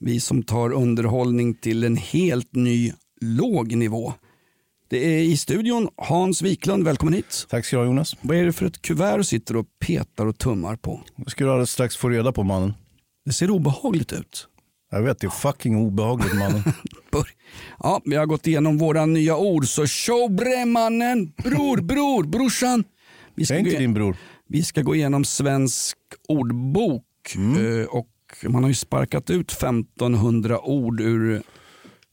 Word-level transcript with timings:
Vi 0.00 0.20
som 0.20 0.42
tar 0.42 0.72
underhållning 0.72 1.54
till 1.54 1.84
en 1.84 1.96
helt 1.96 2.54
ny 2.54 2.92
låg 3.20 3.76
nivå. 3.76 4.12
Det 4.90 4.96
är 5.14 5.18
i 5.22 5.36
studion 5.36 5.88
Hans 5.96 6.42
Wiklund, 6.42 6.84
välkommen 6.84 7.14
hit. 7.14 7.46
Tack 7.50 7.64
ska 7.64 7.76
du 7.76 7.80
ha 7.82 7.86
Jonas. 7.86 8.16
Vad 8.20 8.36
är 8.36 8.44
det 8.44 8.52
för 8.52 8.66
ett 8.66 8.82
kuvert 8.82 9.16
du 9.18 9.24
sitter 9.24 9.56
och 9.56 9.66
petar 9.80 10.26
och 10.26 10.38
tummar 10.38 10.76
på? 10.76 11.00
Det 11.16 11.30
ska 11.30 11.44
du 11.44 11.50
alldeles 11.50 11.70
strax 11.70 11.96
få 11.96 12.08
reda 12.08 12.32
på 12.32 12.42
mannen. 12.42 12.74
Det 13.24 13.32
ser 13.32 13.50
obehagligt 13.50 14.12
ut. 14.12 14.46
Jag 14.90 15.02
vet, 15.02 15.18
det 15.20 15.26
är 15.26 15.30
fucking 15.30 15.76
obehagligt 15.76 16.34
mannen. 16.34 16.62
Ja, 17.82 18.00
vi 18.04 18.16
har 18.16 18.26
gått 18.26 18.46
igenom 18.46 18.78
våra 18.78 19.06
nya 19.06 19.36
ord, 19.36 19.66
så 19.66 19.86
show 19.86 20.30
bre 20.30 20.64
mannen, 20.64 21.32
bror, 21.36 21.80
bror, 21.82 22.24
brorsan. 22.24 22.84
Vi 23.34 23.42
Jag 23.42 23.46
ska, 23.46 23.54
är 23.56 23.60
gå, 23.60 23.66
inte 23.68 23.80
din 23.80 23.94
bror. 23.94 24.16
vi 24.48 24.62
ska 24.62 24.82
gå 24.82 24.94
igenom 24.94 25.24
svensk 25.24 25.96
ordbok 26.28 27.04
eh, 27.36 27.86
och 27.88 28.06
man 28.42 28.62
har 28.62 28.68
ju 28.68 28.74
sparkat 28.74 29.30
ut 29.30 29.52
1500 29.52 30.60
ord 30.60 31.00
ur 31.00 31.42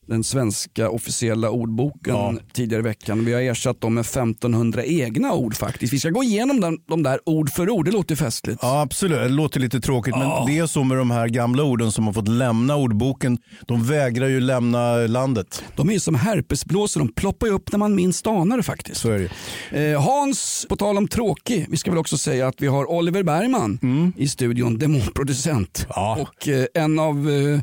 den 0.07 0.23
svenska 0.23 0.89
officiella 0.89 1.49
ordboken 1.49 2.13
Ja. 2.15 2.34
tidigare 2.53 2.79
i 2.79 2.84
veckan. 2.84 3.25
Vi 3.25 3.34
har 3.34 3.41
ersatt 3.41 3.82
dem 3.82 3.93
med 3.93 4.01
1500 4.05 4.84
egna 4.85 5.34
ord 5.34 5.55
faktiskt. 5.55 5.93
Vi 5.93 5.99
ska 5.99 6.09
gå 6.09 6.23
igenom 6.23 6.62
den, 6.62 6.77
de 6.87 7.04
där 7.04 7.20
ord 7.26 7.49
för 7.49 7.70
ord, 7.70 7.85
det 7.85 7.91
låter 7.91 8.15
festligt. 8.15 8.59
Ja 8.62 8.82
absolut, 8.82 9.17
det 9.20 9.29
låter 9.29 9.59
lite 9.59 9.79
tråkigt 9.82 10.15
men 10.17 10.45
det 10.48 10.57
är 10.57 10.65
så 10.67 10.84
med 10.84 10.98
de 10.98 11.12
här 11.12 11.27
gamla 11.27 11.63
orden 11.63 11.91
som 11.91 12.05
har 12.05 12.13
fått 12.13 12.27
lämna 12.27 12.76
ordboken. 12.76 13.37
De 13.67 13.84
vägrar 13.84 14.27
ju 14.27 14.40
lämna 14.40 14.93
landet. 14.95 15.63
De 15.76 15.90
är 15.90 15.99
som 15.99 16.15
herpesblåsor, 16.15 16.99
de 16.99 17.13
ploppar 17.13 17.48
upp 17.48 17.71
när 17.71 17.79
man 17.79 17.95
minst 17.95 18.27
anar 18.27 18.57
det 18.57 18.63
faktiskt. 18.63 19.01
Så 19.01 19.10
är 19.10 19.29
det. 19.71 19.91
Eh, 19.91 20.01
Hans, 20.01 20.65
på 20.70 20.76
tal 20.76 20.98
om 20.98 21.07
tråkig, 21.07 21.65
vi 21.70 21.77
ska 21.77 21.91
väl 21.91 21.98
också 21.98 22.17
säga 22.17 22.48
att 22.48 22.55
vi 22.62 22.67
har 22.67 22.91
Oliver 22.91 23.23
Bergman 23.23 23.79
i 24.17 24.27
studion, 24.27 24.77
demonproducent. 24.77 25.87
Ja. 25.89 26.17
Och 26.21 26.48
eh, 26.48 26.65
en 26.73 26.99
av 26.99 27.29
eh, 27.29 27.60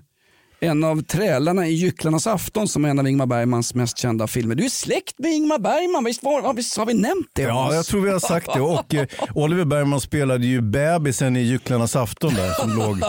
en 0.64 0.84
av 0.84 1.02
trälarna 1.02 1.66
i 1.66 1.72
Gycklarnas 1.72 2.26
afton 2.26 2.68
som 2.68 2.84
är 2.84 2.88
en 2.88 2.98
av 2.98 3.08
Ingmar 3.08 3.26
Bergmans 3.26 3.74
mest 3.74 3.98
kända 3.98 4.26
filmer. 4.26 4.54
Du 4.54 4.64
är 4.64 4.68
släkt 4.68 5.18
med 5.18 5.32
Ingmar 5.32 5.58
Bergman, 5.58 6.04
visst, 6.04 6.22
var, 6.22 6.42
har, 6.42 6.54
vi, 6.54 6.62
har 6.76 6.86
vi 6.86 6.94
nämnt 6.94 7.26
det? 7.32 7.42
Ja, 7.42 7.74
jag 7.74 7.86
tror 7.86 8.00
vi 8.00 8.10
har 8.10 8.18
sagt 8.18 8.48
det. 8.54 8.60
Och 8.60 8.94
eh, 8.94 9.06
Oliver 9.34 9.64
Bergman 9.64 10.00
spelade 10.00 10.46
ju 10.46 10.60
bebisen 10.60 11.36
i 11.36 11.40
Gycklarnas 11.40 11.96
afton 11.96 12.34
där 12.34 12.52
som 12.52 12.70
låg. 12.70 13.02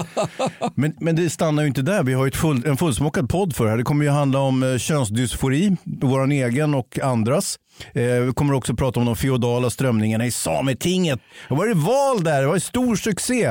Men, 0.75 0.95
men 0.99 1.15
det 1.15 1.29
stannar 1.29 1.63
ju 1.63 1.67
inte 1.67 1.81
där. 1.81 2.03
Vi 2.03 2.13
har 2.13 2.25
ju 2.25 2.31
full, 2.31 2.65
en 2.65 2.77
fullsmockad 2.77 3.29
podd 3.29 3.55
för 3.55 3.63
det 3.63 3.69
här. 3.69 3.77
Det 3.77 3.83
kommer 3.83 4.05
ju 4.05 4.11
handla 4.11 4.39
om 4.39 4.63
eh, 4.63 4.77
könsdysfori, 4.77 5.77
vår 5.83 6.31
egen 6.31 6.73
och 6.73 6.99
andras. 6.99 7.57
Eh, 7.93 8.03
vi 8.03 8.31
kommer 8.35 8.53
också 8.53 8.75
prata 8.75 8.99
om 8.99 9.05
de 9.05 9.15
feodala 9.15 9.69
strömningarna 9.69 10.25
i 10.25 10.31
Sametinget. 10.31 11.19
Det 11.49 11.55
var 11.55 11.67
det 11.67 11.73
val 11.73 12.23
där, 12.23 12.41
det 12.41 12.47
var 12.47 12.55
en 12.55 12.61
stor 12.61 12.95
succé. 12.95 13.45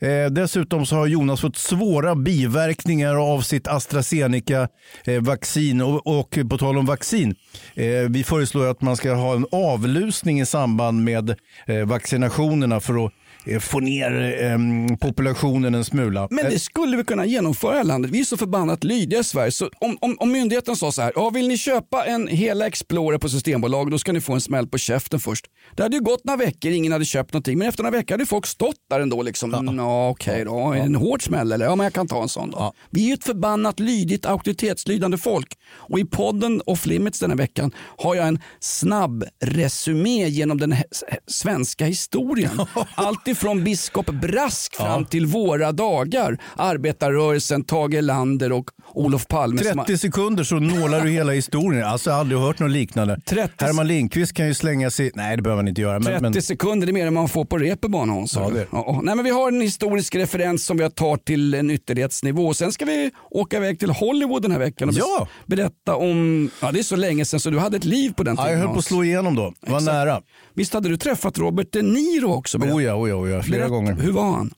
Eh, 0.00 0.26
dessutom 0.30 0.86
så 0.86 0.96
har 0.96 1.06
Jonas 1.06 1.40
fått 1.40 1.56
svåra 1.56 2.14
biverkningar 2.14 3.14
av 3.14 3.40
sitt 3.40 3.68
AstraZeneca-vaccin. 3.68 5.80
Eh, 5.80 5.86
och, 5.86 6.18
och 6.18 6.38
på 6.50 6.58
tal 6.58 6.78
om 6.78 6.86
vaccin, 6.86 7.34
eh, 7.74 7.84
vi 8.08 8.24
föreslår 8.24 8.66
att 8.66 8.80
man 8.80 8.96
ska 8.96 9.14
ha 9.14 9.34
en 9.34 9.46
avlusning 9.52 10.40
i 10.40 10.46
samband 10.46 11.04
med 11.04 11.34
eh, 11.66 11.84
vaccinationerna 11.84 12.80
för 12.80 13.06
att 13.06 13.12
få 13.60 13.80
ner 13.80 14.42
eh, 14.42 14.58
populationen 14.96 15.74
en 15.74 15.84
smula. 15.84 16.28
Men 16.30 16.44
det 16.44 16.58
skulle 16.58 16.96
vi 16.96 17.04
kunna 17.04 17.26
genomföra 17.26 17.80
i 17.80 17.84
landet. 17.84 18.10
Vi 18.10 18.20
är 18.20 18.24
så 18.24 18.36
förbannat 18.36 18.84
lydiga 18.84 19.20
i 19.20 19.24
Sverige. 19.24 19.52
Så 19.52 19.70
om, 19.78 19.98
om, 20.00 20.16
om 20.18 20.32
myndigheten 20.32 20.76
sa 20.76 20.92
så 20.92 21.02
här, 21.02 21.12
ja, 21.14 21.30
vill 21.30 21.48
ni 21.48 21.58
köpa 21.58 22.04
en 22.04 22.28
hela 22.28 22.66
Explorer 22.66 23.18
på 23.18 23.28
Systembolaget 23.28 23.90
då 23.90 23.98
ska 23.98 24.12
ni 24.12 24.20
få 24.20 24.32
en 24.32 24.40
smäll 24.40 24.66
på 24.66 24.78
käften 24.78 25.20
först. 25.20 25.46
Det 25.76 25.82
hade 25.82 25.96
ju 25.96 26.02
gått 26.02 26.24
några 26.24 26.36
veckor, 26.36 26.70
ingen 26.70 26.92
hade 26.92 27.04
köpt 27.04 27.32
någonting. 27.32 27.58
Men 27.58 27.68
efter 27.68 27.82
några 27.82 27.96
veckor 27.96 28.14
hade 28.14 28.26
folk 28.26 28.46
stått 28.46 28.76
där 28.90 29.00
ändå. 29.00 29.22
Liksom. 29.22 29.50
Ja. 29.50 29.74
Ja, 29.76 30.08
Okej 30.08 30.44
då, 30.44 30.72
det 30.72 30.78
en 30.78 30.94
hård 30.94 31.22
smäll 31.22 31.52
eller? 31.52 31.66
Ja, 31.66 31.76
men 31.76 31.84
jag 31.84 31.92
kan 31.92 32.08
ta 32.08 32.22
en 32.22 32.28
sån 32.28 32.50
då. 32.50 32.72
Vi 32.90 33.04
är 33.04 33.06
ju 33.06 33.14
ett 33.14 33.24
förbannat 33.24 33.80
lydigt, 33.80 34.26
auktoritetslydande 34.26 35.18
folk. 35.18 35.58
Och 35.70 35.98
i 35.98 36.04
podden 36.04 36.62
Off 36.66 36.86
Limits 36.86 37.20
den 37.20 37.30
här 37.30 37.36
veckan 37.36 37.72
har 37.98 38.14
jag 38.14 38.28
en 38.28 38.40
snabb 38.60 39.24
resumé 39.44 40.28
genom 40.28 40.58
den 40.58 40.76
svenska 41.26 41.84
historien. 41.84 42.60
Allt 42.94 43.24
ifrån 43.38 43.64
biskop 43.64 44.06
Brask 44.06 44.76
fram 44.76 45.04
till 45.04 45.26
våra 45.26 45.72
dagar. 45.72 46.38
Arbetarrörelsen, 46.56 47.64
Tage 47.64 47.94
Erlander 47.94 48.52
och 48.52 48.70
Olof 48.94 49.26
Palme. 49.28 49.58
som 49.64 49.78
har- 49.78 49.84
30 49.84 49.98
sekunder 49.98 50.44
så 50.44 50.54
nålar 50.54 51.00
du 51.00 51.10
hela 51.10 51.32
historien. 51.32 51.84
Alltså 51.86 52.10
jag 52.10 52.14
har 52.14 52.20
aldrig 52.20 52.40
hört 52.40 52.58
något 52.58 52.70
liknande. 52.70 53.20
30 53.28 53.64
Herman 53.64 53.86
Lindqvist 53.88 54.32
kan 54.34 54.46
ju 54.46 54.54
slänga 54.54 54.90
sig... 54.90 55.10
Nej 55.14 55.36
det 55.36 55.42
behöver 55.42 55.62
han 55.62 55.68
inte 55.68 55.80
göra. 55.80 55.92
Men, 55.98 56.04
30 56.04 56.20
men... 56.22 56.42
sekunder, 56.42 56.86
det 56.86 56.90
är 56.90 56.94
mer 56.94 57.06
än 57.06 57.14
man 57.14 57.28
får 57.28 57.44
på 57.44 57.58
reeperbahn 57.58 58.10
Hans. 58.10 58.34
Ja, 58.36 58.50
det. 58.50 58.66
Ja, 58.72 58.84
ja. 58.86 59.00
Nej, 59.02 59.14
men 59.16 59.24
vi 59.24 59.30
har 59.30 59.48
en 59.48 59.60
historisk 59.60 60.14
referens 60.14 60.64
som 60.66 60.76
vi 60.76 60.90
tar 60.90 61.16
till 61.16 61.54
en 61.54 61.70
ytterlighetsnivå. 61.70 62.54
Sen 62.54 62.72
ska 62.72 62.84
vi 62.84 63.10
åka 63.30 63.56
iväg 63.56 63.78
till 63.78 63.90
Hollywood 63.90 64.42
den 64.42 64.50
här 64.52 64.58
veckan 64.58 64.88
och 64.88 64.94
Ja. 64.98 65.28
berätta 65.46 65.94
om, 65.96 66.50
ja 66.62 66.72
det 66.72 66.78
är 66.78 66.82
så 66.82 66.96
länge 66.96 67.24
sedan 67.24 67.40
så 67.40 67.50
du 67.50 67.58
hade 67.58 67.76
ett 67.76 67.84
liv 67.84 68.12
på 68.16 68.22
den 68.22 68.34
Ja, 68.38 68.42
tiden 68.44 68.58
jag 68.58 68.66
höll 68.66 68.74
på 68.74 68.78
att 68.78 68.84
slå 68.84 69.04
igenom 69.04 69.34
då. 69.34 69.52
Det 69.60 69.70
var 69.70 69.78
Exakt. 69.78 69.94
nära. 69.94 70.20
Visst 70.58 70.74
hade 70.74 70.88
du 70.88 70.96
träffat 70.96 71.38
Robert 71.38 71.72
De 71.72 71.82
Niro 71.82 72.32
också? 72.32 72.58
Oh 72.58 72.84
ja, 72.84 72.94
oh 72.94 73.08
ja, 73.08 73.14
oh 73.14 73.30
ja, 73.30 73.42
flera 73.42 73.58
berätta, 73.58 73.68
gånger. 73.68 73.94
Hur 73.94 74.12
var 74.12 74.30
han? 74.30 74.50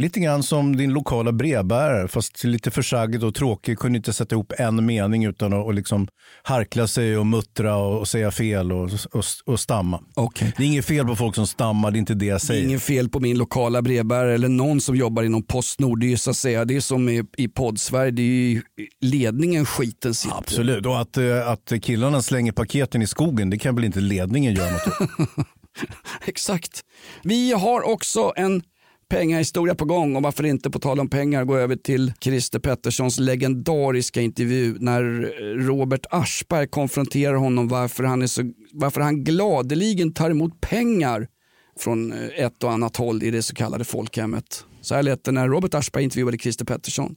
Lite 0.00 0.20
grann 0.20 0.42
som 0.42 0.76
din 0.76 0.92
lokala 0.92 1.32
brevbärare, 1.32 2.08
fast 2.08 2.44
lite 2.44 2.70
försagd 2.70 3.24
och 3.24 3.34
tråkig. 3.34 3.78
Kunde 3.78 3.96
inte 3.96 4.12
sätta 4.12 4.34
ihop 4.34 4.52
en 4.58 4.86
mening 4.86 5.24
utan 5.24 5.52
att 5.52 5.64
och 5.64 5.74
liksom 5.74 6.08
harkla 6.42 6.86
sig 6.86 7.18
och 7.18 7.26
muttra 7.26 7.76
och, 7.76 7.98
och 7.98 8.08
säga 8.08 8.30
fel 8.30 8.72
och, 8.72 8.90
och, 9.12 9.24
och 9.46 9.60
stamma. 9.60 10.00
Okej. 10.14 10.52
Det 10.56 10.62
är 10.62 10.66
inget 10.66 10.84
fel 10.84 11.06
på 11.06 11.16
folk 11.16 11.34
som 11.34 11.46
stammar, 11.46 11.90
det 11.90 11.96
är 11.96 12.00
inte 12.00 12.14
det 12.14 12.26
jag 12.26 12.34
Det 12.34 12.36
är 12.36 12.38
säger. 12.38 12.64
Inget 12.64 12.82
fel 12.82 13.08
på 13.08 13.20
min 13.20 13.38
lokala 13.38 13.82
brevbärare 13.82 14.34
eller 14.34 14.48
någon 14.48 14.80
som 14.80 14.96
jobbar 14.96 15.22
inom 15.22 15.42
Postnord. 15.42 16.00
Det 16.00 16.06
är 16.06 16.10
ju 16.10 16.16
så 16.16 16.30
att 16.30 16.36
säga, 16.36 16.64
det 16.64 16.76
är 16.76 16.80
som 16.80 17.08
i, 17.08 17.24
i 17.36 17.48
poddsverige, 17.48 18.10
det 18.10 18.22
är 18.22 18.26
ju 18.26 18.62
ledningen 19.00 19.66
skiten 19.66 20.14
sitter. 20.14 20.36
Absolut, 20.38 20.86
och 20.86 21.00
att, 21.00 21.16
eh, 21.16 21.48
att 21.48 21.72
killarna 21.82 22.22
slänger 22.22 22.52
paketen 22.52 23.02
i 23.02 23.06
skogen, 23.06 23.50
det 23.50 23.58
kan 23.58 23.74
väl 23.74 23.84
inte 23.84 24.00
ledningen 24.00 24.54
göra 24.54 24.70
något 24.70 24.86
åt? 24.86 25.46
Exakt. 26.26 26.80
Vi 27.22 27.52
har 27.52 27.82
också 27.82 28.32
en 28.36 28.62
pengahistoria 29.10 29.74
på 29.74 29.84
gång 29.84 30.16
och 30.16 30.22
varför 30.22 30.44
inte 30.44 30.70
på 30.70 30.78
tal 30.78 31.00
om 31.00 31.08
pengar 31.08 31.44
gå 31.44 31.56
över 31.56 31.76
till 31.76 32.12
Christer 32.20 32.58
Petterssons 32.58 33.18
legendariska 33.18 34.20
intervju 34.20 34.76
när 34.80 35.02
Robert 35.66 36.06
Aschberg 36.10 36.68
konfronterar 36.68 37.34
honom 37.34 37.68
varför 37.68 38.04
han, 38.04 38.22
är 38.22 38.26
så, 38.26 38.42
varför 38.72 39.00
han 39.00 39.24
gladeligen 39.24 40.12
tar 40.12 40.30
emot 40.30 40.60
pengar 40.60 41.28
från 41.78 42.12
eh, 42.12 42.44
ett 42.44 42.64
och 42.64 42.72
annat 42.72 42.96
håll 42.96 43.22
i 43.22 43.30
det 43.30 43.42
så 43.42 43.54
kallade 43.54 43.84
folkhemmet. 43.84 44.64
Så 44.80 44.94
här 44.94 45.02
lät 45.02 45.24
det 45.24 45.32
när 45.32 45.48
Robert 45.48 45.74
Aschberg 45.74 46.04
intervjuade 46.04 46.38
Christer 46.38 46.64
Pettersson. 46.64 47.14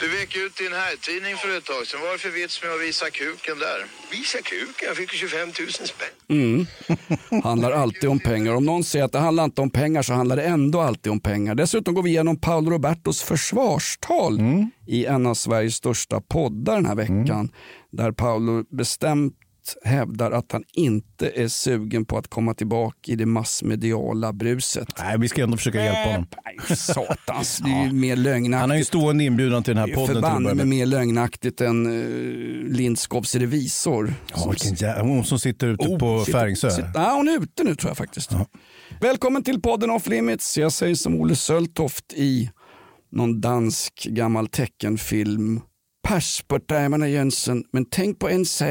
Du 0.00 0.08
vek 0.08 0.36
ut 0.36 0.56
din 0.56 0.72
herrtidning 0.72 1.36
för 1.36 1.58
ett 1.58 1.64
tag 1.64 1.86
sedan. 1.86 2.00
Vad 2.00 2.08
är 2.08 2.12
det 2.12 2.18
för 2.18 2.30
vits 2.30 2.62
med 2.62 2.72
att 2.72 2.80
visa 2.80 3.10
kuken 3.10 3.58
där? 3.58 3.86
Visa 4.10 4.38
kuken? 4.42 4.88
Jag 4.88 4.96
fick 4.96 5.12
ju 5.12 5.18
25 5.18 5.48
000 5.48 5.68
spänn. 5.72 7.42
handlar 7.44 7.70
alltid 7.72 8.10
om 8.10 8.20
pengar. 8.20 8.54
Om 8.54 8.64
någon 8.64 8.84
säger 8.84 9.04
att 9.04 9.12
det 9.12 9.18
handlar 9.18 9.44
inte 9.44 9.60
om 9.60 9.70
pengar 9.70 10.02
så 10.02 10.12
handlar 10.12 10.36
det 10.36 10.42
ändå 10.42 10.80
alltid 10.80 11.12
om 11.12 11.20
pengar. 11.20 11.54
Dessutom 11.54 11.94
går 11.94 12.02
vi 12.02 12.10
igenom 12.10 12.40
Paolo 12.40 12.70
Robertos 12.70 13.22
försvarstal 13.22 14.40
i 14.86 15.06
en 15.06 15.26
av 15.26 15.34
Sveriges 15.34 15.74
största 15.74 16.20
poddar 16.20 16.74
den 16.74 16.86
här 16.86 16.94
veckan. 16.94 17.50
Där 17.92 18.12
Paolo 18.12 18.64
bestämt 18.70 19.34
hävdar 19.84 20.30
att 20.30 20.52
han 20.52 20.64
inte 20.72 21.28
är 21.34 21.48
sugen 21.48 22.04
på 22.04 22.18
att 22.18 22.28
komma 22.28 22.54
tillbaka 22.54 23.12
i 23.12 23.16
det 23.16 23.26
massmediala 23.26 24.32
bruset. 24.32 24.88
Nej, 24.98 25.18
vi 25.18 25.28
ska 25.28 25.42
ändå 25.42 25.56
försöka 25.56 25.84
hjälpa 25.84 26.10
honom. 26.10 26.26
Nej, 26.68 26.76
satans, 26.76 27.58
det 27.64 27.70
är 27.70 27.84
ju 27.86 27.92
mer 27.92 28.16
lögnaktigt. 28.16 28.60
Han 28.60 28.70
har 28.70 28.76
ju 28.76 28.84
stående 28.84 29.24
inbjudan 29.24 29.62
till 29.62 29.74
den 29.76 29.88
här 29.88 29.94
podden. 29.94 30.20
börja 30.22 30.38
med 30.38 30.56
med. 30.56 30.68
mer 30.68 30.86
lögnaktigt 30.86 31.60
än 31.60 31.86
uh, 31.86 32.72
Lindskovs 32.76 33.34
revisor. 33.34 34.14
Ja, 34.34 34.50
vilken 34.50 34.74
jä... 34.74 35.00
Hon 35.00 35.24
som 35.24 35.38
sitter 35.38 35.66
ute 35.68 35.88
Oh, 35.88 35.98
på 35.98 36.24
sitter- 36.24 36.38
Färingsö. 36.38 36.70
sitter- 36.70 36.92
Nej, 36.94 37.16
hon 37.16 37.28
är 37.28 37.42
ute 37.42 37.64
nu 37.64 37.74
tror 37.74 37.90
jag 37.90 37.96
faktiskt. 37.96 38.30
Välkommen 39.00 39.42
till 39.44 39.60
podden 39.62 39.90
Off 39.90 40.06
Limits. 40.06 40.58
Jag 40.58 40.72
säger 40.72 40.94
som 40.94 41.20
Olle 41.20 41.36
Söltoft 41.36 42.12
i 42.12 42.50
någon 43.12 43.40
dansk 43.40 44.04
gammal 44.10 44.48
teckenfilm. 44.48 45.60
Pass 46.08 46.42
på 46.48 46.58
damerna 46.58 47.08
Jensen, 47.08 47.64
men 47.72 47.84
tänk 47.90 48.18
på 48.18 48.28
en 48.28 48.44
sak 48.46 48.68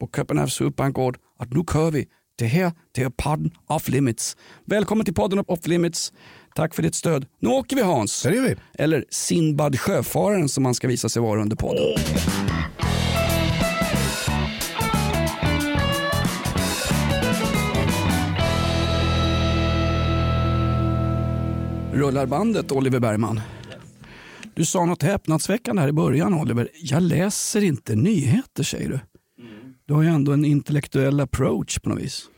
på 0.00 0.08
Köpenhamns 0.16 0.54
Superbankgård 0.54 1.18
att 1.38 1.52
nu 1.52 1.64
kör 1.72 1.90
vi. 1.90 2.06
Det 2.36 2.46
här, 2.46 2.72
det 2.92 3.02
är 3.02 3.10
podden 3.10 3.50
Off 3.66 3.88
Limits. 3.88 4.36
Välkommen 4.64 5.04
till 5.04 5.14
podden 5.14 5.44
Off 5.46 5.66
Limits. 5.66 6.12
Tack 6.54 6.74
för 6.74 6.82
ditt 6.82 6.94
stöd. 6.94 7.26
Nu 7.38 7.48
åker 7.48 7.76
vi 7.76 7.82
Hans. 7.82 8.22
Det 8.22 8.34
gör 8.34 8.42
vi. 8.42 8.56
Eller 8.74 9.04
Sinbad 9.10 9.80
Sjöfararen 9.80 10.48
som 10.48 10.64
han 10.64 10.74
ska 10.74 10.88
visa 10.88 11.08
sig 11.08 11.22
vara 11.22 11.42
under 11.42 11.56
podden. 11.56 11.84
Rullar 21.92 22.26
bandet 22.26 22.72
Oliver 22.72 23.00
Bergman. 23.00 23.40
Du 24.54 24.64
sa 24.64 24.84
något 24.84 25.02
häpnadsväckande 25.02 25.82
här 25.82 25.88
i 25.88 25.92
början 25.92 26.34
Oliver. 26.34 26.68
Jag 26.74 27.02
läser 27.02 27.64
inte 27.64 27.94
nyheter 27.96 28.62
säger 28.62 28.88
du. 28.88 29.09
Du 29.90 29.94
har 29.94 30.02
ju 30.02 30.08
ändå 30.08 30.32
en 30.32 30.44
intellektuell 30.44 31.20
approach 31.20 31.78
på 31.78 31.88
något 31.88 31.98
vis. 31.98 32.30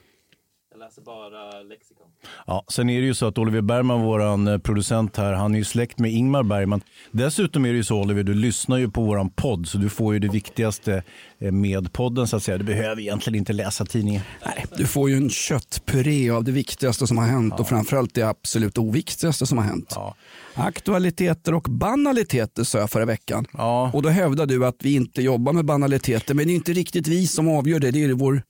Jag 0.71 0.79
läser 0.79 1.03
bara 1.03 1.63
lexikon. 1.63 2.02
Ja, 2.47 2.65
sen 2.69 2.91
är 2.91 3.01
det 3.01 3.07
ju 3.07 3.15
så 3.15 3.27
att 3.27 3.39
Oliver 3.39 3.61
Bergman, 3.61 4.03
våran 4.03 4.49
eh, 4.49 4.59
producent 4.59 5.17
här, 5.17 5.33
han 5.33 5.55
är 5.55 5.59
ju 5.59 5.65
släkt 5.65 5.99
med 5.99 6.13
Ingmar 6.13 6.43
Bergman. 6.43 6.81
Dessutom 7.11 7.65
är 7.65 7.69
det 7.69 7.77
ju 7.77 7.85
så 7.85 8.01
Oliver, 8.01 8.23
du 8.23 8.35
lyssnar 8.35 8.79
ju 8.79 8.91
på 8.91 9.03
våran 9.03 9.31
podd 9.31 9.69
så 9.69 9.79
du 9.79 9.89
får 9.89 10.15
ju 10.15 10.19
det 10.19 10.29
viktigaste 10.29 11.03
eh, 11.39 11.53
med 11.53 11.93
podden 11.93 12.27
så 12.27 12.37
att 12.37 12.43
säga. 12.43 12.59
Du 12.59 12.65
behöver 12.65 13.03
egentligen 13.03 13.39
inte 13.39 13.53
läsa 13.53 13.85
tidningen. 13.85 14.23
Nej, 14.47 14.65
du 14.77 14.87
får 14.87 15.11
ju 15.11 15.17
en 15.17 15.31
köttpuré 15.31 16.31
av 16.31 16.45
det 16.45 16.53
viktigaste 16.53 17.07
som 17.07 17.19
har 17.19 17.27
hänt 17.27 17.61
och 17.61 17.69
framförallt 17.69 18.15
det 18.15 18.23
absolut 18.23 18.79
oviktigaste 18.79 19.47
som 19.47 19.59
har 19.59 19.65
hänt. 19.65 19.93
Ja. 19.95 20.15
Aktualiteter 20.55 21.55
och 21.55 21.63
banaliteter 21.63 22.65
sa 22.65 22.79
jag 22.79 22.91
förra 22.91 23.05
veckan. 23.05 23.47
Ja. 23.53 23.91
Och 23.95 24.03
då 24.03 24.09
hävdar 24.09 24.47
du 24.47 24.67
att 24.67 24.77
vi 24.83 24.95
inte 24.95 25.23
jobbar 25.23 25.53
med 25.53 25.65
banaliteter 25.65 26.35
men 26.35 26.47
det 26.47 26.53
är 26.53 26.55
inte 26.55 26.73
riktigt 26.73 27.09
vi 27.09 27.27
som 27.27 27.49
avgör 27.49 27.81
det. 27.81 27.91
Det 27.91 28.05
är 28.05 28.13
vår 28.13 28.43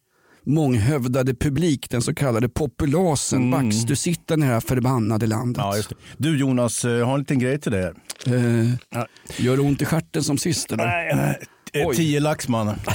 månghövdade 0.47 1.35
publik, 1.35 1.91
den 1.91 2.03
så 2.03 2.15
kallade 2.15 2.49
populasen. 2.49 3.50
Backstusittaren 3.50 4.43
i 4.43 4.47
det 4.47 4.53
här 4.53 4.61
förbannade 4.61 5.27
landet. 5.27 5.65
Mm. 5.65 5.77
Ja. 5.91 5.97
Du 6.17 6.39
Jonas, 6.39 6.85
eh, 6.85 6.91
jag 6.91 7.06
har 7.06 7.15
en 7.15 7.21
liten 7.21 7.39
grej 7.39 7.61
till 7.61 7.73
dig. 7.73 7.93
Eh, 8.27 8.71
gör 9.44 9.56
det 9.56 9.62
ont 9.62 9.83
i 9.83 9.85
stjärten 9.85 10.23
som 10.25 10.39
sist? 10.39 10.71
Nej, 10.71 11.11
eh. 11.73 11.89
Tio 11.97 12.21
lax 12.21 12.49
mannen. 12.49 12.77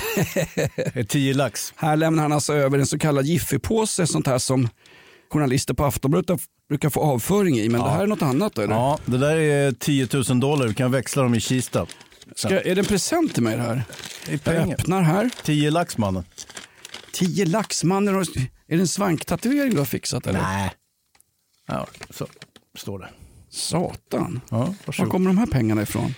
Eh, 0.94 1.06
Tio 1.06 1.34
lax. 1.34 1.74
Här 1.76 1.96
lämnar 1.96 2.24
han 2.24 2.32
alltså 2.32 2.54
över 2.54 2.80
en 2.80 2.86
så 2.86 3.00
kallad 3.00 3.26
Jiffypåse, 3.26 4.08
sånt 4.08 4.28
här 4.28 4.38
som 4.38 4.70
journalister 5.34 5.74
på 5.74 5.86
Aftonbladet 5.86 6.42
brukar 6.70 6.90
få 6.90 7.02
avföring 7.02 7.60
i. 7.60 7.70
Men 7.70 7.82
det 7.82 7.90
här 7.90 8.04
är 8.04 8.08
något 8.08 8.22
annat 8.22 8.56
då, 8.56 8.62
eller? 8.62 8.74
Ja, 8.74 9.00
det 9.06 9.18
där 9.18 9.36
är 9.36 9.72
10 9.72 10.08
000 10.30 10.40
dollar. 10.40 10.68
Du 10.68 10.74
kan 10.74 10.92
växla 10.92 11.24
dem 11.24 11.36
i 11.36 11.40
Kista. 11.40 11.86
Ska, 12.36 12.60
är 12.62 12.76
det 12.76 12.82
en 12.82 12.86
present 12.86 13.34
till 13.34 13.44
mig 13.44 13.56
det 13.56 13.62
här? 13.62 13.84
Det 14.26 14.32
är 14.32 14.34
Jag 14.34 14.44
pengar. 14.44 14.74
öppnar 14.80 15.02
här. 15.02 15.30
Tio 15.44 15.72
lax 15.72 15.98
mannen. 15.98 16.24
Tio 17.18 17.46
laxmannen. 17.46 18.16
och- 18.16 18.38
Är 18.68 18.76
det 18.76 18.80
en 18.80 18.88
svanktatuering 18.88 19.72
du 19.72 19.78
har 19.78 19.86
fixat 19.86 20.28
eller? 20.28 20.42
Nej. 20.42 20.72
Ja, 21.68 21.88
så 22.10 22.28
står 22.78 23.00
det. 23.00 23.10
Satan. 23.50 24.42
Ja, 24.50 24.74
Var 24.86 25.06
kommer 25.10 25.30
de 25.30 25.38
här 25.38 25.46
pengarna 25.46 25.82
ifrån? 25.82 26.14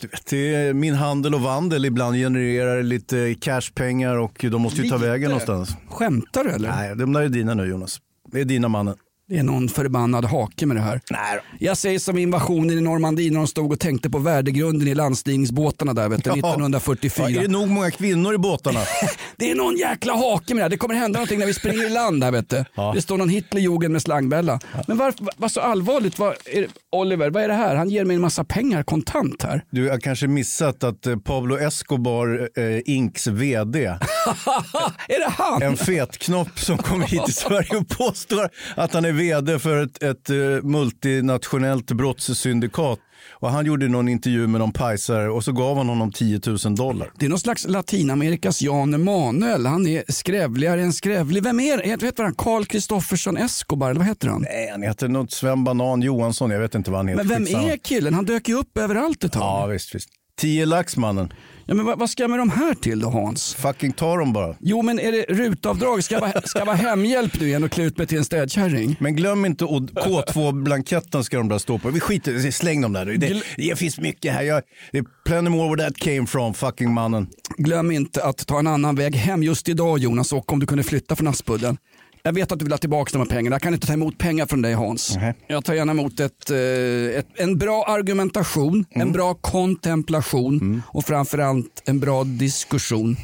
Du 0.00 0.06
vet, 0.08 0.26
det 0.26 0.54
är 0.54 0.72
min 0.72 0.94
handel 0.94 1.34
och 1.34 1.40
vandel 1.40 1.84
ibland 1.84 2.16
genererar 2.16 2.82
lite 2.82 3.34
cashpengar 3.40 4.16
och 4.16 4.44
de 4.50 4.62
måste 4.62 4.82
ju 4.82 4.88
ta 4.88 4.96
Lite? 4.96 5.08
vägen 5.08 5.30
någonstans. 5.30 5.76
Skämtar 5.88 6.44
du 6.44 6.50
eller? 6.50 6.68
Nej, 6.68 6.96
de 6.96 7.12
där 7.12 7.22
är 7.22 7.28
dina 7.28 7.54
nu 7.54 7.64
Jonas. 7.66 8.00
Det 8.32 8.40
är 8.40 8.44
dina 8.44 8.68
mannen. 8.68 8.94
Det 9.28 9.38
är 9.38 9.42
någon 9.42 9.68
förbannad 9.68 10.24
hake 10.24 10.66
med 10.66 10.76
det 10.76 10.80
här. 10.80 11.00
Nej 11.10 11.40
Jag 11.58 11.78
säger 11.78 11.98
som 11.98 12.18
invasionen 12.18 12.78
i 12.78 12.80
Normandie 12.80 13.30
när 13.30 13.38
de 13.38 13.46
stod 13.46 13.72
och 13.72 13.80
tänkte 13.80 14.10
på 14.10 14.18
värdegrunden 14.18 14.88
i 14.88 14.94
landstigningsbåtarna 14.94 15.92
där 15.94 16.08
vet 16.08 16.24
du, 16.24 16.30
1944. 16.30 17.30
Ja, 17.30 17.38
är 17.38 17.42
det 17.42 17.48
nog 17.48 17.68
många 17.68 17.90
kvinnor 17.90 18.34
i 18.34 18.38
båtarna? 18.38 18.80
Det 19.36 19.50
är 19.50 19.54
någon 19.54 19.76
jäkla 19.76 20.12
hake 20.12 20.54
med 20.54 20.60
det 20.60 20.62
här. 20.64 20.68
Det 20.70 20.76
kommer 20.76 20.94
hända 20.94 21.18
någonting 21.18 21.38
när 21.38 21.46
vi 21.46 21.54
springer 21.54 21.86
i 21.86 21.90
land 21.90 22.24
här 22.24 22.30
vet 22.30 22.50
du. 22.50 22.64
Ja. 22.74 22.92
Det 22.94 23.02
står 23.02 23.18
någon 23.18 23.28
Hitlerjugend 23.28 23.92
med 23.92 24.02
slangbälla. 24.02 24.60
Men 24.88 24.96
varför, 24.98 25.26
vad 25.36 25.50
så 25.50 25.60
allvarligt? 25.60 26.18
Vad 26.18 26.34
är 26.44 26.66
Oliver, 26.94 27.30
vad 27.30 27.42
är 27.42 27.48
det 27.48 27.54
här? 27.54 27.76
Han 27.76 27.88
ger 27.90 28.04
mig 28.04 28.14
en 28.16 28.22
massa 28.22 28.44
pengar 28.44 28.82
kontant 28.82 29.42
här. 29.42 29.64
Du 29.70 29.90
har 29.90 30.00
kanske 30.00 30.26
missat 30.26 30.84
att 30.84 31.06
eh, 31.06 31.16
Pablo 31.16 31.58
Escobar, 31.58 32.48
eh, 32.58 32.80
Inks 32.84 33.26
vd, 33.26 33.84
är 35.08 35.18
det 35.18 35.30
han? 35.38 35.62
en 35.62 35.76
fetknopp 35.76 36.58
som 36.58 36.78
kommer 36.78 37.06
hit 37.06 37.24
till 37.24 37.34
Sverige 37.34 37.76
och 37.76 37.88
påstår 37.88 38.48
att 38.76 38.94
han 38.94 39.04
är 39.04 39.12
vd 39.12 39.58
för 39.58 39.82
ett, 39.82 40.02
ett 40.02 40.30
eh, 40.30 40.36
multinationellt 40.62 41.92
brottssyndikat. 41.92 42.98
Och 43.30 43.50
han 43.50 43.66
gjorde 43.66 43.88
någon 43.88 44.08
intervju 44.08 44.46
med 44.46 44.60
någon 44.60 44.72
pajsare 44.72 45.30
och 45.30 45.44
så 45.44 45.52
gav 45.52 45.76
han 45.76 45.88
honom 45.88 46.12
10 46.12 46.40
000 46.64 46.74
dollar. 46.74 47.10
Det 47.18 47.26
är 47.26 47.30
någon 47.30 47.38
slags 47.38 47.66
Latinamerikas 47.68 48.62
Jan 48.62 48.94
Emanuel. 48.94 49.66
Han 49.66 49.86
är 49.86 50.04
skrävligare 50.08 50.82
än 50.82 50.92
skrävlig. 50.92 51.42
Vem 51.42 51.60
är 51.60 51.76
det? 51.76 52.04
Vet 52.04 52.18
vad 52.18 52.26
han 52.26 52.34
Carl 52.34 52.64
Kristoffersson 52.64 53.36
Escobar, 53.36 53.90
eller 53.90 54.00
vad 54.00 54.08
heter 54.08 54.28
han? 54.28 54.42
Nej, 54.42 54.68
han 54.70 54.82
heter 54.82 55.08
något 55.08 55.32
Sven 55.32 55.64
Banan 55.64 56.02
Johansson, 56.02 56.50
jag 56.50 56.60
vet 56.60 56.74
inte 56.74 56.90
vad 56.90 56.98
han 56.98 57.08
heter. 57.08 57.24
Men 57.24 57.28
vem 57.28 57.44
Skitsamma. 57.46 57.72
är 57.72 57.76
killen? 57.76 58.14
Han 58.14 58.24
dök 58.24 58.48
ju 58.48 58.54
upp 58.54 58.78
överallt 58.78 59.24
ett 59.24 59.32
tag. 59.32 59.42
Ja, 59.42 59.66
visst, 59.66 59.94
visst. 59.94 60.08
10 60.36 60.66
lax 60.66 60.96
mannen. 60.96 61.32
Ja, 61.66 61.74
men 61.74 61.86
vad, 61.86 61.98
vad 61.98 62.10
ska 62.10 62.22
jag 62.22 62.30
med 62.30 62.38
de 62.38 62.50
här 62.50 62.74
till 62.74 63.00
då 63.00 63.08
Hans? 63.08 63.54
Fucking 63.54 63.92
ta 63.92 64.16
dem 64.16 64.32
bara. 64.32 64.56
Jo 64.60 64.82
men 64.82 64.98
är 64.98 65.12
det 65.12 65.22
rutavdrag? 65.28 66.04
Ska 66.04 66.14
jag 66.14 66.20
vara, 66.20 66.42
ska 66.42 66.58
jag 66.58 66.66
vara 66.66 66.76
hemhjälp 66.76 67.40
nu 67.40 67.46
igen 67.46 67.64
och 67.64 67.70
klä 67.70 67.84
ut 67.84 67.98
mig 67.98 68.06
till 68.06 68.18
en 68.18 68.24
städkärring? 68.24 68.96
Men 69.00 69.16
glöm 69.16 69.44
inte 69.44 69.64
och 69.64 69.80
K2-blanketten 69.80 71.24
ska 71.24 71.36
de 71.36 71.48
där 71.48 71.58
stå 71.58 71.78
på. 71.78 71.90
Vi 71.90 72.00
skiter 72.00 72.50
släng 72.50 72.80
dem 72.80 72.92
där. 72.92 73.06
Det, 73.06 73.42
det 73.56 73.78
finns 73.78 73.98
mycket 73.98 74.32
här. 74.32 74.42
Jag, 74.42 74.62
det 74.92 74.98
är 74.98 75.04
plenty 75.24 75.50
more 75.50 75.76
where 75.76 75.88
that 75.90 75.98
came 75.98 76.26
from, 76.26 76.54
fucking 76.54 76.92
mannen. 76.92 77.26
Glöm 77.58 77.90
inte 77.90 78.24
att 78.24 78.46
ta 78.46 78.58
en 78.58 78.66
annan 78.66 78.96
väg 78.96 79.16
hem 79.16 79.42
just 79.42 79.68
idag 79.68 79.98
Jonas 79.98 80.32
och 80.32 80.52
om 80.52 80.60
du 80.60 80.66
kunde 80.66 80.84
flytta 80.84 81.16
från 81.16 81.28
Aspudden. 81.28 81.76
Jag 82.26 82.32
vet 82.32 82.52
att 82.52 82.58
du 82.58 82.64
vill 82.64 82.72
ha 82.72 82.78
tillbaka 82.78 83.10
de 83.12 83.18
här 83.18 83.36
pengarna. 83.36 83.54
Jag 83.54 83.62
kan 83.62 83.74
inte 83.74 83.86
ta 83.86 83.92
emot 83.92 84.18
pengar 84.18 84.46
från 84.46 84.62
dig 84.62 84.74
Hans. 84.74 85.16
Nej. 85.16 85.34
Jag 85.46 85.64
tar 85.64 85.74
gärna 85.74 85.92
emot 85.92 86.20
ett, 86.20 86.50
eh, 86.50 87.18
ett, 87.18 87.26
en 87.34 87.58
bra 87.58 87.84
argumentation, 87.88 88.84
en 88.90 89.12
bra 89.12 89.34
kontemplation 89.34 90.82
och 90.86 91.04
framförallt 91.04 91.82
en 91.86 92.00
bra 92.00 92.24
diskussion. 92.24 93.16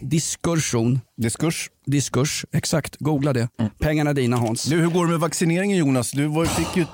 Diskursion. 0.00 1.00
Diskurs. 1.16 1.70
Diskurs, 1.86 2.44
exakt. 2.52 2.96
Googla 2.98 3.32
det. 3.32 3.48
Pengarna 3.80 4.10
är 4.10 4.14
dina 4.14 4.36
Hans. 4.36 4.64
Du, 4.64 4.80
hur 4.80 4.88
går 4.88 5.04
det 5.04 5.10
med 5.10 5.20
vaccineringen 5.20 5.76
Jonas? 5.78 6.10
Du, 6.12 6.26
var, 6.26 6.44
fick 6.46 6.86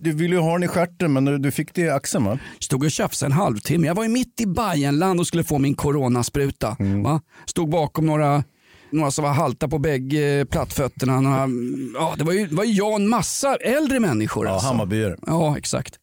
du 0.00 0.12
ville 0.12 0.34
ju 0.34 0.40
ha 0.40 0.52
den 0.52 0.62
i 0.62 0.68
stjärten 0.68 1.12
men 1.12 1.24
du, 1.24 1.38
du 1.38 1.50
fick 1.50 1.74
det 1.74 1.80
i 1.80 1.90
axeln 1.90 2.24
va? 2.24 2.38
Stod 2.58 2.84
och 2.84 2.90
tjafsade 2.90 3.28
en 3.28 3.32
halvtimme. 3.32 3.86
Jag 3.86 3.94
var 3.94 4.02
ju 4.02 4.08
mitt 4.08 4.40
i 4.40 4.46
Bajenland 4.46 5.20
och 5.20 5.26
skulle 5.26 5.44
få 5.44 5.58
min 5.58 5.74
coronaspruta. 5.74 6.76
Va? 7.04 7.20
Stod 7.46 7.68
bakom 7.70 8.06
några, 8.06 8.44
några 8.92 9.10
som 9.10 9.24
var 9.24 9.32
halta 9.32 9.68
på 9.68 9.78
bägge 9.78 10.46
plattfötterna. 10.50 11.20
Några, 11.20 11.48
ja, 11.94 12.14
det 12.18 12.24
var 12.24 12.32
ju, 12.32 12.46
det 12.46 12.54
var 12.54 12.64
ju 12.64 12.94
en 12.94 13.08
massa 13.08 13.56
äldre 13.56 14.00
människor. 14.00 14.46
Ja, 14.46 14.52
alltså. 14.52 14.68
Hammarbyare. 14.68 15.16
Ja, 15.26 15.58
exakt. 15.58 15.94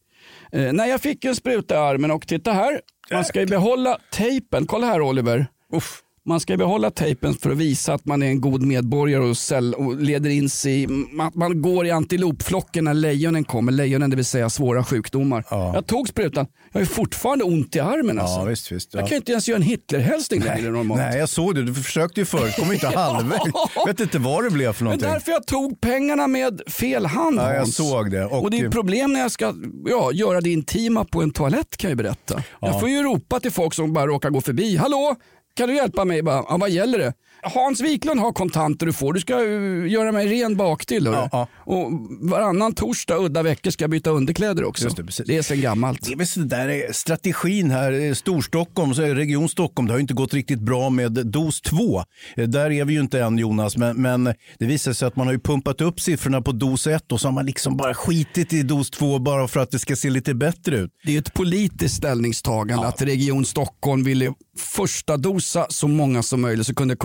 Eh, 0.52 0.72
nej, 0.72 0.90
jag 0.90 1.00
fick 1.00 1.24
en 1.24 1.36
spruta 1.36 1.74
i 1.74 1.78
armen 1.78 2.10
och 2.10 2.26
titta 2.26 2.52
här. 2.52 2.80
Man 3.12 3.24
ska 3.24 3.40
ju 3.40 3.46
behålla 3.46 3.98
tejpen. 4.12 4.66
Kolla 4.66 4.86
här 4.86 5.00
Oliver. 5.00 5.46
Uff. 5.72 6.02
Man 6.28 6.40
ska 6.40 6.56
behålla 6.56 6.90
tejpen 6.90 7.34
för 7.34 7.50
att 7.50 7.56
visa 7.56 7.94
att 7.94 8.04
man 8.04 8.22
är 8.22 8.26
en 8.26 8.40
god 8.40 8.62
medborgare 8.62 9.22
och, 9.24 9.36
säll, 9.36 9.74
och 9.74 9.96
leder 9.96 10.30
in 10.30 10.48
sig 10.50 10.82
i, 10.82 10.88
att 11.20 11.34
man 11.34 11.62
går 11.62 11.86
i 11.86 11.90
antilopflocken 11.90 12.84
när 12.84 12.94
lejonen 12.94 13.44
kommer. 13.44 13.72
Lejonen 13.72 14.10
det 14.10 14.16
vill 14.16 14.24
säga 14.24 14.50
svåra 14.50 14.84
sjukdomar. 14.84 15.44
Ja. 15.50 15.74
Jag 15.74 15.86
tog 15.86 16.08
sprutan. 16.08 16.46
Jag 16.72 16.80
har 16.80 16.84
fortfarande 16.86 17.44
ont 17.44 17.76
i 17.76 17.80
armen 17.80 18.18
alltså. 18.18 18.38
Ja, 18.38 18.44
visst, 18.44 18.72
visst. 18.72 18.90
Ja. 18.94 19.00
Jag 19.00 19.08
kan 19.08 19.14
ju 19.14 19.16
inte 19.16 19.32
ens 19.32 19.48
göra 19.48 19.56
en 19.56 19.62
Hitlerhälsning 19.62 20.40
längre 20.42 20.70
normalt. 20.70 21.00
Nej, 21.00 21.18
jag 21.18 21.28
såg 21.28 21.54
det. 21.54 21.62
Du 21.62 21.74
försökte 21.74 22.20
ju 22.20 22.24
förut. 22.24 22.54
Kom 22.58 22.72
inte 22.72 22.86
halvvägs. 22.94 23.42
Vet 23.86 24.00
inte 24.00 24.18
vad 24.18 24.44
det 24.44 24.50
blev 24.50 24.72
för 24.72 24.84
någonting. 24.84 25.08
därför 25.10 25.32
jag 25.32 25.46
tog 25.46 25.80
pengarna 25.80 26.26
med 26.26 26.60
fel 26.66 27.06
hand 27.06 27.38
Ja, 27.38 27.50
jag 27.52 27.58
Hans. 27.60 27.74
såg 27.76 28.10
det. 28.10 28.24
Och- 28.24 28.42
Och, 28.42 28.50
det 28.50 28.58
är 28.60 28.70
problem 28.70 29.12
när 29.12 29.20
jag 29.20 29.30
ska 29.30 29.54
ja, 29.86 30.12
göra 30.12 30.40
det 30.40 30.50
intima 30.50 31.04
på 31.04 31.22
en 31.22 31.30
toalett 31.30 31.76
kan 31.76 31.90
jag 31.90 31.96
berätta. 31.98 32.42
Jag 32.60 32.80
får 32.80 32.88
ju 32.88 33.02
ropa 33.02 33.40
till 33.40 33.50
folk 33.52 33.74
som 33.74 33.92
bara 33.92 34.06
råkar 34.06 34.30
gå 34.30 34.40
förbi. 34.40 34.76
Hallå, 34.76 35.16
kan 35.58 35.68
du 35.68 35.76
hjälpa 35.76 36.04
mig? 36.04 36.22
Bara, 36.22 36.44
ja, 36.48 36.56
vad 36.56 36.70
gäller 36.70 36.98
det? 36.98 37.12
Hans 37.42 37.80
Wiklund 37.80 38.20
har 38.20 38.32
kontanter 38.32 38.86
du 38.86 38.92
får. 38.92 39.12
Du 39.12 39.20
ska 39.20 39.34
uh, 39.34 39.88
göra 39.88 40.12
mig 40.12 40.26
ren 40.26 40.56
baktill. 40.56 41.04
Ja, 41.04 41.28
ja. 41.32 41.48
Och 41.54 41.92
varannan 42.20 42.72
torsdag 42.74 43.16
udda 43.18 43.42
veckor 43.42 43.70
ska 43.70 43.84
jag 43.84 43.90
byta 43.90 44.10
underkläder 44.10 44.64
också. 44.64 44.84
Just 44.84 44.96
det, 44.96 45.04
precis. 45.04 45.26
det 45.26 45.36
är 45.36 45.42
sen 45.42 45.60
gammalt. 45.60 46.06
Det 46.06 46.12
är 46.12 46.16
väl 46.16 46.48
där 46.48 46.68
är 46.68 46.92
strategin 46.92 47.70
här. 47.70 47.92
eh, 47.92 48.14
Storstockholm, 48.14 48.94
så 48.94 49.02
Region 49.02 49.48
Stockholm, 49.48 49.86
det 49.86 49.92
har 49.92 49.98
ju 49.98 50.02
inte 50.02 50.14
gått 50.14 50.34
riktigt 50.34 50.60
bra 50.60 50.90
med 50.90 51.12
dos 51.12 51.60
2. 51.60 52.02
Där 52.36 52.70
är 52.70 52.84
vi 52.84 52.94
ju 52.94 53.00
inte 53.00 53.20
än 53.20 53.38
Jonas, 53.38 53.76
men, 53.76 54.02
men 54.02 54.24
det 54.58 54.66
visar 54.66 54.92
sig 54.92 55.08
att 55.08 55.16
man 55.16 55.26
har 55.26 55.34
ju 55.34 55.40
pumpat 55.40 55.80
upp 55.80 56.00
siffrorna 56.00 56.42
på 56.42 56.52
dos 56.52 56.86
1 56.86 57.12
och 57.12 57.20
så 57.20 57.28
har 57.28 57.32
man 57.32 57.46
liksom 57.46 57.76
bara 57.76 57.94
skitit 57.94 58.52
i 58.52 58.62
dos 58.62 58.90
2 58.90 59.18
bara 59.18 59.48
för 59.48 59.60
att 59.60 59.70
det 59.70 59.78
ska 59.78 59.96
se 59.96 60.10
lite 60.10 60.34
bättre 60.34 60.76
ut. 60.76 60.90
Det 61.04 61.14
är 61.14 61.18
ett 61.18 61.34
politiskt 61.34 61.96
ställningstagande 61.96 62.86
att 62.86 63.02
Region 63.02 63.44
Stockholm 63.44 64.04
ville 64.04 64.32
första 64.58 65.16
dosa 65.54 65.66
så 65.70 65.88
många 65.88 66.22
som 66.22 66.40
möjligt 66.40 66.66
så 66.66 66.74
kunde 66.74 66.96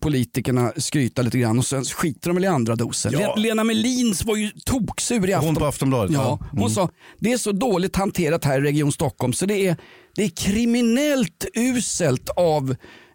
politikerna 0.00 0.72
skryta 0.76 1.22
lite 1.22 1.38
grann 1.38 1.58
och 1.58 1.66
sen 1.66 1.84
skiter 1.84 2.28
de 2.30 2.34
väl 2.34 2.44
i 2.44 2.46
andra 2.46 2.76
dosen. 2.76 3.12
Ja. 3.12 3.34
Le- 3.36 3.42
Lena 3.42 3.64
Melins 3.64 4.24
var 4.24 4.36
ju 4.36 4.50
toksur 4.64 5.28
i 5.28 5.32
Hon 5.32 5.38
Afton. 5.40 5.54
på 5.54 5.66
Aftonbladet? 5.66 6.12
Ja, 6.14 6.38
hon 6.52 6.70
sa 6.70 6.88
det 7.18 7.32
är 7.32 7.38
så 7.38 7.52
dåligt 7.52 7.96
hanterat 7.96 8.44
här 8.44 8.58
i 8.58 8.62
Region 8.62 8.92
Stockholm 8.92 9.32
så 9.32 9.46
det 9.46 9.66
är, 9.66 9.76
det 10.16 10.24
är 10.24 10.28
kriminellt 10.28 11.44
uselt 11.54 12.28
av 12.36 12.74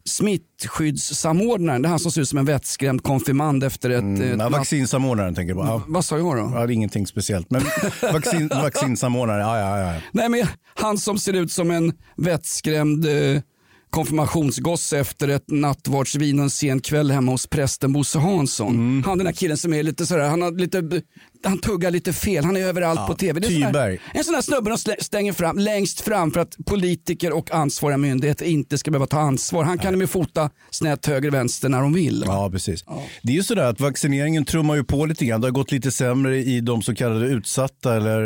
smittskyddssamordnaren. 0.10 1.82
Det 1.82 1.88
är 1.88 1.89
han 1.89 2.00
som 2.00 2.12
ser 2.12 2.22
ut 2.22 2.29
som 2.29 2.38
en 2.39 2.46
vettskrämd 2.46 3.03
konfirmand 3.03 3.63
efter 3.63 3.89
ett... 3.89 4.00
Mm, 4.01 4.41
ett 4.41 4.51
vaccinsamordnaren 4.51 5.36
tänker 5.36 5.55
jag 5.55 5.62
på. 5.65 5.67
Ja. 5.67 5.82
Vad 5.88 6.05
sa 6.05 6.17
jag 6.17 6.38
då? 6.38 6.51
Ja, 6.53 6.67
det 6.67 6.74
är 6.74 6.75
ingenting 6.75 7.08
speciellt. 7.08 7.51
Men 7.51 7.62
vaccin, 8.13 8.48
vaccinsamordnare, 8.48 9.39
ja, 9.41 9.60
ja, 9.60 9.94
ja. 9.94 10.01
Nej, 10.12 10.29
men 10.29 10.48
han 10.75 10.98
som 10.98 11.20
ser 11.20 11.34
ut 11.34 11.51
som 11.51 11.72
en 11.72 11.94
vettskrämd 12.17 13.05
eh, 13.05 13.41
konfirmationsgosse 13.89 14.99
efter 14.99 15.27
ett 15.27 15.45
nattvardsvin 15.47 16.39
en 16.39 16.49
sen 16.49 16.79
kväll 16.79 17.11
hemma 17.11 17.31
hos 17.31 17.47
prästen 17.47 17.93
Bosse 17.93 18.19
Hansson. 18.19 19.03
Han 19.05 19.17
den 19.17 19.27
här 19.27 19.33
killen 19.33 19.57
som 19.57 19.73
är 19.73 19.83
lite 19.83 20.05
sådär, 20.05 20.29
han 20.29 20.41
har 20.41 20.51
lite, 20.51 21.01
han 21.45 21.57
tuggar 21.59 21.91
lite 21.91 22.13
fel, 22.13 22.45
han 22.45 22.57
är 22.57 22.61
överallt 22.61 22.99
Ja, 22.99 23.07
på 23.07 23.13
tv. 23.13 23.39
Det 23.39 23.47
är 23.47 23.49
en 23.49 23.53
sån 23.53 23.61
här- 23.63 23.71
Tyberg. 23.71 23.99
En 24.13 24.23
sån 24.23 24.33
där 24.33 24.41
snubbe 24.41 24.69
de 24.69 24.77
stänger 25.03 25.33
fram, 25.33 25.57
längst 25.57 26.01
fram 26.01 26.31
för 26.31 26.39
att 26.39 26.55
politiker 26.65 27.31
och 27.33 27.51
ansvariga 27.51 27.97
myndigheter 27.97 28.45
inte 28.45 28.77
ska 28.77 28.91
behöva 28.91 29.07
ta 29.07 29.19
ansvar. 29.19 29.63
Han 29.63 29.77
kan 29.77 29.99
ju 29.99 30.07
fota 30.07 30.49
snett 30.71 31.05
höger 31.05 31.31
vänster 31.31 31.69
när 31.69 31.81
de 31.81 31.93
vill. 31.93 32.23
Ja, 32.27 32.49
precis. 32.51 32.83
Det 33.23 33.31
är 33.31 33.35
ju 33.35 33.43
sådär 33.43 33.65
att 33.69 33.79
vaccineringen 33.79 34.45
trummar 34.45 34.75
ju 34.75 34.83
på 34.83 35.05
lite 35.05 35.25
grann. 35.25 35.41
Det 35.41 35.47
har 35.47 35.51
gått 35.51 35.71
lite 35.71 35.91
sämre 35.91 36.37
i 36.37 36.61
de 36.61 36.81
så 36.81 36.95
kallade 36.95 37.25
utsatta 37.27 37.95
eller 37.95 38.21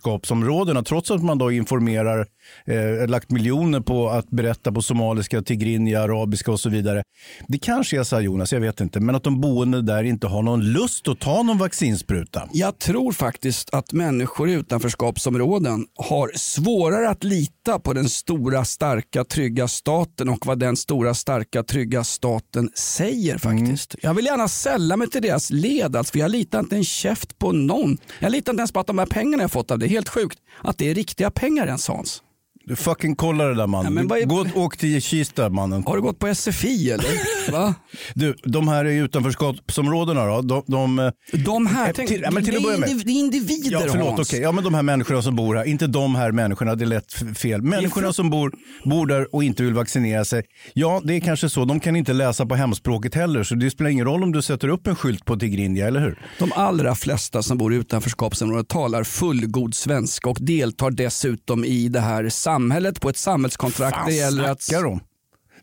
utanförskapsområdena 0.00 0.82
trots 0.82 1.10
att 1.10 1.22
man 1.22 1.38
då 1.38 1.52
informerar, 1.52 2.26
eh, 2.66 3.08
lagt 3.08 3.30
miljoner 3.30 3.80
på 3.80 4.10
att 4.10 4.30
berätta 4.30 4.72
på 4.72 4.82
somaliska, 4.82 5.42
tigrinja, 5.42 6.02
arabiska 6.02 6.52
och 6.52 6.60
så 6.60 6.70
vidare. 6.70 7.02
Det 7.48 7.58
kanske 7.58 7.98
är 8.00 8.02
så 8.04 8.16
här 8.16 8.22
Jonas, 8.22 8.52
jag 8.52 8.60
vet 8.60 8.80
inte, 8.80 9.00
men 9.00 9.14
att 9.14 9.24
de 9.24 9.40
boende 9.40 9.82
där 9.82 10.04
inte 10.04 10.26
har 10.26 10.42
någon 10.42 10.64
lust 10.72 11.08
att 11.08 11.18
ta 11.20 11.42
någon 11.42 11.58
vaccinspruta. 11.58 12.48
Jag 12.52 12.78
tror 12.78 13.12
faktiskt 13.12 13.74
att 13.74 13.92
människor 13.92 14.50
i 14.50 14.52
utanförskapsområden 14.52 15.86
har 15.96 16.30
svårare 16.34 17.10
att 17.10 17.24
lita 17.24 17.78
på 17.78 17.92
den 17.92 18.08
stora, 18.08 18.64
starka, 18.64 19.24
trygga 19.24 19.68
staten 19.68 20.28
och 20.28 20.46
vad 20.46 20.58
den 20.58 20.76
stora, 20.76 21.14
starka, 21.14 21.62
trygga 21.62 22.04
staten 22.04 22.70
säger 22.74 23.38
faktiskt. 23.38 23.94
Jag 24.02 24.14
vill 24.14 24.24
gärna 24.24 24.48
sälla 24.48 24.96
mig 24.96 25.10
till 25.10 25.22
deras 25.22 25.50
led, 25.50 25.96
alltså, 25.96 26.12
för 26.12 26.18
jag 26.18 26.30
litar 26.30 26.60
inte 26.60 26.76
en 26.76 26.84
käft 26.84 27.38
på 27.38 27.52
någon. 27.52 27.98
Jag 28.18 28.32
litar 28.32 28.52
inte 28.52 28.60
ens 28.60 28.72
på 28.72 28.80
att 28.80 28.86
de 28.86 28.98
här 28.98 29.06
pengarna 29.06 29.42
jag 29.42 29.52
fått 29.52 29.70
av 29.70 29.78
det, 29.78 29.86
helt 29.86 30.08
sjukt, 30.08 30.38
att 30.62 30.78
det 30.78 30.90
är 30.90 30.94
riktiga 30.94 31.30
pengar 31.30 31.66
ens 31.66 31.88
Hans. 31.88 32.22
Du 32.64 32.76
fucking 32.76 33.16
kolla 33.16 33.44
det 33.44 33.54
där 33.54 33.66
mannen. 33.66 33.96
Ja, 33.96 34.02
vad 34.08 34.18
är- 34.18 34.24
Gå 34.26 34.36
och 34.40 34.56
åk 34.56 34.76
till 34.76 35.02
Kista 35.02 35.48
mannen. 35.48 35.82
Har 35.86 35.96
du 35.96 36.02
gått 36.02 36.18
på 36.18 36.34
SFI 36.34 36.90
eller? 36.90 37.50
Va? 37.52 37.74
Du, 38.14 38.34
de 38.44 38.68
här 38.68 38.84
i 38.84 38.96
utanförskapsområdena 38.96 40.26
då, 40.26 40.42
de, 40.42 40.62
de, 40.66 41.12
De 41.44 41.66
här, 41.66 41.86
Eh, 41.88 41.92
tänk, 41.96 42.08
till- 42.08 42.20
ja, 42.20 42.30
men 42.30 42.44
till 42.44 42.56
att 42.56 42.60
det, 42.62 42.64
börja 42.64 42.76
är 42.76 42.80
med. 42.80 43.06
det 43.06 43.12
är 43.12 43.18
individer 43.20 43.70
Ja, 43.72 43.80
förlåt. 43.90 44.06
Hans. 44.08 44.28
okej. 44.28 44.40
Ja, 44.40 44.52
men 44.52 44.64
de 44.64 44.74
här 44.74 44.82
människorna 44.82 45.22
som 45.22 45.36
bor 45.36 45.54
här. 45.56 45.64
Inte 45.64 45.86
de 45.86 46.14
här 46.14 46.32
människorna, 46.32 46.74
det 46.74 46.84
är 46.84 46.86
lätt 46.86 47.12
fel. 47.38 47.62
Människorna 47.62 48.12
som 48.12 48.30
bor, 48.30 48.52
bor 48.84 49.06
där 49.06 49.34
och 49.34 49.44
inte 49.44 49.62
vill 49.62 49.74
vaccinera 49.74 50.24
sig. 50.24 50.42
Ja, 50.74 51.00
det 51.04 51.14
är 51.16 51.20
kanske 51.20 51.48
så. 51.48 51.64
De 51.64 51.80
kan 51.80 51.96
inte 51.96 52.12
läsa 52.12 52.46
på 52.46 52.54
hemspråket 52.54 53.14
heller, 53.14 53.42
så 53.42 53.54
det 53.54 53.70
spelar 53.70 53.90
ingen 53.90 54.04
roll 54.06 54.22
om 54.22 54.32
du 54.32 54.42
sätter 54.42 54.68
upp 54.68 54.86
en 54.86 54.96
skylt 54.96 55.24
på 55.24 55.36
Tigrinja, 55.36 55.86
eller 55.86 56.00
hur? 56.00 56.18
De 56.38 56.52
allra 56.52 56.94
flesta 56.94 57.42
som 57.42 57.58
bor 57.58 57.74
i 57.74 57.76
utanförskapsområdet 57.76 58.68
talar 58.68 59.04
fullgod 59.04 59.74
svenska 59.74 60.30
och 60.30 60.38
deltar 60.40 60.90
dessutom 60.90 61.64
i 61.64 61.88
det 61.88 62.00
här 62.00 62.28
samhället 62.50 63.00
på 63.00 63.08
ett 63.08 63.16
samhällskontrakt. 63.16 63.96
Fan 63.96 64.06
det 64.06 64.14
gäller 64.14 64.44
att... 64.44 64.62
de? 64.82 65.00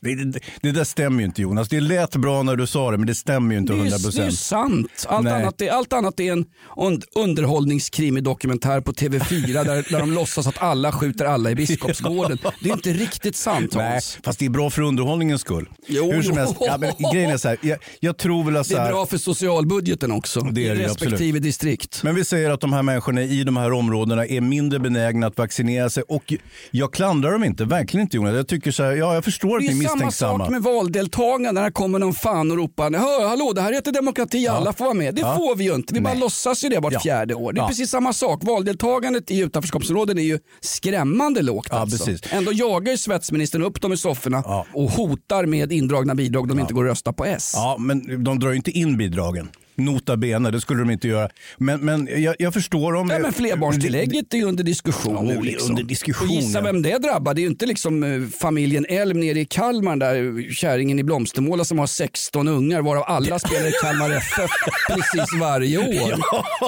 Det, 0.01 0.15
det, 0.25 0.39
det 0.61 0.71
där 0.71 0.83
stämmer 0.83 1.19
ju 1.19 1.25
inte 1.25 1.41
Jonas. 1.41 1.69
Det 1.69 1.79
lät 1.79 2.15
bra 2.15 2.43
när 2.43 2.55
du 2.55 2.67
sa 2.67 2.91
det, 2.91 2.97
men 2.97 3.07
det 3.07 3.15
stämmer 3.15 3.53
ju 3.55 3.59
inte 3.59 3.73
Det 3.73 3.79
är, 3.79 3.81
100 3.81 3.97
ju- 3.97 4.09
det 4.11 4.21
är 4.21 4.25
ju 4.25 4.31
sant. 4.31 5.05
Allt 5.07 5.23
Nej. 5.23 5.33
annat, 5.33 5.61
är, 5.61 5.69
allt 5.71 5.93
annat 5.93 6.19
är 6.19 6.31
en 6.31 6.45
und, 6.75 7.03
underhållningskrimidokumentär 7.15 8.81
på 8.81 8.91
TV4 8.91 9.53
där, 9.63 9.91
där 9.91 9.99
de 9.99 10.11
låtsas 10.13 10.47
att 10.47 10.61
alla 10.61 10.91
skjuter 10.91 11.25
alla 11.25 11.51
i 11.51 11.55
Biskopsgården. 11.55 12.37
Det 12.61 12.69
är 12.69 12.73
inte 12.73 12.93
riktigt 12.93 13.35
sant 13.35 13.73
Nej, 13.75 13.91
Hans. 13.91 14.17
fast 14.23 14.39
det 14.39 14.45
är 14.45 14.49
bra 14.49 14.69
för 14.69 14.81
underhållningens 14.81 15.41
skull. 15.41 15.69
Jo, 15.87 16.11
Hur 16.11 16.21
som 16.21 16.37
helst, 16.37 16.55
ja, 16.59 16.77
men, 16.77 17.11
grejen 17.13 17.31
är 17.31 17.37
så 17.37 17.47
här, 17.47 17.57
jag, 17.61 17.77
jag 17.99 18.17
tror 18.17 18.43
väl 18.43 18.57
att 18.57 18.69
Det 18.69 18.75
är 18.75 18.79
här, 18.79 18.91
bra 18.91 19.05
för 19.05 19.17
socialbudgeten 19.17 20.11
också. 20.11 20.39
Det 20.39 20.61
är 20.61 20.65
I 20.65 20.77
det 20.77 20.81
ju, 20.81 20.87
respektive 20.87 21.39
distrikt. 21.39 22.03
Men 22.03 22.15
vi 22.15 22.25
säger 22.25 22.49
att 22.49 22.61
de 22.61 22.73
här 22.73 22.83
människorna 22.83 23.21
i 23.23 23.43
de 23.43 23.57
här 23.57 23.71
områdena 23.73 24.25
är 24.25 24.41
mindre 24.41 24.79
benägna 24.79 25.27
att 25.27 25.37
vaccinera 25.37 25.89
sig 25.89 26.03
och 26.03 26.33
jag 26.71 26.93
klandrar 26.93 27.31
dem 27.31 27.43
inte, 27.43 27.65
verkligen 27.65 28.01
inte 28.01 28.17
Jonas. 28.17 28.35
Jag 28.35 28.47
tycker 28.47 28.71
så 28.71 28.83
här, 28.83 28.91
ja 28.91 29.13
jag 29.13 29.23
förstår 29.23 29.57
att 29.57 29.63
ni 29.63 29.75
samma 29.87 30.11
sak 30.11 30.49
med 30.49 30.63
valdeltagande. 30.63 31.61
När 31.61 31.69
kommer 31.71 31.99
någon 31.99 32.13
fan 32.13 32.51
och 32.51 32.57
ropar 32.57 32.91
Hör, 32.91 33.27
hallå 33.27 33.53
det 33.55 33.61
här 33.61 33.73
heter 33.73 33.91
demokrati, 33.91 34.47
alla 34.47 34.73
får 34.73 34.85
vara 34.85 34.93
med. 34.93 35.15
Det 35.15 35.21
Ja. 35.21 35.35
får 35.35 35.55
vi 35.55 35.63
ju 35.63 35.75
inte. 35.75 35.93
Vi 35.93 36.01
bara 36.01 36.13
Nej. 36.13 36.19
låtsas 36.19 36.63
ju 36.63 36.69
det 36.69 36.79
vart 36.79 36.93
Ja. 36.93 36.99
fjärde 36.99 37.33
år. 37.35 37.53
Det 37.53 37.59
är 37.59 37.61
Ja. 37.61 37.67
precis 37.67 37.89
samma 37.89 38.13
sak. 38.13 38.43
Valdeltagandet 38.43 39.31
i 39.31 39.39
utanförskapsområden 39.39 40.17
är 40.17 40.23
ju 40.23 40.39
skrämmande 40.61 41.41
lågt. 41.41 41.67
Ja, 41.71 41.77
alltså. 41.79 42.05
precis. 42.05 42.33
Ändå 42.33 42.51
jagar 42.53 42.91
ju 42.91 42.97
svetsministern 42.97 43.63
upp 43.63 43.81
dem 43.81 43.93
i 43.93 43.97
sofforna 43.97 44.43
Ja. 44.45 44.65
och 44.73 44.91
hotar 44.91 45.45
med 45.45 45.71
indragna 45.71 46.15
bidrag 46.15 46.41
om 46.41 46.47
de 46.47 46.59
inte 46.59 46.73
går 46.73 46.83
och 46.83 46.89
röstar 46.89 47.11
på 47.11 47.25
S. 47.25 47.51
Ja, 47.55 47.75
men 47.79 48.23
de 48.23 48.39
drar 48.39 48.49
ju 48.49 48.55
inte 48.55 48.71
in 48.71 48.97
bidragen. 48.97 49.49
Nota 49.77 50.17
bene, 50.17 50.51
det 50.51 50.61
skulle 50.61 50.79
de 50.79 50.89
inte 50.91 51.07
göra. 51.07 51.29
Men, 51.57 51.79
men 51.79 52.09
jag, 52.23 52.35
jag 52.39 52.53
förstår 52.53 52.95
om... 52.95 53.07
Nej, 53.07 53.19
men 53.19 53.33
flerbarnstillägget 53.33 54.33
är 54.33 54.37
ju 54.37 54.43
under 54.43 54.63
diskussion 54.63 55.27
Ja, 55.29 55.41
Liksom. 55.41 55.69
under 55.69 55.83
diskussion, 55.83 56.27
Och 56.27 56.33
gissa 56.33 56.57
ja. 56.59 56.63
vem 56.63 56.81
det 56.81 56.97
drabbar. 56.97 57.33
Det 57.33 57.39
är 57.39 57.43
ju 57.43 57.47
inte 57.49 57.65
liksom 57.65 58.03
eh, 58.03 58.27
familjen 58.39 58.85
Elm 58.89 59.19
nere 59.19 59.39
i 59.39 59.45
Kalmar, 59.45 59.95
där 59.95 60.51
kärringen 60.53 60.99
i 60.99 61.03
Blomstermåla 61.03 61.65
som 61.65 61.79
har 61.79 61.87
16 61.87 62.47
ungar 62.47 62.81
varav 62.81 63.03
alla 63.07 63.39
spelar 63.39 63.67
i 63.67 63.71
Kalmar 63.83 64.09
FF 64.11 64.51
precis 64.89 65.33
varje 65.41 65.77
år. 65.77 66.13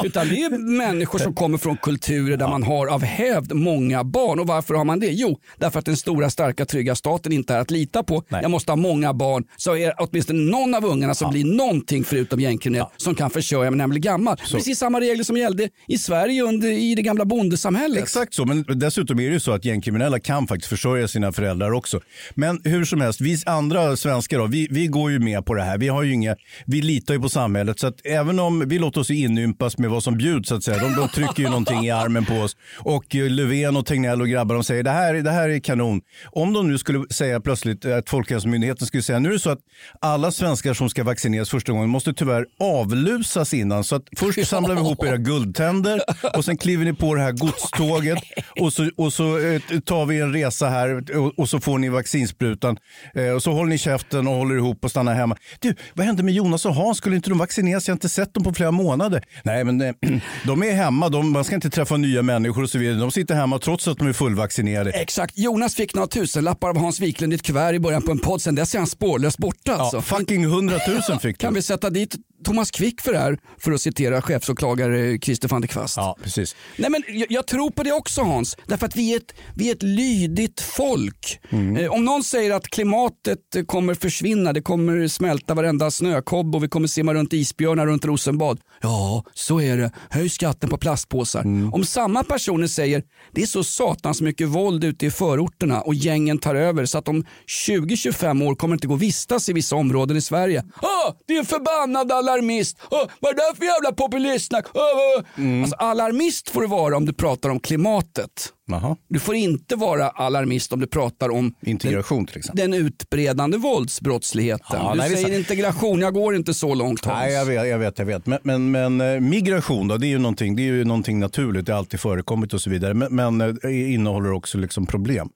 Utan 0.06 0.28
det 0.30 0.42
är 0.42 0.58
människor 0.58 1.20
som 1.20 1.34
kommer 1.36 1.58
från 1.58 1.78
kulturer 1.78 2.38
där 2.38 2.48
man 2.48 2.64
har 2.64 2.88
av 2.88 3.04
hävd 3.04 3.54
många 3.54 4.04
barn. 4.04 4.40
Och 4.40 4.48
varför 4.48 4.74
har 4.74 4.86
man 4.86 5.00
det? 5.00 5.08
Jo, 5.12 5.40
därför 5.58 5.80
att 5.80 5.86
den 5.86 5.98
stora 5.98 6.30
starka 6.30 6.66
trygga 6.66 6.96
staten 6.96 7.32
inte 7.32 7.54
är 7.54 7.60
att 7.60 7.72
lita 7.72 8.04
på. 8.04 8.24
Nej. 8.30 8.42
Jag 8.42 8.52
måste 8.52 8.72
ha 8.72 8.76
många 8.78 9.14
barn 9.14 9.44
så 9.58 9.76
är 9.76 9.94
åtminstone 9.98 10.52
någon 10.52 10.76
av 10.76 10.86
ungarna 10.86 11.16
som 11.16 11.32
blir 11.32 11.46
någonting 11.46 12.04
förutom 12.04 12.40
gängkriminell 12.40 12.86
som 13.02 13.16
kan 13.16 13.30
försörja 13.30 13.72
mig 13.72 13.78
när 13.78 13.84
jag 13.84 13.90
blir 13.90 14.02
gammal. 14.02 14.38
Precis 14.52 14.80
samma 14.80 15.00
regler 15.02 15.24
som 15.24 15.38
gällde 15.38 15.70
i 15.88 15.98
Sverige 15.98 16.44
under, 16.44 16.68
i 16.68 16.96
det 16.96 17.02
gamla 17.02 17.26
bondesamhället. 17.26 18.04
Exakt 18.04 18.34
så, 18.34 18.46
men 18.46 18.66
dessutom 18.76 19.20
är 19.20 19.28
det 19.28 19.34
ju 19.34 19.40
så 19.40 19.52
att 19.52 19.66
gängkriminella 19.66 20.20
kan 20.20 20.48
faktiskt 20.48 20.70
försörja 20.70 21.08
sina 21.08 21.32
föräldrar 21.32 21.72
också. 21.72 22.00
Men 22.36 22.62
hur 22.64 22.86
som 22.86 23.02
helst, 23.02 23.22
vi 23.22 23.38
andra 23.46 23.98
svenskar 23.98 24.40
då, 24.40 24.46
vi, 24.46 24.68
vi 24.72 24.88
går 24.88 25.12
ju 25.12 25.20
med 25.20 25.46
på 25.46 25.54
det 25.54 25.64
här. 25.64 25.78
Vi, 25.78 25.88
har 25.88 26.04
ju 26.04 26.14
inga, 26.14 26.36
vi 26.66 26.82
litar 26.82 27.14
ju 27.14 27.20
på 27.20 27.30
samhället 27.30 27.80
så 27.80 27.88
att 27.88 28.06
även 28.06 28.40
om 28.40 28.64
vi 28.68 28.80
låter 28.80 29.02
oss 29.02 29.12
inympas 29.12 29.78
med 29.78 29.90
vad 29.90 30.04
som 30.04 30.18
bjuds 30.18 30.50
så 30.50 30.56
att 30.56 30.64
säga, 30.64 30.78
de, 30.78 30.96
de 30.96 31.08
trycker 31.10 31.44
ju 31.44 31.50
någonting 31.50 31.86
i 31.86 31.92
armen 31.92 32.26
på 32.26 32.34
oss 32.34 32.58
och 32.78 33.16
eh, 33.16 33.30
Löfven 33.30 33.78
och 33.78 33.86
Tegnell 33.86 34.22
och 34.22 34.28
grabbar 34.28 34.56
de 34.56 34.64
säger 34.64 34.84
det 34.84 34.92
här, 34.92 35.14
det 35.14 35.32
här 35.32 35.50
är 35.50 35.60
kanon. 35.60 36.02
Om 36.32 36.54
de 36.54 36.68
nu 36.68 36.78
skulle 36.78 37.06
säga 37.10 37.40
plötsligt 37.40 37.86
att 37.86 38.10
Folkhälsomyndigheten 38.10 38.88
skulle 38.88 39.04
säga 39.04 39.20
nu 39.20 39.30
är 39.30 39.34
det 39.34 39.40
så 39.40 39.50
att 39.50 39.60
alla 40.02 40.32
svenskar 40.32 40.74
som 40.74 40.90
ska 40.90 41.04
vaccineras 41.04 41.50
första 41.50 41.72
gången 41.72 41.90
måste 41.90 42.14
tyvärr 42.14 42.46
avlusas 42.90 43.54
innan 43.54 43.84
så 43.84 43.96
att 43.96 44.04
först 44.18 44.48
samlar 44.48 44.76
vi 44.76 44.82
ihop 44.82 45.04
era 45.04 45.18
guldtänder 45.18 46.02
och 46.38 46.46
sen 46.46 46.58
kliver 46.58 46.86
ni 46.86 46.94
på 46.94 47.16
det 47.16 47.22
här 47.22 47.32
godståget 47.32 48.20
och 48.60 48.74
så, 48.74 48.90
och 48.98 49.14
så 49.14 49.38
eh, 49.40 49.62
tar 49.86 50.06
vi 50.06 50.20
en 50.20 50.34
resa 50.34 50.70
här 50.70 51.18
och, 51.18 51.40
och 51.40 51.50
så 51.50 51.60
får 51.60 51.78
ni 51.78 51.90
vaccinsprutan 51.90 52.78
eh, 53.16 53.30
och 53.30 53.44
så 53.44 53.52
håller 53.52 53.70
ni 53.70 53.78
käften 53.78 54.28
och 54.28 54.34
håller 54.36 54.56
ihop 54.56 54.84
och 54.84 54.92
stannar 54.92 55.14
hemma. 55.14 55.36
Du, 55.60 55.76
vad 55.94 56.06
hände 56.06 56.24
med 56.24 56.34
Jonas 56.34 56.66
och 56.66 56.76
Hans? 56.76 56.98
Skulle 56.98 57.16
inte 57.16 57.30
de 57.30 57.38
vaccineras? 57.38 57.88
Jag 57.88 57.94
har 57.94 57.96
inte 57.96 58.10
sett 58.10 58.34
dem 58.34 58.44
på 58.44 58.54
flera 58.54 58.72
månader. 58.72 59.24
Nej, 59.44 59.64
men 59.64 59.82
eh, 59.82 59.94
de 60.46 60.64
är 60.64 60.74
hemma. 60.74 61.10
De, 61.10 61.32
man 61.32 61.44
ska 61.44 61.56
inte 61.56 61.70
träffa 61.70 61.98
nya 61.98 62.22
människor 62.22 62.64
och 62.64 62.70
så 62.70 62.78
vidare. 62.78 63.00
De 63.00 63.12
sitter 63.12 63.36
hemma 63.36 63.60
trots 63.60 63.88
att 63.88 63.98
de 63.98 64.08
är 64.08 64.14
fullvaccinerade. 64.14 64.92
Exakt. 64.92 65.38
Jonas 65.38 65.76
fick 65.76 65.96
några 65.96 66.08
tusenlappar 66.08 66.70
av 66.70 66.78
Hans 66.78 67.00
Wiklund 67.00 67.34
i 67.34 67.36
ett 67.36 67.44
kuvert 67.44 67.74
i 67.74 67.80
början 67.80 68.02
på 68.02 68.12
en 68.12 68.20
podd. 68.20 68.42
Sen 68.42 68.56
dess 68.56 68.76
är 68.76 68.80
han 68.80 68.88
spårlöst 68.88 69.38
borta. 69.38 69.76
Alltså. 69.76 69.98
Ja, 69.98 70.02
fucking 70.02 70.46
hundratusen 70.46 71.20
fick 71.20 71.38
Kan 71.38 71.54
du. 71.54 71.60
vi 71.60 71.64
sätta 71.64 71.90
dit 71.90 72.16
Thomas 72.44 72.72
Quick 72.72 73.02
för 73.02 73.12
det 73.12 73.20
här? 73.20 73.40
För 73.58 73.72
att 73.72 73.82
citera 73.82 74.22
chefsåklagare 74.22 75.20
Christer 75.20 75.48
van 75.48 75.62
der 75.62 75.68
Kvast. 75.68 75.98
Ja, 75.98 76.18
precis. 76.24 76.56
Nej, 76.78 76.90
men 76.90 77.04
jag, 77.08 77.32
jag 77.32 77.48
tror 77.48 77.70
på 77.70 77.84
det 77.84 77.92
också 77.92 78.22
Hans. 78.22 78.58
Därför 78.66 78.86
att 78.86 78.96
vi 78.96 79.14
är 79.14 79.18
ett, 79.18 79.34
vi 79.56 79.70
är 79.70 79.76
ett 79.76 79.84
lydigt 79.84 80.62
folk. 80.62 81.40
Mm. 81.50 81.78
Eh, 81.78 81.92
om 81.92 82.06
någon 82.06 82.24
säger 82.24 82.54
att 82.54 82.68
klimatet 82.68 83.40
kommer 83.68 83.94
försvinna, 83.94 84.54
det 84.54 84.62
kommer 84.62 85.08
smälta 85.08 85.54
varenda 85.54 85.92
snökobb 85.92 86.56
och 86.56 86.64
vi 86.64 86.68
kommer 86.68 86.88
simma 86.88 87.14
runt 87.14 87.34
isbjörnar 87.34 87.86
runt 87.86 88.06
Rosenbad. 88.06 88.60
Ja, 88.82 89.24
så 89.34 89.62
är 89.62 89.78
det. 89.78 89.92
Höj 90.10 90.30
skatten 90.30 90.70
på 90.70 90.78
plastpåsar. 90.78 91.42
Mm. 91.42 91.74
Om 91.74 91.84
samma 91.84 92.24
personer 92.24 92.68
säger 92.68 93.04
det 93.32 93.42
är 93.42 93.46
så 93.46 93.64
satans 93.64 94.22
mycket 94.22 94.48
våld 94.48 94.84
ute 94.84 95.06
i 95.06 95.12
förorterna 95.12 95.82
och 95.82 95.96
gängen 95.96 96.38
tar 96.38 96.56
över 96.56 96.86
så 96.86 96.98
att 96.98 97.08
om 97.08 97.26
20-25 97.68 98.48
år 98.48 98.56
kommer 98.56 98.76
det 98.76 98.76
inte 98.76 98.88
gå 98.88 98.94
att 98.94 99.02
vistas 99.02 99.50
i 99.50 99.54
vissa 99.54 99.76
områden 99.76 100.18
i 100.18 100.22
Sverige. 100.22 100.64
Ah, 100.82 101.14
det 101.28 101.34
är 101.34 101.40
en 101.40 101.46
förbannad 101.46 102.12
alarmist. 102.30 102.78
Ah, 102.92 103.08
vad 103.20 103.32
är 103.32 103.36
det 103.36 103.58
för 103.58 103.66
jävla 103.66 103.92
populistsnack? 103.92 104.66
Ah, 104.74 104.80
ah. 104.80 105.24
Alltså, 105.62 105.76
alarmist 105.76 106.50
får 106.50 106.62
du 106.62 106.68
vara 106.68 106.98
om 106.98 107.06
du 107.06 107.14
pratar 107.14 107.50
om 107.50 107.60
klimatet. 107.60 108.54
Jaha. 108.72 108.96
Du 109.08 109.20
får 109.20 109.36
inte 109.36 109.76
vara 109.76 110.10
alarmist 110.10 110.74
om 110.74 110.80
du 110.80 110.88
pratar 110.88 111.30
om 111.30 111.54
Integration 111.62 112.26
till 112.26 112.38
exempel. 112.38 112.72
den 112.72 112.86
utbredande 112.86 113.58
våldsbrottsligheten. 113.58 114.80
Ja, 114.84 114.92
du 114.92 114.98
nej, 114.98 115.16
säger 115.16 115.38
integration, 115.38 116.02
jag 116.02 116.14
går 116.14 116.36
inte 116.36 116.54
så 116.54 116.76
långt 116.76 117.06
Hans. 117.06 117.18
Nej, 117.20 117.34
jag 117.34 117.46
vet, 117.46 117.68
jag 117.68 117.80
vet. 117.80 118.00
Jag 118.00 118.06
vet. 118.06 118.26
Men, 118.26 118.40
men, 118.44 118.72
men 118.72 119.02
eh, 119.02 119.20
migration 119.20 119.88
då, 119.88 119.98
det 119.98 120.08
är, 120.08 120.10
ju 120.10 120.18
någonting, 120.18 120.56
det 120.56 120.62
är 120.62 120.74
ju 120.74 120.84
någonting 120.86 121.20
naturligt. 121.20 121.66
Det 121.66 121.72
har 121.72 121.80
alltid 121.80 122.00
förekommit 122.00 122.54
och 122.54 122.62
så 122.62 122.70
vidare. 122.70 122.94
Men, 122.94 123.16
men 123.16 123.42
eh, 123.42 123.94
innehåller 123.94 124.32
också 124.32 124.58
liksom 124.58 124.86
problem. 124.86 125.30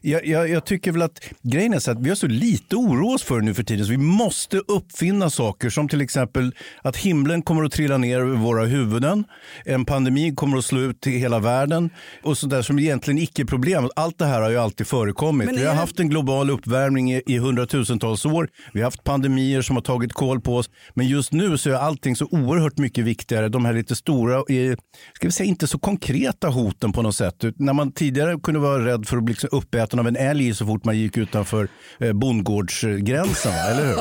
Jag, 0.00 0.26
jag, 0.26 0.48
jag 0.48 0.64
tycker 0.64 0.92
väl 0.92 1.02
att 1.02 1.20
grejen 1.42 1.74
är 1.74 1.78
så 1.78 1.90
att 1.90 2.00
vi 2.00 2.08
har 2.08 2.16
så 2.16 2.26
lite 2.26 2.76
oro 2.76 3.14
oss 3.14 3.22
för 3.22 3.40
nu 3.40 3.54
för 3.54 3.62
tiden 3.62 3.86
så 3.86 3.90
vi 3.90 3.98
måste 3.98 4.58
uppfinna 4.58 5.30
saker 5.30 5.70
som 5.70 5.88
till 5.88 6.00
exempel 6.00 6.54
att 6.82 6.96
himlen 6.96 7.42
kommer 7.42 7.64
att 7.64 7.72
trilla 7.72 7.98
ner 7.98 8.20
över 8.20 8.36
våra 8.36 8.64
huvuden. 8.64 9.24
En 9.64 9.84
pandemi 9.84 10.34
kommer 10.34 10.58
att 10.58 10.64
slå 10.64 10.80
ut 10.80 11.06
i 11.06 11.10
hela 11.10 11.38
världen 11.38 11.90
och 12.22 12.38
så 12.38 12.46
där. 12.46 12.62
Så 12.62 12.75
liksom 12.76 12.86
egentligen 12.88 13.18
icke-problem. 13.18 13.90
Allt 13.96 14.18
det 14.18 14.26
här 14.26 14.40
har 14.42 14.50
ju 14.50 14.56
alltid 14.58 14.86
förekommit. 14.86 15.46
Men 15.46 15.56
Vi 15.56 15.64
har 15.64 15.72
det- 15.74 15.80
haft 15.80 16.00
en 16.00 16.08
global 16.08 16.50
uppvärmning 16.50 17.12
i, 17.12 17.22
i 17.26 17.38
hundratusentals 17.38 18.26
år. 18.26 18.48
Vi 18.72 18.80
har 18.80 18.84
haft 18.84 19.04
pandemier 19.04 19.62
som 19.62 19.76
har 19.76 19.82
tagit 19.82 20.12
koll 20.12 20.40
på 20.40 20.56
oss. 20.56 20.70
Men 20.94 21.06
just 21.08 21.32
nu 21.32 21.58
så 21.58 21.70
är 21.70 21.74
allting 21.74 22.16
så 22.16 22.26
oerhört 22.30 22.78
mycket 22.78 23.04
viktigare. 23.04 23.48
De 23.48 23.64
här 23.64 23.72
lite 23.72 23.96
stora, 23.96 24.36
eh, 24.36 24.76
ska 25.14 25.26
vi 25.28 25.32
säga 25.32 25.48
inte 25.48 25.66
så 25.66 25.78
konkreta 25.78 26.48
hoten 26.48 26.92
på 26.92 27.02
något 27.02 27.16
sätt. 27.16 27.44
När 27.56 27.72
man 27.72 27.92
tidigare 27.92 28.40
kunde 28.42 28.60
vara 28.60 28.84
rädd 28.86 29.06
för 29.08 29.16
att 29.16 29.22
bli 29.24 29.32
liksom 29.32 29.48
uppäten 29.52 29.98
av 29.98 30.06
en 30.08 30.16
älg 30.16 30.54
så 30.54 30.66
fort 30.66 30.84
man 30.84 30.98
gick 30.98 31.16
utanför 31.16 31.68
eh, 32.00 32.12
bondgårdsgränsen, 32.12 33.52
eller 33.52 33.86
hur? 33.86 33.96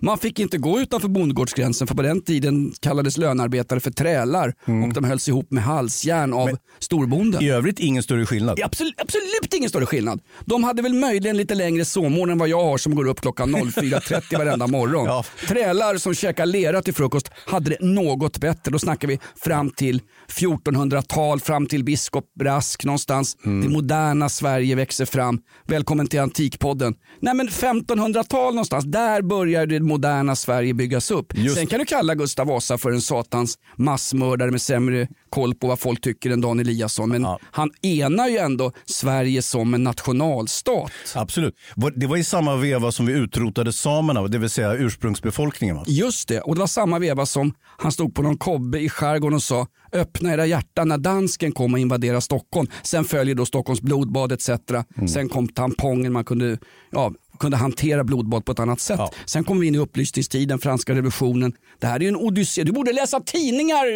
Man 0.00 0.18
fick 0.18 0.38
inte 0.38 0.58
gå 0.58 0.80
utanför 0.80 1.08
bondgårdsgränsen 1.08 1.86
för 1.86 1.94
på 1.94 2.02
den 2.02 2.22
tiden 2.22 2.72
kallades 2.80 3.16
lönearbetare 3.18 3.80
för 3.80 3.90
trälar 3.90 4.54
och 4.86 4.92
de 4.94 5.04
hölls 5.04 5.28
ihop 5.28 5.50
med 5.50 5.62
halsjärn 5.62 6.32
av 6.32 6.50
storbonden. 6.78 7.44
Övrigt 7.64 7.78
ingen 7.78 8.02
större 8.02 8.26
skillnad. 8.26 8.60
Absolut, 8.64 8.94
absolut 9.00 9.54
ingen 9.54 9.70
större 9.70 9.86
skillnad. 9.86 10.20
De 10.44 10.64
hade 10.64 10.82
väl 10.82 10.94
möjligen 10.94 11.36
lite 11.36 11.54
längre 11.54 11.84
sovmorgon 11.84 12.30
än 12.30 12.38
vad 12.38 12.48
jag 12.48 12.64
har 12.64 12.78
som 12.78 12.94
går 12.94 13.06
upp 13.08 13.20
klockan 13.20 13.56
04.30 13.56 14.38
varenda 14.38 14.66
morgon. 14.66 15.06
Ja. 15.06 15.24
Trälar 15.48 15.96
som 15.96 16.14
käkar 16.14 16.46
lera 16.46 16.82
till 16.82 16.94
frukost 16.94 17.30
hade 17.46 17.70
det 17.70 17.80
något 17.80 18.38
bättre. 18.38 18.70
Då 18.72 18.78
snackar 18.78 19.08
vi 19.08 19.18
fram 19.36 19.70
till 19.70 20.00
1400-tal, 20.28 21.40
fram 21.40 21.66
till 21.66 21.84
biskop 21.84 22.24
Brask 22.38 22.84
någonstans. 22.84 23.36
Det 23.42 23.50
moderna 23.50 24.28
Sverige 24.28 24.74
växer 24.74 25.04
fram. 25.04 25.38
Välkommen 25.66 26.06
till 26.06 26.20
Antikpodden. 26.20 26.94
Nej 27.20 27.34
men 27.34 27.48
1500-tal 27.48 28.54
någonstans, 28.54 28.84
där 28.84 29.22
börjar 29.22 29.66
det 29.66 29.80
moderna 29.80 30.36
Sverige 30.36 30.74
byggas 30.74 31.10
upp. 31.10 31.32
Just- 31.38 31.56
Sen 31.56 31.66
kan 31.66 31.78
du 31.78 31.84
kalla 31.84 32.14
Gustav 32.14 32.46
Vasa 32.46 32.78
för 32.78 32.90
en 32.90 33.00
satans 33.00 33.58
massmördare 33.76 34.50
med 34.50 34.62
sämre 34.62 35.08
koll 35.30 35.54
på 35.54 35.66
vad 35.66 35.78
folk 35.80 36.00
tycker 36.00 36.30
än 36.30 36.40
Dan 36.40 36.60
Eliasson. 36.60 37.08
Men 37.10 37.22
Ja. 37.22 37.38
han 37.50 37.70
enar 37.82 38.28
ju 38.28 38.36
ändå 38.38 38.72
Sverige 38.86 39.42
som 39.42 39.74
en 39.74 39.82
nationalstat. 39.84 40.90
Absolut. 41.14 41.54
Det 41.96 42.06
var 42.06 42.16
i 42.16 42.24
samma 42.24 42.56
veva 42.56 42.92
som 42.92 43.06
vi 43.06 43.12
utrotade 43.12 43.72
samerna, 43.72 44.22
det 44.28 44.38
vill 44.38 44.50
säga 44.50 44.74
ursprungsbefolkningen. 44.74 45.76
Va? 45.76 45.84
Just 45.86 46.28
det, 46.28 46.40
och 46.40 46.54
det 46.54 46.58
var 46.60 46.66
samma 46.66 46.98
veva 46.98 47.26
som 47.26 47.54
han 47.78 47.92
stod 47.92 48.14
på 48.14 48.22
någon 48.22 48.38
kobbe 48.38 48.78
i 48.80 48.88
skärgården 48.88 49.34
och 49.36 49.42
sa 49.42 49.66
öppna 50.14 50.32
era 50.32 50.46
hjärtan 50.46 50.88
när 50.88 50.98
dansken 50.98 51.52
kom 51.52 51.72
och 51.72 51.78
invaderade 51.78 52.20
Stockholm. 52.20 52.68
Sen 52.82 53.04
följer 53.04 53.34
då 53.34 53.46
Stockholms 53.46 53.80
blodbad 53.80 54.32
etc. 54.32 54.48
Mm. 54.48 55.08
Sen 55.08 55.28
kom 55.28 55.48
tampongen, 55.48 56.12
man 56.12 56.24
kunde, 56.24 56.58
ja, 56.90 57.12
kunde 57.38 57.56
hantera 57.56 58.04
blodbad 58.04 58.44
på 58.44 58.52
ett 58.52 58.58
annat 58.58 58.80
sätt. 58.80 58.98
Ja. 58.98 59.12
Sen 59.26 59.44
kom 59.44 59.60
vi 59.60 59.66
in 59.66 59.74
i 59.74 59.78
upplysningstiden, 59.78 60.58
franska 60.58 60.92
revolutionen. 60.92 61.52
Det 61.78 61.86
här 61.86 61.96
är 61.96 62.00
ju 62.00 62.08
en 62.08 62.16
odyssé. 62.16 62.64
Du 62.64 62.72
borde 62.72 62.92
läsa 62.92 63.20
tidningar. 63.20 63.86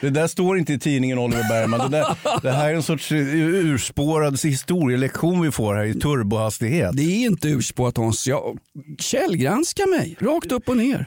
Det 0.00 0.10
där 0.10 0.26
står 0.26 0.58
inte 0.58 0.72
i 0.72 0.78
tidningen 0.78 1.18
Oliver 1.18 1.48
Bergman. 1.48 1.90
Det, 1.90 1.98
där, 1.98 2.16
det 2.42 2.52
här 2.52 2.70
är 2.70 2.74
en 2.74 2.82
sorts 2.82 3.12
urspårad 3.12 4.40
historielektion 4.44 5.40
vi 5.40 5.50
får 5.50 5.74
här 5.74 5.84
i 5.84 5.94
turbohastighet. 5.94 6.96
Det 6.96 7.02
är 7.02 7.26
inte 7.26 7.48
urspårat 7.48 7.96
Hans. 7.96 8.26
Jag 8.26 8.58
källgranska 8.98 9.86
mig, 9.86 10.16
rakt 10.20 10.52
upp 10.52 10.68
och 10.68 10.76
ner. 10.76 11.06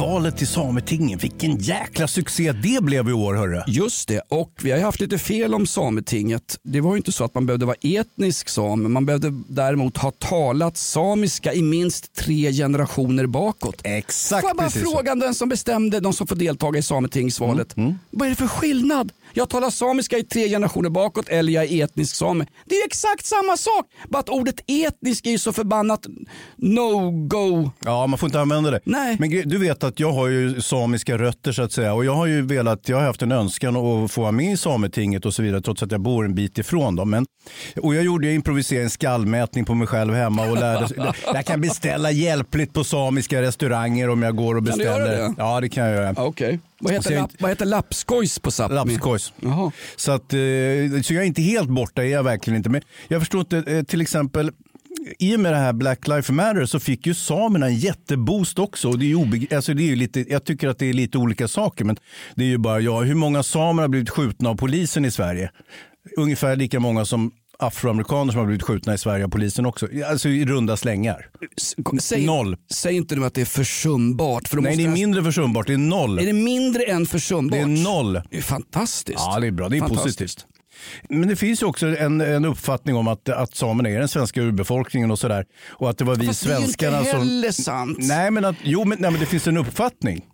Valet 0.00 0.36
till 0.36 0.46
Sametinget, 0.46 1.24
vilken 1.24 1.56
jäkla 1.56 2.08
succé 2.08 2.52
det 2.52 2.82
blev 2.82 3.08
i 3.08 3.12
år 3.12 3.34
hörru. 3.34 3.62
Just 3.66 4.08
det, 4.08 4.20
och 4.28 4.52
vi 4.62 4.70
har 4.70 4.78
haft 4.78 5.00
lite 5.00 5.18
fel 5.18 5.54
om 5.54 5.66
Sametinget. 5.66 6.58
Det 6.62 6.80
var 6.80 6.90
ju 6.90 6.96
inte 6.96 7.12
så 7.12 7.24
att 7.24 7.34
man 7.34 7.46
behövde 7.46 7.66
vara 7.66 7.76
etnisk 7.80 8.48
same, 8.48 8.88
man 8.88 9.06
behövde 9.06 9.42
däremot 9.48 9.96
ha 9.96 10.10
talat 10.10 10.76
samiska 10.76 11.52
i 11.52 11.62
minst 11.62 12.14
tre 12.14 12.52
generationer 12.52 13.26
bakåt. 13.26 13.80
Exakt 13.84 14.40
Får 14.40 14.50
jag 14.50 14.56
bara 14.56 14.70
fråga 14.70 15.14
den 15.14 15.34
som 15.34 15.48
bestämde, 15.48 16.00
de 16.00 16.12
som 16.12 16.26
får 16.26 16.36
deltaga 16.36 16.78
i 16.78 16.82
Sametingsvalet. 16.82 17.74
Vad 18.10 18.26
är 18.26 18.30
det 18.30 18.36
för 18.36 18.46
skillnad? 18.46 19.12
Jag 19.36 19.48
talar 19.48 19.70
samiska 19.70 20.18
i 20.18 20.22
tre 20.24 20.48
generationer 20.48 20.90
bakåt 20.90 21.28
eller 21.28 21.52
jag 21.52 21.64
är 21.64 21.84
etnisk 21.84 22.16
same. 22.16 22.46
Det 22.64 22.74
är 22.74 22.78
ju 22.78 22.84
exakt 22.86 23.24
samma 23.26 23.56
sak, 23.56 23.86
bara 24.08 24.18
att 24.18 24.28
ordet 24.28 24.54
etnisk 24.66 25.26
är 25.26 25.30
ju 25.30 25.38
så 25.38 25.52
förbannat 25.52 26.06
no-go. 26.56 27.70
Ja, 27.84 28.06
man 28.06 28.18
får 28.18 28.26
inte 28.26 28.40
använda 28.40 28.70
det. 28.70 28.80
Nej. 28.84 29.16
Men 29.20 29.30
du 29.30 29.58
vet 29.58 29.84
att 29.84 30.00
jag 30.00 30.12
har 30.12 30.28
ju 30.28 30.60
samiska 30.60 31.18
rötter 31.18 31.52
så 31.52 31.62
att 31.62 31.72
säga. 31.72 31.94
Och 31.94 32.04
jag 32.04 32.14
har 32.14 32.26
ju 32.26 32.42
velat, 32.42 32.88
jag 32.88 32.96
har 32.96 33.04
haft 33.04 33.22
en 33.22 33.32
önskan 33.32 33.76
att 33.76 34.10
få 34.12 34.20
vara 34.20 34.32
med 34.32 34.52
i 34.52 34.56
Sametinget 34.56 35.26
och 35.26 35.34
så 35.34 35.42
vidare 35.42 35.60
trots 35.60 35.82
att 35.82 35.92
jag 35.92 36.00
bor 36.00 36.24
en 36.24 36.34
bit 36.34 36.58
ifrån 36.58 36.96
dem. 36.96 37.10
Men, 37.10 37.26
och 37.82 37.94
jag 37.94 38.04
gjorde, 38.04 38.26
jag 38.26 38.34
improviserade 38.34 38.84
en 38.84 38.90
skallmätning 38.90 39.64
på 39.64 39.74
mig 39.74 39.86
själv 39.86 40.14
hemma 40.14 40.50
och 40.50 40.56
lärde 40.58 40.88
Jag 41.34 41.44
kan 41.46 41.60
beställa 41.60 42.10
hjälpligt 42.10 42.72
på 42.72 42.84
samiska 42.84 43.42
restauranger 43.42 44.08
om 44.10 44.22
jag 44.22 44.36
går 44.36 44.54
och 44.54 44.66
Kan 44.66 44.78
du 44.78 44.84
beställer. 44.84 45.12
göra 45.12 45.28
det? 45.28 45.34
Ja 45.38 45.60
det 45.60 45.68
kan 45.68 45.84
jag 45.86 45.94
göra. 45.94 46.14
Okej. 46.16 46.58
Vad, 46.80 46.92
heter 46.92 47.14
lapp, 47.16 47.30
vad 47.40 47.50
heter 47.50 47.66
lappskojs 47.66 48.38
på 48.38 48.50
Sápmi? 48.50 48.74
Lapskojs. 48.74 49.32
Jaha. 49.40 49.72
Så, 49.96 50.12
att, 50.12 50.32
eh, 50.32 50.38
så 51.02 51.14
jag 51.14 51.22
är 51.22 51.26
inte 51.26 51.42
helt 51.42 51.68
borta, 51.68 52.04
är 52.04 52.08
jag 52.08 52.22
verkligen 52.22 52.56
inte. 52.56 52.70
Men 52.70 52.82
jag 53.08 53.20
förstår 53.20 53.40
inte, 53.40 53.58
eh, 53.72 53.82
till 53.82 54.00
exempel 54.00 54.50
i 55.18 55.36
och 55.36 55.40
med 55.40 55.52
det 55.52 55.56
här 55.58 55.72
Black 55.72 56.08
Lives 56.08 56.30
Matter 56.30 56.66
så 56.66 56.80
fick 56.80 57.06
ju 57.06 57.14
samerna 57.14 57.66
en 57.66 57.76
jätteboost 57.76 58.58
också. 58.58 58.88
Och 58.88 58.98
det 58.98 59.10
är 59.12 59.14
obeg- 59.14 59.56
alltså 59.56 59.74
det 59.74 59.82
är 59.82 59.86
ju 59.86 59.96
lite, 59.96 60.24
jag 60.32 60.44
tycker 60.44 60.68
att 60.68 60.78
det 60.78 60.86
är 60.86 60.92
lite 60.92 61.18
olika 61.18 61.48
saker. 61.48 61.84
Men 61.84 61.96
det 62.34 62.44
är 62.44 62.48
ju 62.48 62.58
bara, 62.58 62.80
ja, 62.80 63.00
hur 63.00 63.14
många 63.14 63.42
samer 63.42 63.82
har 63.82 63.88
blivit 63.88 64.10
skjutna 64.10 64.50
av 64.50 64.54
polisen 64.54 65.04
i 65.04 65.10
Sverige? 65.10 65.50
Ungefär 66.16 66.56
lika 66.56 66.80
många 66.80 67.04
som 67.04 67.30
afroamerikaner 67.58 68.32
som 68.32 68.38
har 68.38 68.46
blivit 68.46 68.62
skjutna 68.62 68.94
i 68.94 68.98
Sverige 68.98 69.24
av 69.24 69.28
polisen 69.28 69.66
också. 69.66 69.88
Alltså 70.10 70.28
i 70.28 70.44
runda 70.44 70.76
slängar. 70.76 71.26
Säg, 72.00 72.26
Noll. 72.26 72.56
Säg 72.70 72.96
inte 72.96 73.16
nu 73.16 73.24
att 73.24 73.34
det 73.34 73.40
är 73.40 73.44
försumbart. 73.44 74.48
För 74.48 74.56
då 74.56 74.62
Nej, 74.62 74.76
det 74.76 74.84
är 74.84 74.88
mindre 74.88 75.24
försumbart. 75.24 75.66
Det 75.66 75.72
är 75.72 75.78
noll. 75.78 76.18
Är 76.18 76.26
det 76.26 76.32
mindre 76.32 76.82
än 76.82 77.06
försumbart? 77.06 77.58
Det 77.58 77.62
är 77.62 77.84
noll. 77.84 78.12
Det 78.30 78.36
är 78.38 78.42
fantastiskt. 78.42 79.18
Ja, 79.18 79.40
det 79.40 79.46
är 79.46 79.50
bra. 79.50 79.68
Det 79.68 79.76
är 79.76 79.80
positivt. 79.80 80.46
Men 81.08 81.28
det 81.28 81.36
finns 81.36 81.62
ju 81.62 81.66
också 81.66 81.86
en, 81.86 82.20
en 82.20 82.44
uppfattning 82.44 82.96
om 82.96 83.08
att, 83.08 83.28
att 83.28 83.54
samerna 83.54 83.88
är 83.88 83.98
den 83.98 84.08
svenska 84.08 84.42
urbefolkningen 84.42 85.10
och 85.10 85.18
sådär. 85.18 85.44
Och 85.68 85.90
att 85.90 85.98
det 85.98 86.04
var 86.04 86.16
vi 86.16 86.26
Fast 86.26 86.44
det 86.44 86.52
är 86.52 86.56
svenskarna 86.58 86.98
inte 86.98 87.10
som... 87.10 87.20
heller 87.20 87.52
sant. 87.52 87.98
Nej, 88.00 88.30
men, 88.30 88.44
att, 88.44 88.56
jo, 88.62 88.84
men, 88.84 88.98
nej, 89.00 89.10
men 89.10 89.20
det 89.20 89.26
finns 89.26 89.46
en 89.46 89.56
uppfattning. 89.56 90.24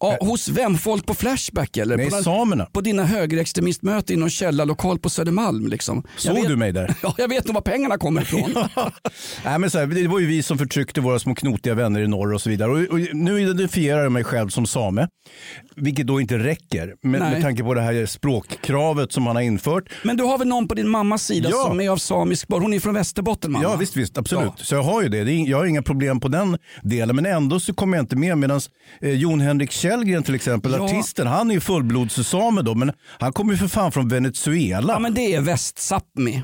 Ja, 0.00 0.16
hos 0.20 0.48
vem? 0.48 0.78
Folk 0.78 1.06
på 1.06 1.14
Flashback 1.14 1.76
eller? 1.76 1.96
Nej, 1.96 2.10
på, 2.10 2.14
den- 2.14 2.24
samerna. 2.24 2.64
på 2.72 2.80
dina 2.80 3.04
högerextremistmöten 3.04 4.16
i 4.16 4.18
någon 4.18 4.30
källarlokal 4.30 4.98
på 4.98 5.10
Södermalm. 5.10 5.66
Liksom. 5.66 6.02
Såg 6.16 6.34
vet- 6.34 6.48
du 6.48 6.56
mig 6.56 6.72
där? 6.72 6.94
Ja, 7.02 7.14
jag 7.18 7.28
vet 7.28 7.46
nog 7.46 7.54
var 7.54 7.60
pengarna 7.62 7.98
kommer 7.98 8.22
ifrån. 8.22 8.54
Nej, 9.44 9.58
men 9.58 9.70
så 9.70 9.78
här, 9.78 9.86
det 9.86 10.08
var 10.08 10.18
ju 10.20 10.26
vi 10.26 10.42
som 10.42 10.58
förtryckte 10.58 11.00
våra 11.00 11.18
små 11.18 11.34
knotiga 11.34 11.74
vänner 11.74 12.00
i 12.00 12.08
norr 12.08 12.32
och 12.34 12.40
så 12.42 12.50
vidare. 12.50 12.70
Och, 12.70 12.78
och 12.78 12.98
nu 13.12 13.40
identifierar 13.40 14.02
jag 14.02 14.12
mig 14.12 14.24
själv 14.24 14.48
som 14.48 14.66
same, 14.66 15.08
vilket 15.76 16.06
då 16.06 16.20
inte 16.20 16.38
räcker 16.38 16.94
med, 17.02 17.20
med 17.20 17.42
tanke 17.42 17.62
på 17.62 17.74
det 17.74 17.80
här 17.80 18.06
språkkravet 18.06 19.12
som 19.12 19.22
man 19.22 19.36
har 19.36 19.42
infört. 19.42 19.88
Men 20.04 20.16
du 20.16 20.24
har 20.24 20.38
väl 20.38 20.48
någon 20.48 20.68
på 20.68 20.74
din 20.74 20.88
mammas 20.88 21.22
sida 21.24 21.48
Ja. 21.52 21.64
som 21.68 21.80
är 21.80 21.88
av 21.90 21.96
samisk 21.96 22.48
barn? 22.48 22.62
Hon 22.62 22.72
är 22.74 22.80
från 22.80 22.94
Västerbotten 22.94 23.52
mamma. 23.52 23.64
Ja 23.64 23.76
visst, 23.76 23.96
visst 23.96 24.18
absolut. 24.18 24.52
Ja. 24.56 24.64
Så 24.64 24.74
jag 24.74 24.82
har 24.82 25.02
ju 25.02 25.08
det. 25.08 25.32
jag 25.32 25.58
har 25.58 25.64
inga 25.66 25.82
problem 25.82 26.20
på 26.20 26.28
den 26.28 26.58
delen. 26.82 27.16
Men 27.16 27.26
ändå 27.26 27.60
så 27.60 27.74
kommer 27.74 27.96
jag 27.96 28.02
inte 28.02 28.16
med. 28.16 28.38
Medan 28.38 28.60
eh, 29.00 29.10
Jon 29.10 29.40
Henrik 29.40 29.72
Källgren 29.90 30.22
till 30.22 30.34
exempel, 30.34 30.72
Ja. 30.72 30.84
artisten, 30.84 31.26
han 31.26 31.50
är 31.50 31.54
ju 31.54 31.60
fullblodssame 31.60 32.62
då. 32.62 32.74
Men 32.74 32.92
han 33.18 33.32
kommer 33.32 33.52
ju 33.52 33.58
för 33.58 33.68
fan 33.68 33.92
från 33.92 34.08
Venezuela. 34.08 34.92
Ja, 34.92 34.98
men 34.98 35.14
det 35.14 35.34
är 35.34 35.40
Väst-Sápmi. 35.40 36.42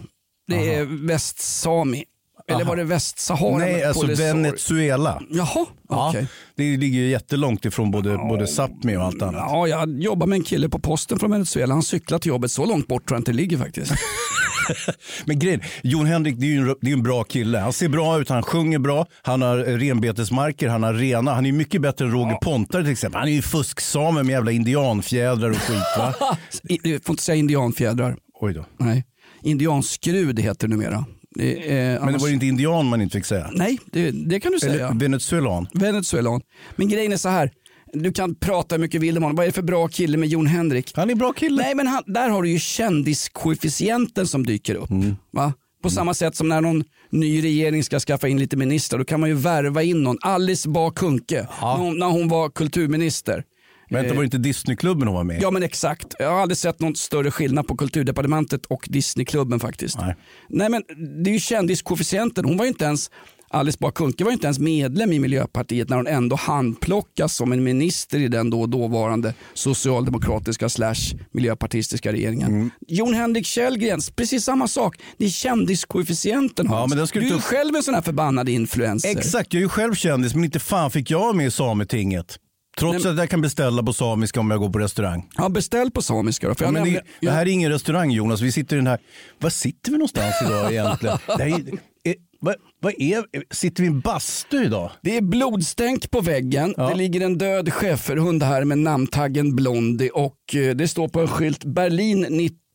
Det 0.48 0.74
är 0.74 1.06
Väst-Sami. 1.06 2.04
Eller 2.48 2.64
var 2.64 2.76
det 2.76 2.84
Västsahara? 2.84 3.58
Nej, 3.58 3.84
alltså 3.84 4.02
Polisario? 4.02 4.34
Venezuela. 4.34 5.22
Jaha, 5.30 5.66
Ja, 5.88 6.08
okej. 6.08 6.26
Det 6.56 6.76
ligger 6.76 6.98
ju 6.98 7.08
jättelångt 7.08 7.64
ifrån 7.64 7.90
både, 7.90 8.16
både 8.16 8.44
Sápmi 8.44 8.96
och 8.96 9.02
allt 9.04 9.22
annat. 9.22 9.34
Ja, 9.48 9.66
jag 9.68 10.02
jobbar 10.02 10.26
med 10.26 10.36
en 10.36 10.42
kille 10.44 10.68
på 10.68 10.78
posten 10.78 11.18
från 11.18 11.30
Venezuela. 11.30 11.74
Han 11.74 11.82
cyklar 11.82 12.18
till 12.18 12.28
jobbet. 12.28 12.50
Så 12.50 12.66
långt 12.66 12.88
bort 12.88 13.08
tror 13.08 13.16
jag 13.16 13.20
inte 13.20 13.32
det 13.32 13.36
ligger 13.36 13.58
faktiskt. 13.58 13.92
Men 15.24 15.38
grejen, 15.38 15.60
Jon 15.82 16.06
Henrik 16.06 16.36
det 16.38 16.46
är 16.46 16.50
ju 16.50 16.58
en, 16.58 16.74
det 16.80 16.90
är 16.90 16.92
en 16.92 17.02
bra 17.02 17.24
kille. 17.24 17.58
Han 17.58 17.72
ser 17.72 17.88
bra 17.88 18.20
ut, 18.20 18.28
han 18.28 18.42
sjunger 18.42 18.78
bra, 18.78 19.06
han 19.22 19.42
har 19.42 19.58
eh, 19.58 19.76
renbetesmarker, 19.76 20.68
han 20.68 20.82
har 20.82 20.94
rena. 20.94 21.34
Han 21.34 21.46
är 21.46 21.52
mycket 21.52 21.82
bättre 21.82 22.04
än 22.04 22.10
Roger 22.12 22.34
Pontare 22.42 22.82
till 22.82 22.92
exempel. 22.92 23.18
Han 23.18 23.28
är 23.28 23.32
ju 23.32 23.42
fusksame 23.42 24.22
med 24.22 24.32
jävla 24.32 24.50
indianfjädrar 24.52 25.50
och 25.50 25.56
skit 25.56 25.82
va? 25.98 26.14
Du 26.62 27.00
får 27.00 27.12
inte 27.12 27.22
säga 27.22 27.36
indianfjädrar. 27.36 28.16
Oj 28.40 28.54
då. 28.54 28.64
Nej. 28.78 29.04
Indianskrud 29.42 30.40
heter 30.40 30.68
det 30.68 30.76
numera. 30.76 31.04
Det 31.38 31.72
är, 31.72 32.00
Men 32.00 32.12
det 32.12 32.18
var 32.18 32.28
ju 32.28 32.34
inte 32.34 32.46
indian 32.46 32.86
man 32.86 33.00
inte 33.00 33.18
fick 33.18 33.26
säga. 33.26 33.50
Nej, 33.52 33.78
det, 33.92 34.10
det 34.10 34.40
kan 34.40 34.52
du 34.52 34.60
säga. 34.60 34.88
Eller 34.88 35.00
venezuelan. 35.00 35.66
Venezuelan. 35.72 36.40
Men 36.76 36.88
grejen 36.88 37.12
är 37.12 37.16
så 37.16 37.28
här. 37.28 37.50
Du 37.92 38.12
kan 38.12 38.34
prata 38.34 38.74
hur 38.74 38.80
mycket 38.80 39.00
vill 39.00 39.16
om 39.16 39.22
honom. 39.22 39.36
Vad 39.36 39.44
är 39.44 39.48
det 39.48 39.52
för 39.52 39.62
bra 39.62 39.88
kille 39.88 40.16
med 40.16 40.28
Jon 40.28 40.46
Henrik? 40.46 40.92
Han 40.94 41.08
är 41.08 41.12
en 41.12 41.18
bra 41.18 41.32
kille. 41.32 41.62
Nej, 41.62 41.74
men 41.74 41.86
han, 41.86 42.02
där 42.06 42.28
har 42.28 42.42
du 42.42 42.50
ju 42.50 42.58
kändiskoefficienten 42.58 44.26
som 44.26 44.46
dyker 44.46 44.74
upp. 44.74 44.90
Mm. 44.90 45.16
Va? 45.30 45.52
På 45.82 45.90
samma 45.90 46.14
sätt 46.14 46.36
som 46.36 46.48
när 46.48 46.60
någon 46.60 46.84
ny 47.10 47.42
regering 47.42 47.84
ska 47.84 48.00
skaffa 48.00 48.28
in 48.28 48.38
lite 48.38 48.56
ministrar. 48.56 48.98
Då 48.98 49.04
kan 49.04 49.20
man 49.20 49.28
ju 49.28 49.34
värva 49.34 49.82
in 49.82 50.02
någon. 50.02 50.18
Alice 50.20 50.68
Bah 50.68 50.90
Kuhnke, 50.90 51.48
när, 51.62 51.76
hon, 51.76 51.98
när 51.98 52.06
hon 52.06 52.28
var 52.28 52.50
kulturminister. 52.50 53.44
Vänta, 53.90 54.08
Eh, 54.08 54.14
var 54.14 54.22
det 54.22 54.24
inte 54.24 54.38
Disneyklubben 54.38 55.08
hon 55.08 55.16
var 55.16 55.24
med? 55.24 55.42
Ja 55.42 55.50
men 55.50 55.62
exakt. 55.62 56.14
Jag 56.18 56.30
har 56.30 56.40
aldrig 56.40 56.58
sett 56.58 56.80
någon 56.80 56.96
större 56.96 57.30
skillnad 57.30 57.66
på 57.66 57.76
kulturdepartementet 57.76 58.66
och 58.66 58.86
Disneyklubben 58.90 59.60
faktiskt. 59.60 59.98
Nej. 60.00 60.16
Nej 60.48 60.68
men 60.68 60.82
det 61.24 61.30
är 61.30 61.34
ju 61.34 61.40
kändiskoefficienten. 61.40 62.44
Hon 62.44 62.56
var 62.56 62.64
ju 62.64 62.68
inte 62.68 62.84
ens 62.84 63.10
Alice 63.48 63.78
Bah 63.80 63.90
Kuhnke 63.90 64.24
var 64.24 64.32
inte 64.32 64.46
ens 64.46 64.58
medlem 64.58 65.12
i 65.12 65.18
Miljöpartiet 65.18 65.88
när 65.88 65.96
hon 65.96 66.06
ändå 66.06 66.36
handplockas 66.36 67.36
som 67.36 67.52
en 67.52 67.64
minister 67.64 68.18
i 68.18 68.28
den 68.28 68.50
då 68.50 68.66
dåvarande 68.66 69.34
socialdemokratiska 69.54 70.68
slash 70.68 70.94
miljöpartistiska 71.32 72.12
regeringen. 72.12 72.48
Mm. 72.48 72.70
Jon 72.88 73.14
Henrik 73.14 73.46
Källgren, 73.46 74.00
precis 74.16 74.44
samma 74.44 74.68
sak. 74.68 74.96
Det 75.18 75.24
är 75.24 75.28
kändiskoefficienten 75.28 76.66
Ja, 76.70 76.86
men 76.86 76.98
den 76.98 77.06
skulle 77.06 77.24
Du 77.24 77.30
är 77.30 77.34
ju 77.34 77.40
själv 77.40 77.76
en 77.76 77.82
sån 77.82 77.94
här 77.94 78.02
förbannad 78.02 78.48
influencer. 78.48 79.18
Exakt, 79.18 79.54
jag 79.54 79.58
är 79.60 79.64
ju 79.64 79.68
själv 79.68 79.94
kändis 79.94 80.34
men 80.34 80.44
inte 80.44 80.58
fan 80.58 80.90
fick 80.90 81.10
jag 81.10 81.36
med 81.36 81.46
i 81.46 81.50
Sametinget. 81.50 82.38
Trots 82.80 83.04
Nej, 83.04 83.12
att 83.12 83.18
jag 83.18 83.30
kan 83.30 83.40
beställa 83.40 83.82
på 83.82 83.92
samiska 83.92 84.40
om 84.40 84.50
jag 84.50 84.60
går 84.60 84.70
på 84.70 84.78
restaurang. 84.78 85.28
Ja, 85.36 85.48
beställ 85.48 85.90
på 85.90 86.02
samiska 86.02 86.48
då. 86.48 86.54
För 86.54 86.64
Ja, 86.64 86.70
men 86.70 86.84
det, 86.84 86.90
nämnde- 86.90 87.10
det 87.20 87.30
här 87.30 87.42
är 87.42 87.46
ingen 87.50 87.72
restaurang 87.72 88.10
Jonas, 88.10 88.40
vi 88.40 88.52
sitter 88.52 88.76
i 88.76 88.78
den 88.78 88.86
här... 88.86 88.98
Var 89.38 89.50
sitter 89.50 89.90
vi 89.90 89.98
någonstans 89.98 90.34
idag 90.46 90.72
egentligen? 90.72 91.18
Det 91.26 91.42
här 91.42 91.46
är, 91.46 92.10
är, 92.10 92.14
vad, 92.40 92.54
vad 92.80 92.92
är, 92.98 93.24
sitter 93.54 93.82
vi 93.82 93.88
i 93.88 93.92
en 93.92 94.00
bastu 94.00 94.64
idag? 94.64 94.90
Det 95.02 95.16
är 95.16 95.20
blodstänk 95.22 96.10
på 96.10 96.20
väggen. 96.20 96.74
Ja. 96.76 96.88
Det 96.88 96.94
ligger 96.94 97.20
en 97.20 97.38
död 97.38 97.72
schäferhund 97.72 98.42
här 98.42 98.64
med 98.64 98.78
namntaggen 98.78 99.56
Blondie 99.56 100.10
och 100.10 100.54
eh, 100.54 100.76
det 100.76 100.88
står 100.88 101.08
på 101.08 101.20
en 101.20 101.28
skylt 101.28 101.64
Berlin 101.64 102.26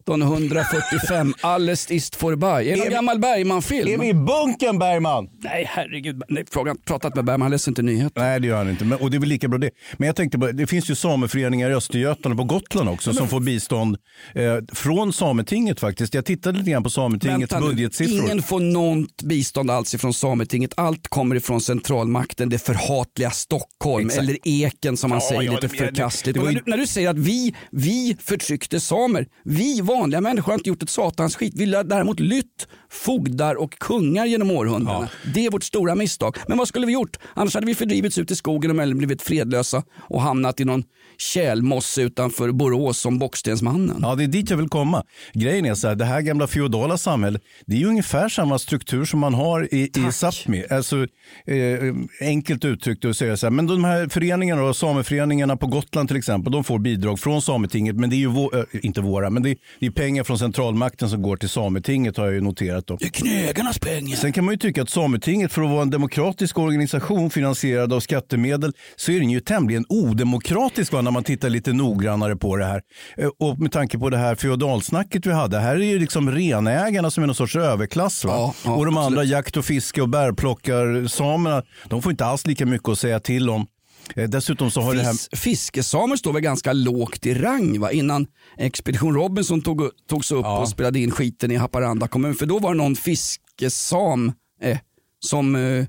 1945, 0.07 1.33
alles 1.41 1.91
ist 1.91 2.23
vorbei. 2.23 2.69
Är 2.69 2.75
det 2.75 2.83
någon 2.83 2.89
gammal 2.93 3.19
Bergman-film? 3.19 3.89
Är 3.93 3.97
vi 3.97 4.07
i 4.09 4.13
bunkern 4.13 4.79
Bergman? 4.79 5.27
Nej, 5.43 5.65
herregud. 5.69 6.21
Nej, 6.29 6.43
frågan, 6.51 6.77
pratat 6.85 7.15
med 7.15 7.25
Bergman, 7.25 7.41
han 7.41 7.51
läser 7.51 7.71
inte 7.71 7.81
nyheter. 7.81 8.21
Nej 8.21 8.39
det 8.39 8.47
gör 8.47 8.57
han 8.57 8.69
inte, 8.69 8.85
men, 8.85 8.99
och 8.99 9.11
det 9.11 9.17
är 9.17 9.19
väl 9.19 9.29
lika 9.29 9.47
bra 9.47 9.57
det. 9.59 9.69
Men 9.97 10.07
jag 10.07 10.15
tänkte 10.15 10.39
på, 10.39 10.51
det 10.51 10.67
finns 10.67 10.89
ju 10.89 10.95
sameföreningar 10.95 11.69
i 11.69 11.73
Östergötland 11.73 12.39
och 12.39 12.47
på 12.47 12.53
Gotland 12.53 12.89
också 12.89 13.13
som 13.13 13.27
får 13.27 13.39
bistånd 13.39 13.97
eh, 14.35 14.41
från 14.73 15.13
Sametinget 15.13 15.79
faktiskt. 15.79 16.13
Jag 16.13 16.25
tittade 16.25 16.57
lite 16.59 16.71
grann 16.71 16.83
på 16.83 16.89
Sametingets 16.89 17.53
Vänta 17.53 17.67
budgetsiffror. 17.67 18.25
ingen 18.25 18.41
får 18.43 18.59
något 18.59 19.21
bistånd 19.23 19.71
alls 19.71 19.95
ifrån 19.95 20.13
Sametinget. 20.13 20.73
Allt 20.77 21.07
kommer 21.07 21.35
ifrån 21.35 21.61
centralmakten, 21.61 22.49
det 22.49 22.59
förhatliga 22.59 23.31
Stockholm 23.31 24.05
Exakt. 24.07 24.23
eller 24.23 24.37
Eken 24.43 24.97
som 24.97 25.09
man 25.09 25.19
Ja, 25.23 25.29
säger 25.29 25.41
ja, 25.41 25.51
lite 25.51 25.67
det- 25.67 25.73
det- 25.77 25.85
förkastligt. 25.87 26.37
det 26.37 26.45
ju- 26.45 26.45
när, 26.45 26.53
du, 26.53 26.61
när 26.71 26.77
du 26.77 26.87
säger 26.87 27.09
att 27.09 27.17
vi, 27.17 27.55
vi 27.71 28.17
förtryckte 28.19 28.79
samer, 28.79 29.25
vi 29.43 29.81
vanliga 29.97 30.21
människor 30.21 30.51
har 30.51 30.59
inte 30.59 30.69
gjort 30.69 30.83
ett 30.83 30.89
satans 30.89 31.35
skit. 31.35 31.53
Vi 31.55 31.75
har 31.75 31.83
däremot 31.83 32.19
lytt 32.19 32.67
fogdar 32.89 33.55
och 33.55 33.79
kungar 33.79 34.25
genom 34.25 34.51
århundradena. 34.51 35.09
Det 35.33 35.45
är 35.45 35.51
vårt 35.51 35.63
stora 35.63 35.95
misstag. 35.95 36.37
Men 36.47 36.57
vad 36.57 36.67
skulle 36.67 36.85
vi 36.85 36.93
gjort? 36.93 37.17
Annars 37.33 37.53
hade 37.53 37.65
vi 37.65 37.75
fördrivits 37.75 38.17
ut 38.17 38.31
i 38.31 38.35
skogen 38.35 38.79
och 38.79 38.95
blivit 38.97 39.21
fredlösa 39.21 39.83
och 39.97 40.21
hamnat 40.21 40.59
i 40.59 40.65
någon 40.65 40.83
tjälmosse 41.17 42.01
utanför 42.01 42.51
Borås 42.51 42.99
som 42.99 43.19
Bockstensmannen. 43.19 43.99
Ja, 44.01 44.15
det 44.15 44.23
är 44.23 44.27
dit 44.27 44.49
jag 44.49 44.57
vill 44.57 44.69
komma. 44.69 45.03
Grejen 45.33 45.65
är 45.65 45.75
så 45.75 45.87
här, 45.87 45.95
det 45.95 46.05
här 46.05 46.21
gamla 46.21 46.47
feodala 46.47 46.97
samhället, 46.97 47.41
det 47.65 47.75
är 47.75 47.79
ju 47.79 47.87
ungefär 47.87 48.29
samma 48.29 48.59
struktur 48.59 49.05
som 49.05 49.19
man 49.19 49.33
har 49.33 49.73
i, 49.73 49.83
i 49.83 50.11
Sápmi. 50.11 50.73
Alltså, 50.73 51.07
eh, 51.45 52.27
enkelt 52.27 52.65
uttryckt 52.65 53.05
att 53.05 53.17
säga 53.17 53.37
så 53.37 53.45
här, 53.45 53.51
men 53.51 53.67
de 53.67 53.83
här 53.83 54.07
föreningarna, 54.07 54.63
och 54.63 54.75
sameföreningarna 54.75 55.57
på 55.57 55.67
Gotland 55.67 56.07
till 56.07 56.17
exempel, 56.17 56.53
de 56.53 56.63
får 56.63 56.79
bidrag 56.79 57.19
från 57.19 57.41
Sametinget, 57.41 57.95
men 57.95 58.09
det 58.09 58.15
är 58.15 58.17
ju 58.17 58.27
vå, 58.27 58.51
eh, 58.55 58.63
inte 58.85 59.01
våra, 59.01 59.29
men 59.29 59.43
det 59.43 59.49
är, 59.79 59.80
det 59.81 59.87
är 59.87 59.91
pengar 59.91 60.23
från 60.23 60.39
centralmakten 60.39 61.09
som 61.09 61.21
går 61.21 61.37
till 61.37 61.49
Sametinget 61.49 62.17
har 62.17 62.25
jag 62.25 62.33
ju 62.33 62.41
noterat. 62.41 62.87
Då. 62.87 62.95
Det 62.95 63.05
är 63.05 63.09
knögarnas 63.09 63.79
pengar. 63.79 64.15
Sen 64.17 64.33
kan 64.33 64.45
man 64.45 64.53
ju 64.53 64.57
tycka 64.57 64.81
att 64.81 64.89
Sametinget 64.89 65.53
för 65.53 65.61
att 65.61 65.69
vara 65.69 65.81
en 65.81 65.89
demokratisk 65.89 66.57
organisation 66.59 67.29
finansierad 67.29 67.93
av 67.93 67.99
skattemedel 67.99 68.73
så 68.95 69.11
är 69.11 69.19
den 69.19 69.29
ju 69.29 69.39
tämligen 69.39 69.85
odemokratisk 69.89 70.93
va, 70.93 71.01
när 71.01 71.11
man 71.11 71.23
tittar 71.23 71.49
lite 71.49 71.73
noggrannare 71.73 72.35
på 72.35 72.55
det 72.55 72.65
här. 72.65 72.81
Eh, 73.17 73.29
Och 73.39 73.59
med 73.59 73.71
tanke 73.71 73.97
på 73.99 74.09
det 74.09 74.17
här 74.17 74.35
feodalsnacket 74.35 75.25
vi 75.25 75.31
hade, 75.31 75.59
här 75.59 75.75
är 75.75 75.79
ju 75.83 75.99
liksom 75.99 76.31
renägarna 76.31 77.11
som 77.11 77.23
är 77.23 77.27
någon 77.27 77.35
sorts 77.35 77.55
överklass. 77.55 78.25
Va? 78.25 78.31
Ja, 78.33 78.53
ja, 78.65 78.75
och 78.75 78.85
de 78.85 78.97
andra 78.97 79.07
absolut. 79.07 79.29
jakt 79.31 79.57
och 79.57 79.65
fiske 79.65 80.01
och 80.01 80.09
bärplockarsamerna, 80.09 81.63
de 81.87 82.01
får 82.01 82.11
inte 82.11 82.25
alls 82.25 82.47
lika 82.47 82.65
mycket 82.65 82.89
att 82.89 82.99
säga 82.99 83.19
till 83.19 83.49
om. 83.49 83.67
Eh, 84.15 84.29
Dessutom 84.29 84.71
så 84.71 84.81
har 84.81 84.95
det 84.95 85.01
här... 85.01 85.11
Fis, 85.11 85.29
fiskesamer 85.33 86.15
står 86.15 86.33
väl 86.33 86.41
ganska 86.41 86.73
lågt 86.73 87.25
i 87.25 87.33
rang 87.33 87.79
va? 87.79 87.91
innan 87.91 88.27
Expedition 88.57 89.15
Robinson 89.15 89.61
tog, 89.61 89.89
togs 90.09 90.31
upp 90.31 90.45
och 90.45 90.69
spelade 90.69 90.99
in 90.99 91.11
skiten 91.11 91.51
i 91.51 91.55
Haparanda 91.55 92.07
kommun. 92.07 92.35
För 92.35 92.45
då 92.45 92.59
var 92.59 92.71
det 92.73 92.77
någon 92.77 92.95
fiskesam 92.95 94.31
eh, 94.61 94.77
som 95.25 95.55
eh, 95.55 95.85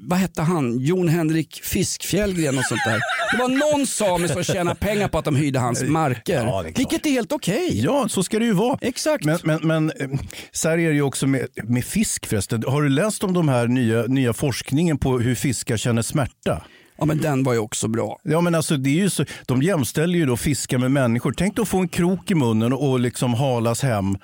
vad 0.00 0.18
hette 0.18 0.42
han, 0.42 0.78
Jon 0.78 1.08
Henrik 1.08 1.60
Fiskfjällgren 1.64 2.58
och 2.58 2.64
sånt 2.64 2.80
där. 2.84 3.00
Det 3.32 3.38
var 3.38 3.48
någon 3.48 3.86
same 3.86 4.28
som 4.28 4.44
tjänade 4.44 4.80
pengar 4.80 5.08
på 5.08 5.18
att 5.18 5.24
de 5.24 5.36
hyrde 5.36 5.58
hans 5.58 5.82
marker. 5.82 6.44
Ja, 6.44 6.60
är 6.64 6.72
vilket 6.72 7.06
är 7.06 7.10
helt 7.10 7.32
okej. 7.32 7.80
Ja, 7.84 8.08
så 8.08 8.22
ska 8.22 8.38
det 8.38 8.44
ju 8.44 8.52
vara. 8.52 8.78
Exakt. 8.80 9.24
Men, 9.24 9.38
men, 9.44 9.60
men 9.62 9.90
eh, 9.90 10.08
så 10.52 10.68
här 10.68 10.78
är 10.78 10.88
det 10.88 10.94
ju 10.94 11.02
också 11.02 11.26
med, 11.26 11.46
med 11.64 11.84
fisk 11.84 12.26
förresten. 12.26 12.62
Har 12.66 12.82
du 12.82 12.88
läst 12.88 13.24
om 13.24 13.32
de 13.34 13.48
här 13.48 13.66
nya, 13.66 14.02
nya 14.02 14.32
forskningen 14.32 14.98
på 14.98 15.18
hur 15.18 15.34
fiskar 15.34 15.76
känner 15.76 16.02
smärta? 16.02 16.64
Ja 16.98 17.04
men 17.04 17.18
den 17.18 17.42
var 17.42 17.52
ju 17.52 17.58
också 17.58 17.88
bra. 17.88 18.20
Ja, 18.22 18.40
men 18.40 18.54
alltså, 18.54 18.76
det 18.76 18.90
är 18.90 19.02
ju 19.02 19.10
så, 19.10 19.24
de 19.46 19.62
jämställer 19.62 20.18
ju 20.18 20.26
då 20.26 20.36
fiskar 20.36 20.78
med 20.78 20.90
människor. 20.90 21.32
Tänk 21.36 21.56
då 21.56 21.62
att 21.62 21.68
få 21.68 21.78
en 21.78 21.88
krok 21.88 22.30
i 22.30 22.34
munnen 22.34 22.72
och 22.72 23.00
liksom 23.00 23.34
halas 23.34 23.82
hem 23.82 24.16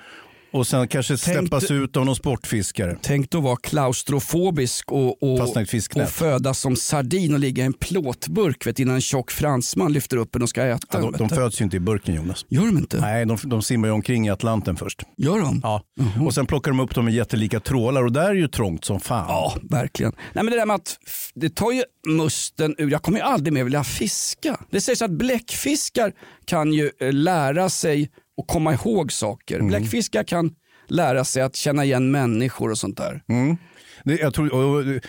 och 0.55 0.67
sen 0.67 0.87
kanske 0.87 1.17
släppas 1.17 1.71
ut 1.71 1.97
av 1.97 2.05
någon 2.05 2.15
sportfiskare. 2.15 2.97
Tänk 3.01 3.29
då 3.29 3.39
vara 3.39 3.55
klaustrofobisk 3.55 4.91
och, 4.91 5.23
och, 5.23 5.57
i 5.73 5.81
och 5.95 6.09
födas 6.09 6.59
som 6.59 6.75
sardin 6.75 7.33
och 7.33 7.39
ligga 7.39 7.63
i 7.63 7.65
en 7.65 7.73
plåtburk 7.73 8.67
vet, 8.67 8.79
innan 8.79 8.95
en 8.95 9.01
tjock 9.01 9.31
fransman 9.31 9.93
lyfter 9.93 10.17
upp 10.17 10.35
en 10.35 10.41
och 10.41 10.49
ska 10.49 10.63
äta 10.63 10.87
Ja, 10.91 10.99
de, 10.99 11.11
de 11.11 11.29
föds 11.29 11.61
ju 11.61 11.65
inte 11.65 11.77
i 11.77 11.79
burken 11.79 12.15
Jonas. 12.15 12.45
Gör 12.49 12.65
de 12.65 12.77
inte? 12.77 13.01
Nej, 13.01 13.25
de, 13.25 13.37
de 13.43 13.61
simmar 13.61 13.87
ju 13.87 13.93
omkring 13.93 14.27
i 14.27 14.29
Atlanten 14.29 14.75
först. 14.75 15.03
Gör 15.17 15.39
de? 15.39 15.59
Ja. 15.63 15.81
Och 16.25 16.33
sen 16.33 16.45
plockar 16.45 16.71
de 16.71 16.79
upp 16.79 16.95
dem 16.95 17.05
med 17.05 17.13
jättelika 17.13 17.59
trålar 17.59 18.03
och 18.03 18.11
där 18.11 18.29
är 18.29 18.33
ju 18.33 18.47
trångt 18.47 18.85
som 18.85 18.99
fan. 18.99 19.25
Ja, 19.27 19.55
verkligen. 19.63 20.11
Nej, 20.33 20.43
men 20.43 20.51
det 20.51 20.59
där 20.59 20.65
med 20.65 20.75
att 20.75 20.97
det 21.35 21.55
tar 21.55 21.71
ju 21.71 21.83
musten 22.07 22.75
ur. 22.77 22.91
Jag 22.91 23.01
kommer 23.01 23.17
ju 23.17 23.23
aldrig 23.23 23.53
mer 23.53 23.63
vilja 23.63 23.83
fiska. 23.83 24.59
Det 24.71 24.81
sägs 24.81 25.01
att 25.01 25.11
bläckfiskar 25.11 26.13
kan 26.45 26.73
ju 26.73 26.91
eh, 26.99 27.13
lära 27.13 27.69
sig 27.69 28.09
och 28.37 28.47
komma 28.47 28.73
ihåg 28.73 29.11
saker. 29.11 29.55
Mm. 29.55 29.67
Bläckfiskar 29.67 30.23
kan 30.23 30.55
lära 30.87 31.23
sig 31.23 31.41
att 31.41 31.55
känna 31.55 31.85
igen 31.85 32.11
människor 32.11 32.71
och 32.71 32.77
sånt 32.77 32.97
där. 32.97 33.23
Mm. 33.29 33.57
Jag 34.05 34.33
tror, 34.33 34.53
och, 34.53 35.01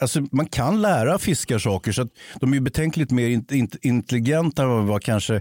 alltså, 0.00 0.20
man 0.32 0.46
kan 0.46 0.82
lära 0.82 1.18
fiskar 1.18 1.58
saker 1.58 1.92
så 1.92 2.08
de 2.40 2.54
är 2.54 2.60
betänkligt 2.60 3.10
mer 3.10 3.28
in, 3.28 3.44
in, 3.50 3.70
intelligenta 3.82 4.62
än 4.62 4.86
vad 4.86 5.02
kanske... 5.02 5.34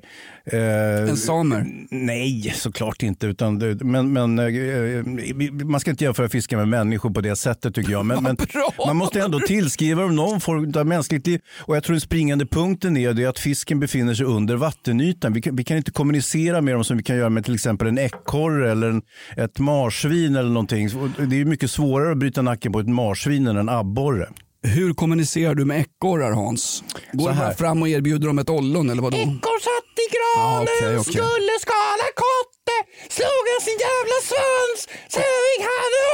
Eh, 0.45 1.09
En 1.09 1.17
samer? 1.17 1.65
Nej, 1.89 2.53
såklart 2.55 3.03
inte. 3.03 3.27
Utan 3.27 3.57
men, 3.81 4.13
men, 4.13 4.39
eh, 4.39 5.65
man 5.65 5.79
ska 5.79 5.91
inte 5.91 6.03
jämföra 6.03 6.29
fiskar 6.29 6.57
med 6.57 6.67
människor 6.67 7.09
på 7.09 7.21
det 7.21 7.35
sättet 7.35 7.75
tycker 7.75 7.91
jag. 7.91 8.05
Men, 8.05 8.23
men 8.23 8.37
man 8.85 8.97
måste 8.97 9.21
ändå 9.21 9.39
tillskriva 9.39 10.01
dem 10.01 10.15
någon 10.15 10.41
form 10.41 10.73
av 10.75 10.85
mänskligt 10.85 11.27
liv. 11.27 11.41
Och 11.59 11.75
jag 11.75 11.83
tror 11.83 11.93
den 11.93 12.01
springande 12.01 12.45
punkten 12.45 12.97
är 12.97 13.13
det 13.13 13.25
att 13.25 13.39
fisken 13.39 13.79
befinner 13.79 14.13
sig 14.13 14.25
under 14.25 14.55
vattenytan. 14.55 15.33
Vi 15.33 15.41
kan, 15.41 15.55
vi 15.55 15.63
kan 15.63 15.77
inte 15.77 15.91
kommunicera 15.91 16.61
med 16.61 16.73
dem 16.73 16.83
som 16.83 16.97
vi 16.97 17.03
kan 17.03 17.17
göra 17.17 17.29
med 17.29 17.45
till 17.45 17.53
exempel 17.53 17.87
en 17.87 17.97
ekorre 17.97 18.71
eller 18.71 18.89
en, 18.89 19.01
ett 19.37 19.59
marsvin 19.59 20.35
eller 20.35 20.49
någonting. 20.49 20.89
Det 21.29 21.41
är 21.41 21.45
mycket 21.45 21.71
svårare 21.71 22.11
att 22.11 22.17
bryta 22.17 22.41
nacken 22.41 22.71
på 22.71 22.79
ett 22.79 22.87
marsvin 23.01 23.47
än 23.47 23.57
en 23.57 23.69
abborre. 23.69 24.29
Hur 24.63 24.93
kommunicerar 24.93 25.55
du 25.55 25.65
med 25.65 25.79
ekorrar 25.85 26.31
Hans? 26.31 26.83
Går 27.13 27.29
du 27.29 27.35
bara 27.35 27.45
här. 27.45 27.53
fram 27.53 27.81
och 27.81 27.89
erbjuder 27.89 28.27
dem 28.27 28.39
ett 28.39 28.49
ollon 28.49 28.89
eller 28.89 29.01
vadå? 29.01 29.17
Ekorr 29.17 29.59
satt 29.69 29.93
i 30.05 30.07
granen, 30.15 30.45
Ja, 30.45 30.61
okej, 30.63 30.97
okej. 30.99 31.13
skulle 31.13 31.53
skala 31.65 32.07
kotte, 32.25 32.75
slog 33.17 33.43
han 33.51 33.61
sin 33.67 33.79
jävla 33.87 34.17
svans, 34.31 34.79
sen 35.13 35.23
fick 35.45 35.61
han 35.71 35.91
är 36.03 36.11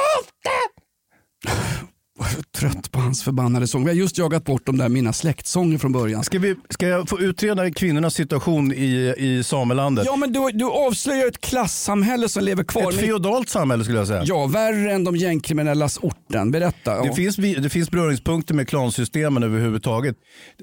så 2.35 2.41
trött 2.59 2.82
på 2.93 2.99
hans 2.99 3.23
förbannade 3.23 3.67
sång. 3.67 3.83
Vi 3.83 3.89
har 3.89 3.95
just 3.95 4.17
jagat 4.17 4.45
bort 4.45 4.65
de 4.65 4.77
där 4.77 4.89
mina 4.89 5.13
släktsånger 5.13 5.77
från 5.77 5.91
början. 5.91 6.23
Ska, 6.23 6.39
vi, 6.39 6.55
ska 6.69 6.87
jag 6.87 7.09
få 7.09 7.19
utreda 7.19 7.71
kvinnornas 7.71 8.13
situation 8.13 8.73
i, 8.73 9.13
i 9.17 9.43
samelandet? 9.43 10.05
Ja 10.05 10.15
men 10.15 10.33
du, 10.33 10.49
du 10.53 10.65
avslöjar 10.65 11.27
ett 11.27 11.41
klassamhälle 11.41 12.29
som 12.29 12.43
lever 12.43 12.63
kvar. 12.63 12.91
Ett 12.91 12.99
feodalt 12.99 13.49
samhälle 13.49 13.83
skulle 13.83 13.97
jag 13.97 14.07
säga. 14.07 14.23
Ja, 14.25 14.45
värre 14.47 14.91
än 14.93 15.03
de 15.03 15.15
gängkriminellas 15.15 15.97
orten. 16.01 16.51
Berätta. 16.51 17.01
Det, 17.01 17.07
Ja. 17.07 17.13
finns, 17.15 17.37
vi- 17.37 17.53
det 17.55 17.69
finns 17.69 17.91
beröringspunkter 17.91 18.53
med 18.53 18.67
klansystemen 18.67 19.43
överhuvudtaget. 19.43 20.15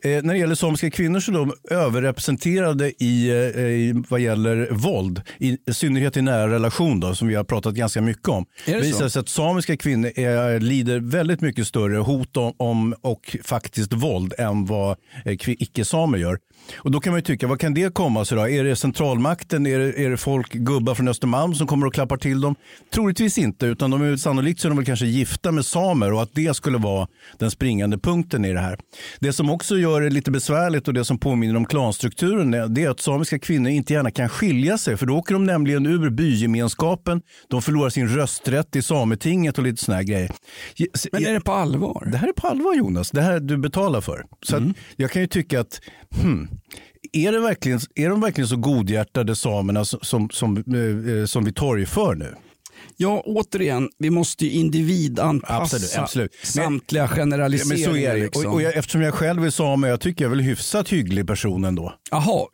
Eh, 0.04 0.10
när 0.10 0.32
det 0.34 0.38
gäller 0.38 0.54
samiska 0.54 0.90
kvinnor 0.90 1.20
så 1.20 1.30
är 1.32 1.36
de 1.36 1.52
överrepresenterade 1.70 2.92
i, 3.04 3.28
eh, 3.30 3.60
i 3.60 4.02
vad 4.08 4.20
gäller 4.20 4.68
våld. 4.70 5.22
I, 5.38 5.58
I 5.66 5.74
synnerhet 5.74 6.16
i 6.16 6.22
nära 6.22 6.50
relation 6.50 7.00
då, 7.00 7.14
som 7.14 7.28
vi 7.28 7.34
har 7.34 7.44
pratat 7.44 7.74
ganska 7.74 8.00
mycket 8.00 8.28
om. 8.28 8.44
Är 8.66 8.74
det 8.74 8.80
visar 8.80 8.98
så? 9.04 9.10
sig 9.10 9.20
att 9.20 9.28
samiska 9.28 9.76
kvinnor 9.76 10.10
är, 10.16 10.60
lider 10.60 11.00
väldigt 11.00 11.40
mycket 11.40 11.66
större 11.66 11.98
hot 12.20 12.36
om, 12.36 12.54
om 12.56 12.94
och 13.00 13.36
faktiskt 13.44 13.92
våld 13.92 14.34
än 14.38 14.66
vad 14.66 14.96
eh, 15.24 15.36
icke-samer 15.46 16.18
gör. 16.18 16.38
Och 16.76 16.90
då 16.90 17.00
kan 17.00 17.10
man 17.12 17.18
ju 17.18 17.22
tycka, 17.22 17.46
vad 17.46 17.60
kan 17.60 17.74
det 17.74 17.94
komma 17.94 18.24
sig 18.24 18.36
då? 18.38 18.48
Är 18.48 18.64
det 18.64 18.76
centralmakten? 18.76 19.66
Är 19.66 19.78
det, 19.78 20.04
är 20.04 20.10
det 20.10 20.16
folk, 20.16 20.52
gubbar 20.52 20.94
från 20.94 21.08
Östermalm 21.08 21.54
som 21.54 21.66
kommer 21.66 21.86
och 21.86 21.94
klappar 21.94 22.16
till 22.16 22.40
dem? 22.40 22.54
Troligtvis 22.94 23.38
inte, 23.38 23.66
utan 23.66 23.90
de 23.90 24.02
är 24.02 24.16
sannolikt 24.16 24.60
så 24.60 24.68
är 24.68 24.70
de 24.70 24.76
väl 24.76 24.86
kanske 24.86 25.06
gifta 25.06 25.52
med 25.52 25.64
samer 25.66 26.12
och 26.12 26.22
att 26.22 26.30
det 26.34 26.56
skulle 26.56 26.78
vara 26.78 27.08
den 27.38 27.50
springande 27.50 27.98
punkten 27.98 28.44
i 28.44 28.52
det 28.52 28.60
här. 28.60 28.78
Det 29.20 29.32
som 29.32 29.50
också 29.50 29.76
gör 29.78 30.00
det 30.00 30.10
lite 30.10 30.30
besvärligt 30.30 30.88
och 30.88 30.94
det 30.94 31.04
som 31.04 31.18
påminner 31.18 31.56
om 31.56 31.64
klanstrukturen 31.66 32.74
det 32.74 32.84
är 32.84 32.90
att 32.90 33.00
samiska 33.00 33.38
kvinnor 33.38 33.70
inte 33.70 33.92
gärna 33.92 34.10
kan 34.10 34.28
skilja 34.28 34.78
sig 34.78 34.96
för 34.96 35.06
då 35.06 35.16
åker 35.16 35.34
de 35.34 35.44
nämligen 35.44 35.86
ur 35.86 36.10
bygemenskapen, 36.10 37.22
de 37.48 37.62
förlorar 37.62 37.90
sin 37.90 38.08
rösträtt 38.08 38.76
i 38.76 38.82
sametinget 38.82 39.58
och 39.58 39.64
lite 39.64 39.84
såna 39.84 39.96
här 39.96 40.04
grejer. 40.04 40.30
Men 41.12 41.26
är 41.26 41.32
det 41.32 41.40
på 41.40 41.52
allvar? 41.52 42.08
Det 42.12 42.18
här 42.18 42.28
är 42.28 42.32
på 42.32 42.46
allvar 42.46 42.74
Jonas, 42.74 43.10
det 43.10 43.22
här 43.22 43.40
du 43.40 43.56
betalar 43.56 44.00
för. 44.00 44.24
Så 44.42 44.56
Mm. 44.56 44.74
jag 44.96 45.10
kan 45.10 45.22
ju 45.22 45.28
tycka 45.28 45.60
att 45.60 45.80
hmm, 46.22 46.48
är, 47.12 47.32
det 47.32 47.40
verkligen, 47.40 47.80
är 47.94 48.08
de 48.08 48.20
verkligen 48.20 48.48
så 48.48 48.56
godhjärtade 48.56 49.36
samerna 49.36 49.84
som, 49.84 49.98
som, 50.02 50.30
som, 50.30 50.56
eh, 50.56 51.14
eh, 51.18 51.24
som 51.24 51.44
vi 51.44 51.52
torgför 51.52 52.14
nu? 52.14 52.34
Ja, 52.96 53.22
återigen, 53.26 53.88
vi 53.98 54.10
måste 54.10 54.44
ju 54.46 54.50
individanpassa 54.50 55.62
Absolut, 55.62 55.96
absolut. 55.98 56.32
Men- 56.42 56.46
samtliga 56.52 57.02
Ja, 57.02 57.08
generaliseringar. 57.08 57.86
men 57.86 57.94
så 57.94 57.96
är 58.10 58.14
det. 58.14 58.22
liksom. 58.22 58.46
Och, 58.46 58.52
och 58.54 58.62
jag, 58.62 58.76
eftersom 58.76 59.00
jag 59.02 59.14
själv 59.14 59.44
är 59.44 59.50
same, 59.50 59.88
jag 59.88 60.00
tycker 60.00 60.24
jag 60.24 60.32
är 60.32 60.36
väl 60.36 60.44
hyfsat 60.44 60.88
hygglig 60.88 61.26
person 61.26 61.64
ändå. 61.64 61.94
Jaha, 62.10 62.46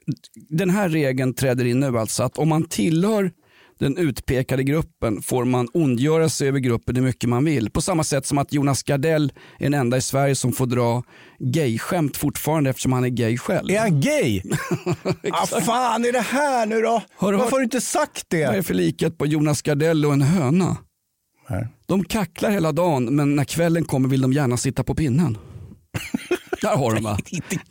den 0.48 0.70
här 0.70 0.88
regeln 0.88 1.34
träder 1.34 1.64
in 1.64 1.80
nu 1.80 1.98
alltså 1.98 2.22
att 2.22 2.38
om 2.38 2.48
man 2.48 2.64
tillhör 2.68 3.30
den 3.78 3.96
utpekade 3.96 4.64
gruppen 4.64 5.22
får 5.22 5.44
man 5.44 5.68
ondgöra 5.74 6.28
sig 6.28 6.48
över 6.48 6.58
gruppen 6.58 6.96
hur 6.96 7.02
mycket 7.02 7.28
man 7.28 7.44
vill. 7.44 7.70
På 7.70 7.80
samma 7.80 8.04
sätt 8.04 8.26
som 8.26 8.38
att 8.38 8.52
Jonas 8.52 8.82
Gardell 8.82 9.32
är 9.58 9.64
den 9.64 9.74
enda 9.74 9.96
i 9.96 10.00
Sverige 10.00 10.34
som 10.34 10.52
får 10.52 10.66
dra 10.66 11.02
gayskämt 11.38 12.16
fortfarande 12.16 12.70
eftersom 12.70 12.92
han 12.92 13.04
är 13.04 13.08
gay 13.08 13.38
själv. 13.38 13.70
Är 13.70 13.78
han 13.78 14.00
gay? 14.00 14.42
ah, 15.32 15.46
fan 15.46 16.04
är 16.04 16.12
det 16.12 16.20
här 16.20 16.66
nu 16.66 16.80
då? 16.82 17.02
Har 17.16 17.32
du 17.32 17.38
Varför 17.38 17.44
hört- 17.44 17.52
har 17.52 17.58
du 17.58 17.64
inte 17.64 17.80
sagt 17.80 18.26
Vad 18.30 18.40
är 18.40 18.50
det? 18.52 18.56
det 18.56 18.62
för 18.62 18.74
likhet 18.74 19.18
på 19.18 19.26
Jonas 19.26 19.62
Gardell 19.62 20.06
och 20.06 20.12
en 20.12 20.22
höna? 20.22 20.76
Här. 21.48 21.68
De 21.86 22.04
kacklar 22.04 22.50
hela 22.50 22.72
dagen 22.72 23.16
men 23.16 23.36
när 23.36 23.44
kvällen 23.44 23.84
kommer 23.84 24.08
vill 24.08 24.20
de 24.20 24.32
gärna 24.32 24.56
sitta 24.56 24.84
på 24.84 24.94
pinnen. 24.94 25.38
Där 26.62 26.76
har 26.76 26.94
de 26.94 27.04
va? 27.04 27.18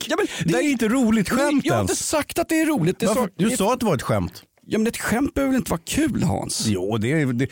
Ja, 0.08 0.16
men 0.18 0.28
Det 0.52 0.58
är 0.58 0.62
inte 0.72 0.88
roligt 0.88 1.30
skämt 1.30 1.66
Jag 1.66 1.74
har 1.74 1.80
ens. 1.80 1.92
inte 1.92 2.04
sagt 2.04 2.40
att 2.40 2.50
det 2.50 2.62
är 2.62 2.66
roligt. 2.66 3.00
Det 3.00 3.06
Varför? 3.06 3.22
sa, 3.22 3.30
Du 3.38 3.50
det- 3.50 3.58
sa 3.58 3.74
att 3.74 3.80
det 3.80 3.86
var 3.86 3.96
ett 3.96 4.02
skämt. 4.02 4.44
Ja, 4.66 4.78
men 4.78 4.88
ett 4.88 4.98
skämt 4.98 5.34
behöver 5.34 5.52
väl 5.52 5.60
inte 5.60 5.72
vara 5.72 5.82
kul 5.86 6.24
Hans? 6.24 6.66
Jo, 6.68 6.98
det 6.98 7.12
är... 7.12 7.26
Det, 7.34 7.48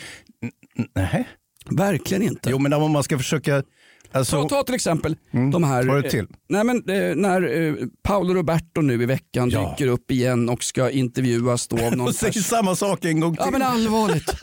nej. 0.96 1.28
Verkligen 1.70 2.24
inte. 2.24 2.50
Jo, 2.50 2.60
men 2.60 2.74
om 2.74 2.92
man 2.92 3.04
ska 3.04 3.18
försöka... 3.18 3.64
Alltså, 4.12 4.42
Ta, 4.44 4.50
ta 4.50 4.64
till 4.64 4.76
exempel 4.76 5.16
de 5.52 5.64
här... 5.64 5.90
Är 5.98 6.02
det 6.02 6.10
till? 6.10 6.20
eh, 6.20 6.26
nej 6.50 6.64
men, 6.64 6.78
eh, 6.90 7.16
när 7.16 7.62
eh, 7.62 7.74
Paolo 8.04 8.34
Roberto 8.34 8.82
nu 8.82 9.04
i 9.04 9.06
veckan 9.06 9.50
Ja. 9.50 9.70
dyker 9.78 9.92
upp 9.92 10.12
igen 10.12 10.50
och 10.50 10.64
ska 10.64 10.90
intervjuas 10.90 11.68
då 11.68 11.76
av 11.86 11.92
någon 11.98 12.08
och 12.08 12.16
säg 12.16 12.32
pers- 12.32 12.42
samma 12.44 12.76
sak 12.76 13.06
en 13.06 13.20
gång 13.20 13.36
till. 13.36 13.44
Ja 13.46 13.52
men 13.52 13.62
allvarligt. 13.62 14.36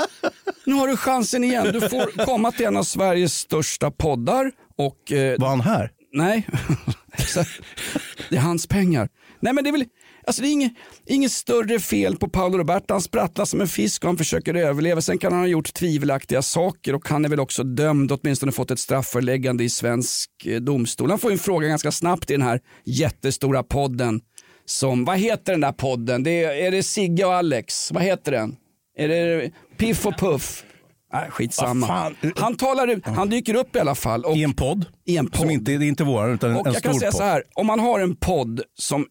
Nu 0.66 0.74
har 0.74 0.88
du 0.88 0.96
chansen 0.96 1.44
igen. 1.44 1.66
Du 1.72 1.80
får 1.80 2.24
komma 2.26 2.52
till 2.52 2.66
en 2.66 2.76
av 2.76 2.82
Sveriges 2.82 3.34
största 3.34 3.90
poddar 3.90 4.52
och... 4.78 5.12
Eh, 5.12 5.38
Var 5.38 5.48
han 5.48 5.60
här? 5.60 5.90
Nej, 6.12 6.46
det 8.28 8.36
är 8.36 8.40
hans 8.40 8.66
pengar. 8.66 9.08
Nej 9.40 9.52
men 9.52 9.64
det 9.64 9.70
är 9.70 9.72
väl, 9.72 9.84
alltså 10.26 10.42
det 10.42 10.48
är 10.48 10.52
inget, 10.52 10.72
inget 11.06 11.32
större 11.32 11.80
fel 11.80 12.16
på 12.16 12.28
Paolo 12.28 12.58
Roberto. 12.58 12.94
Han 12.94 13.02
sprattlar 13.02 13.44
som 13.44 13.60
en 13.60 13.68
fisk 13.68 14.02
och 14.04 14.08
han 14.08 14.16
försöker 14.16 14.54
överleva. 14.54 15.00
Sen 15.00 15.18
kan 15.18 15.32
han 15.32 15.40
ha 15.40 15.46
gjort 15.48 15.74
tvivelaktiga 15.74 16.42
saker 16.42 16.94
och 16.94 17.08
han 17.08 17.24
är 17.24 17.28
väl 17.28 17.40
också 17.40 17.62
dömd, 17.64 18.12
åtminstone 18.12 18.52
fått 18.52 18.70
ett 18.70 18.78
strafföreläggande 18.78 19.64
i 19.64 19.70
svensk 19.70 20.30
eh, 20.46 20.60
domstol. 20.60 21.10
Han 21.10 21.18
får 21.18 21.30
ju 21.30 21.32
en 21.32 21.38
fråga 21.38 21.68
ganska 21.68 21.92
snabbt 21.92 22.30
i 22.30 22.34
den 22.34 22.42
här 22.42 22.60
jättestora 22.84 23.62
podden. 23.62 24.20
Som, 24.64 25.04
vad 25.04 25.18
heter 25.18 25.52
den 25.52 25.60
där 25.60 25.72
podden? 25.72 26.22
Det 26.22 26.44
är, 26.44 26.50
är 26.66 26.70
det 26.70 26.82
Sigge 26.82 27.24
och 27.24 27.34
Alex? 27.34 27.92
Vad 27.92 28.02
heter 28.02 28.32
den? 28.32 28.56
Är 28.98 29.08
det 29.08 29.50
Piff 29.78 30.06
och 30.06 30.18
Puff? 30.18 30.64
Nej, 31.12 31.30
skitsamma. 31.30 32.12
Han 32.36 32.56
talar 32.56 32.88
ut, 32.88 33.06
han 33.06 33.28
dyker 33.30 33.54
upp 33.54 33.76
i 33.76 33.78
alla 33.78 33.94
fall. 33.94 34.24
Och 34.24 34.36
I 34.36 34.42
en 34.44 34.54
podd? 34.54 34.86
I 35.06 35.16
en 35.16 35.26
podd. 35.26 35.40
Som 35.40 35.50
inte, 35.50 35.72
det 35.72 35.84
är 35.84 35.88
inte 35.88 36.04
vår 36.04 36.30
utan 36.34 36.56
Och 36.56 36.66
en 36.66 36.72
jag 36.72 36.82
stor 36.82 36.90
kan 36.90 36.98
säga 36.98 37.10
podd. 37.10 37.18
så 37.18 37.24
här, 37.24 37.42
om 37.54 37.66
man 37.66 37.80
har 37.80 38.00
en 38.00 38.16
podd 38.16 38.62
som 38.78 39.06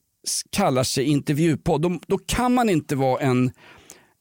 kallar 0.51 0.83
sig 0.83 1.03
intervjupodd, 1.03 1.81
då, 1.81 1.99
då 2.07 2.17
kan 2.17 2.53
man 2.53 2.69
inte 2.69 2.95
vara 2.95 3.21
en 3.21 3.51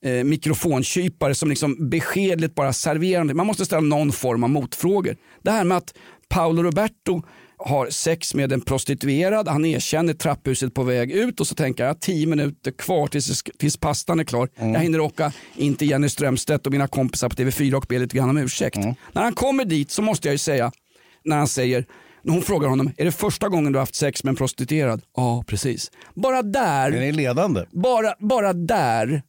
eh, 0.04 0.24
mikrofonkypare 0.24 1.34
som 1.34 1.48
liksom 1.48 1.88
beskedligt 1.90 2.54
bara 2.54 2.72
serverar. 2.72 3.24
Man 3.24 3.46
måste 3.46 3.64
ställa 3.64 3.80
någon 3.80 4.12
form 4.12 4.44
av 4.44 4.50
motfrågor. 4.50 5.16
Det 5.42 5.50
här 5.50 5.64
med 5.64 5.76
att 5.76 5.94
Paolo 6.28 6.62
Roberto 6.62 7.22
har 7.58 7.90
sex 7.90 8.34
med 8.34 8.52
en 8.52 8.60
prostituerad, 8.60 9.48
han 9.48 9.64
erkänner 9.64 10.14
trapphuset 10.14 10.74
på 10.74 10.82
väg 10.82 11.10
ut 11.10 11.40
och 11.40 11.46
så 11.46 11.54
tänker 11.54 11.84
jag 11.84 12.00
tio 12.00 12.26
minuter 12.26 12.70
kvar 12.70 13.06
tills, 13.06 13.42
tills 13.58 13.76
pastan 13.76 14.20
är 14.20 14.24
klar. 14.24 14.48
Jag 14.54 14.80
hinner 14.80 15.00
åka 15.00 15.32
in 15.56 15.74
till 15.76 15.90
Jenny 15.90 16.08
Strömstedt 16.08 16.66
och 16.66 16.72
mina 16.72 16.88
kompisar 16.88 17.28
på 17.28 17.36
TV4 17.36 17.74
och 17.74 17.86
be 17.88 17.98
lite 17.98 18.16
grann 18.16 18.30
om 18.30 18.38
ursäkt. 18.38 18.76
När 19.12 19.22
han 19.22 19.34
kommer 19.34 19.64
dit 19.64 19.90
så 19.90 20.02
måste 20.02 20.28
jag 20.28 20.32
ju 20.32 20.38
säga, 20.38 20.72
när 21.24 21.36
han 21.36 21.48
säger 21.48 21.84
Hon 22.28 22.42
frågar 22.42 22.68
honom, 22.68 22.90
är 22.96 23.04
det 23.04 23.12
första 23.12 23.48
gången 23.48 23.72
du 23.72 23.78
har 23.78 23.82
haft 23.82 23.94
sex 23.94 24.24
med 24.24 24.30
en 24.30 24.36
prostituerad? 24.36 25.02
Ja, 25.16 25.44
precis. 25.46 25.90
Bara 26.14 26.42
där, 26.42 26.90
Den 26.90 27.02
är 27.02 27.12
ledande. 27.12 27.64
bara, 27.72 28.14
bara 28.18 28.52
där 28.52 29.22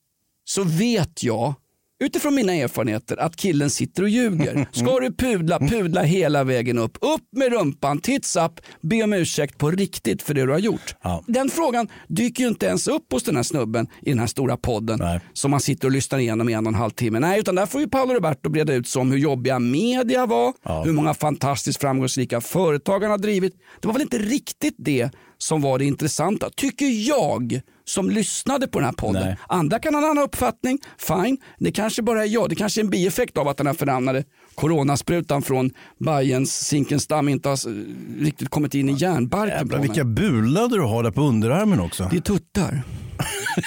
så 0.46 0.64
vet 0.64 1.24
jag 1.24 1.54
utifrån 2.00 2.36
mina 2.36 2.54
erfarenheter 2.54 3.18
att 3.18 3.36
killen 3.36 3.70
sitter 3.70 4.04
och 4.04 4.10
ljuger. 4.10 4.68
Ska 4.72 5.00
du 5.00 5.14
pudla, 5.14 5.60
pudla 5.60 6.02
hela 6.04 6.44
vägen 6.44 6.78
upp. 6.78 6.98
Upp 7.02 7.22
med 7.32 7.52
rumpan, 7.52 8.00
tits 8.02 8.36
up, 8.36 8.52
be 8.82 9.04
om 9.04 9.14
ursäkt 9.14 9.58
på 9.58 9.72
riktigt 9.72 10.22
för 10.22 10.34
det 10.34 10.46
du 10.46 10.52
har 10.52 10.60
gjort. 10.60 10.96
Den 11.28 11.50
frågan 11.50 11.88
dyker 12.08 12.44
ju 12.44 12.50
inte 12.50 12.66
ens 12.66 12.88
upp 12.88 13.12
hos 13.12 13.24
den 13.24 13.36
här 13.36 13.44
snubben 13.44 13.88
i 14.02 14.10
den 14.10 14.20
här 14.20 14.28
stora 14.28 14.58
podden 14.58 15.00
som 15.34 15.52
man 15.52 15.60
sitter 15.60 15.88
och 15.88 15.92
lyssnar 15.92 16.20
igenom 16.20 16.50
i 16.50 16.54
en 16.54 16.66
och 16.66 16.72
en 16.72 16.76
halv 16.76 16.92
timme. 16.92 17.20
Nej, 17.20 17.40
utan 17.40 17.56
där 17.56 17.66
får 17.66 17.82
ju 17.82 17.88
Paolo 17.90 18.14
Roberto 18.14 18.50
breda 18.50 18.74
ut 18.74 18.88
sig 18.88 19.00
om 19.00 19.12
hur 19.12 19.18
jobbiga 19.18 19.60
media 19.60 20.26
var, 20.26 20.54
hur 20.86 20.94
många 20.94 21.14
fantastiskt 21.14 21.82
framgångsrika 21.82 22.42
företag 22.42 23.00
han 23.00 23.12
har 23.12 23.18
drivit. 23.18 23.54
Det 23.82 23.88
var 23.88 23.94
väl 23.94 24.02
inte 24.02 24.18
riktigt 24.18 24.76
det 24.78 25.12
som 25.38 25.62
var 25.62 25.80
det 25.80 25.86
intressanta, 25.86 26.50
tycker 26.56 26.86
jag 26.86 27.62
som 27.90 28.10
lyssnade 28.10 28.68
på 28.68 28.80
den 28.80 28.86
här 28.86 28.94
podden. 28.94 29.36
Andra 29.48 29.80
kan 29.80 29.94
ha 29.94 30.02
en 30.02 30.10
annan 30.10 30.24
uppfattning, 30.24 30.80
fine. 30.98 31.38
Det 31.58 31.72
kanske 31.72 32.02
bara 32.02 32.24
är 32.24 32.28
jag. 32.28 32.50
Det 32.50 32.56
kanske 32.56 32.82
är 32.82 32.84
en 32.84 32.90
bieffekt 32.90 33.38
av 33.38 33.48
att 33.48 33.58
den 33.58 33.68
här 33.68 33.74
förnamnade 33.74 34.24
coronasprutan 34.56 35.42
från 35.42 35.72
Bayerns 36.00 36.52
Zinkensdamm 36.52 37.30
inte 37.30 37.50
har 37.50 37.60
riktigt 38.24 38.50
kommit 38.50 38.74
in 38.74 38.90
i 38.90 38.94
hjärnbarken 38.94 39.58
Jävlar, 39.58 39.80
vilka 39.80 40.04
bulade 40.04 40.76
du 40.76 40.82
har 40.82 41.04
där 41.04 41.12
på 41.12 41.22
underarmen 41.22 41.80
också. 41.80 42.08
Det 42.12 42.18
är 42.18 42.22
tuttar. 42.22 42.84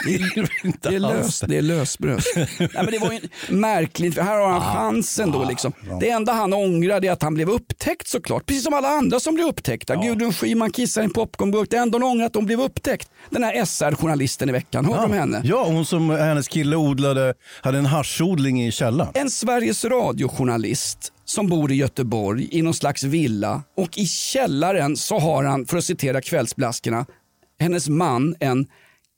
Det 0.05 0.15
är, 0.15 0.49
det 0.91 0.95
är, 0.95 1.01
lös, 1.01 1.41
det 1.41 1.57
är 1.57 1.63
lösbröst. 1.63 2.27
Nej, 2.37 2.69
men 2.75 2.91
det 2.91 2.99
var 2.99 3.13
ju 3.13 3.21
märkligt, 3.49 4.15
för 4.15 4.23
här 4.23 4.39
har 4.39 4.49
han 4.49 4.75
chansen 4.77 5.31
då. 5.31 5.45
Liksom. 5.45 5.73
Det 6.01 6.11
enda 6.11 6.33
han 6.33 6.53
ångrar 6.53 7.05
är 7.05 7.11
att 7.11 7.23
han 7.23 7.35
blev 7.35 7.51
upptäckt 7.51 8.09
såklart. 8.09 8.47
Precis 8.47 8.65
som 8.65 8.75
alla 8.75 8.89
andra 8.89 9.21
som 9.21 9.35
blev 9.35 9.47
upptäckta. 9.47 9.97
Gudrun 9.97 10.33
Schyman 10.33 10.71
kissar 10.71 11.01
i 11.01 11.05
en 11.05 11.11
popcornburk. 11.11 11.71
Det 11.71 11.77
enda 11.77 11.99
hon 11.99 12.03
ångrar 12.03 12.23
är 12.23 12.27
att 12.27 12.35
hon 12.35 12.47
blev 12.47 12.61
upptäckt. 12.61 13.09
Den 13.31 13.45
här 13.45 13.65
SR-journalisten 13.65 14.49
i 14.49 14.53
veckan, 14.53 14.85
hörde 14.85 15.01
du 15.01 15.05
om 15.05 15.13
henne? 15.13 15.43
Ja, 15.45 15.65
hon 15.65 15.85
som 15.87 16.11
hennes 16.11 16.49
kille 16.49 16.77
odlade, 16.77 17.35
hade 17.63 17.79
en 17.79 17.87
haschodling 17.87 18.67
i 18.67 18.73
källaren. 18.73 19.13
En 19.15 19.31
Sveriges 19.31 19.85
radiojournalist 19.85 21.13
som 21.25 21.49
bor 21.49 21.73
i 21.73 21.75
Göteborg 21.75 22.49
i 22.51 22.63
någon 22.63 22.75
slags 22.75 23.05
villa 23.05 23.63
och 23.77 23.99
i 23.99 24.07
källaren 24.07 24.97
så 24.97 25.19
har 25.19 25.45
han, 25.45 25.67
för 25.67 25.77
att 25.77 25.85
citera 25.85 26.21
kvällsblaskorna, 26.21 27.07
hennes 27.61 27.89
man 27.89 28.35
en 28.41 28.67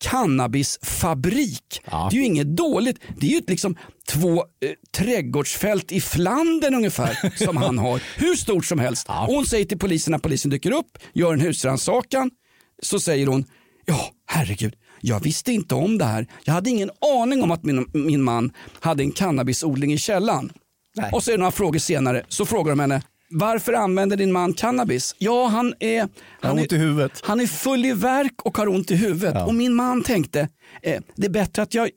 cannabisfabrik. 0.05 1.81
Det 1.85 2.17
är 2.17 2.21
ju 2.21 2.25
inget 2.25 2.57
dåligt. 2.57 3.01
Det 3.21 3.27
är 3.27 3.31
ju 3.31 3.43
liksom 3.47 3.77
två 4.09 4.39
eh, 4.39 4.45
trädgårdsfält 4.97 5.93
i 5.93 6.01
Flandern 6.01 6.75
ungefär 6.75 7.39
som 7.45 7.57
han 7.57 7.79
har. 7.79 8.03
Hur 8.17 8.37
stort 8.37 8.65
som 8.67 8.79
helst. 8.79 9.09
Och 9.09 9.15
hon 9.35 9.47
säger 9.47 9.65
till 9.65 9.79
polisen 9.79 10.11
när 10.13 10.19
polisen 10.19 10.51
dyker 10.51 10.71
upp, 10.73 10.99
gör 11.13 11.33
en 11.33 11.41
husrannsakan, 11.41 12.31
så 12.83 13.01
säger 13.01 13.27
hon, 13.27 13.45
ja 13.85 14.11
herregud, 14.27 14.75
jag 15.01 15.21
visste 15.21 15.53
inte 15.53 15.75
om 15.75 15.99
det 15.99 16.05
här. 16.05 16.27
Jag 16.45 16.55
hade 16.55 16.71
ingen 16.71 16.91
aning 17.23 17.43
om 17.43 17.51
att 17.51 17.65
min, 17.65 17.87
min 17.93 18.23
man 18.23 18.53
hade 18.81 19.03
en 19.03 19.13
cannabisodling 19.13 19.93
i 19.93 19.99
källaren. 19.99 20.53
Och 21.13 21.23
så 21.23 21.31
är 21.31 21.33
det 21.33 21.39
några 21.39 21.51
frågor 21.51 21.79
senare 21.79 22.25
så 22.29 22.47
frågar 22.47 22.73
de 22.73 22.81
henne, 22.81 23.03
varför 23.35 23.73
använder 23.73 24.17
din 24.17 24.33
man 24.33 24.53
cannabis? 24.53 25.15
Ja, 25.19 25.47
han 25.47 25.75
är, 25.81 26.01
Han 26.01 26.11
han 26.41 26.59
är, 26.59 26.63
i 26.63 27.09
han 27.23 27.41
är 27.41 27.47
full 27.47 27.85
i 27.85 27.93
verk 27.93 28.43
och 28.43 28.57
har 28.59 28.69
ont 28.69 28.91
i 28.91 28.95
huvudet. 28.97 29.47
Och 29.47 29.55
min 29.55 29.75
man 29.75 30.03
tänkte, 30.03 30.49
eh, 30.83 31.01
det 31.17 31.27
är 31.27 31.31
bättre 31.31 31.63
att 31.63 31.75
jag, 31.75 31.91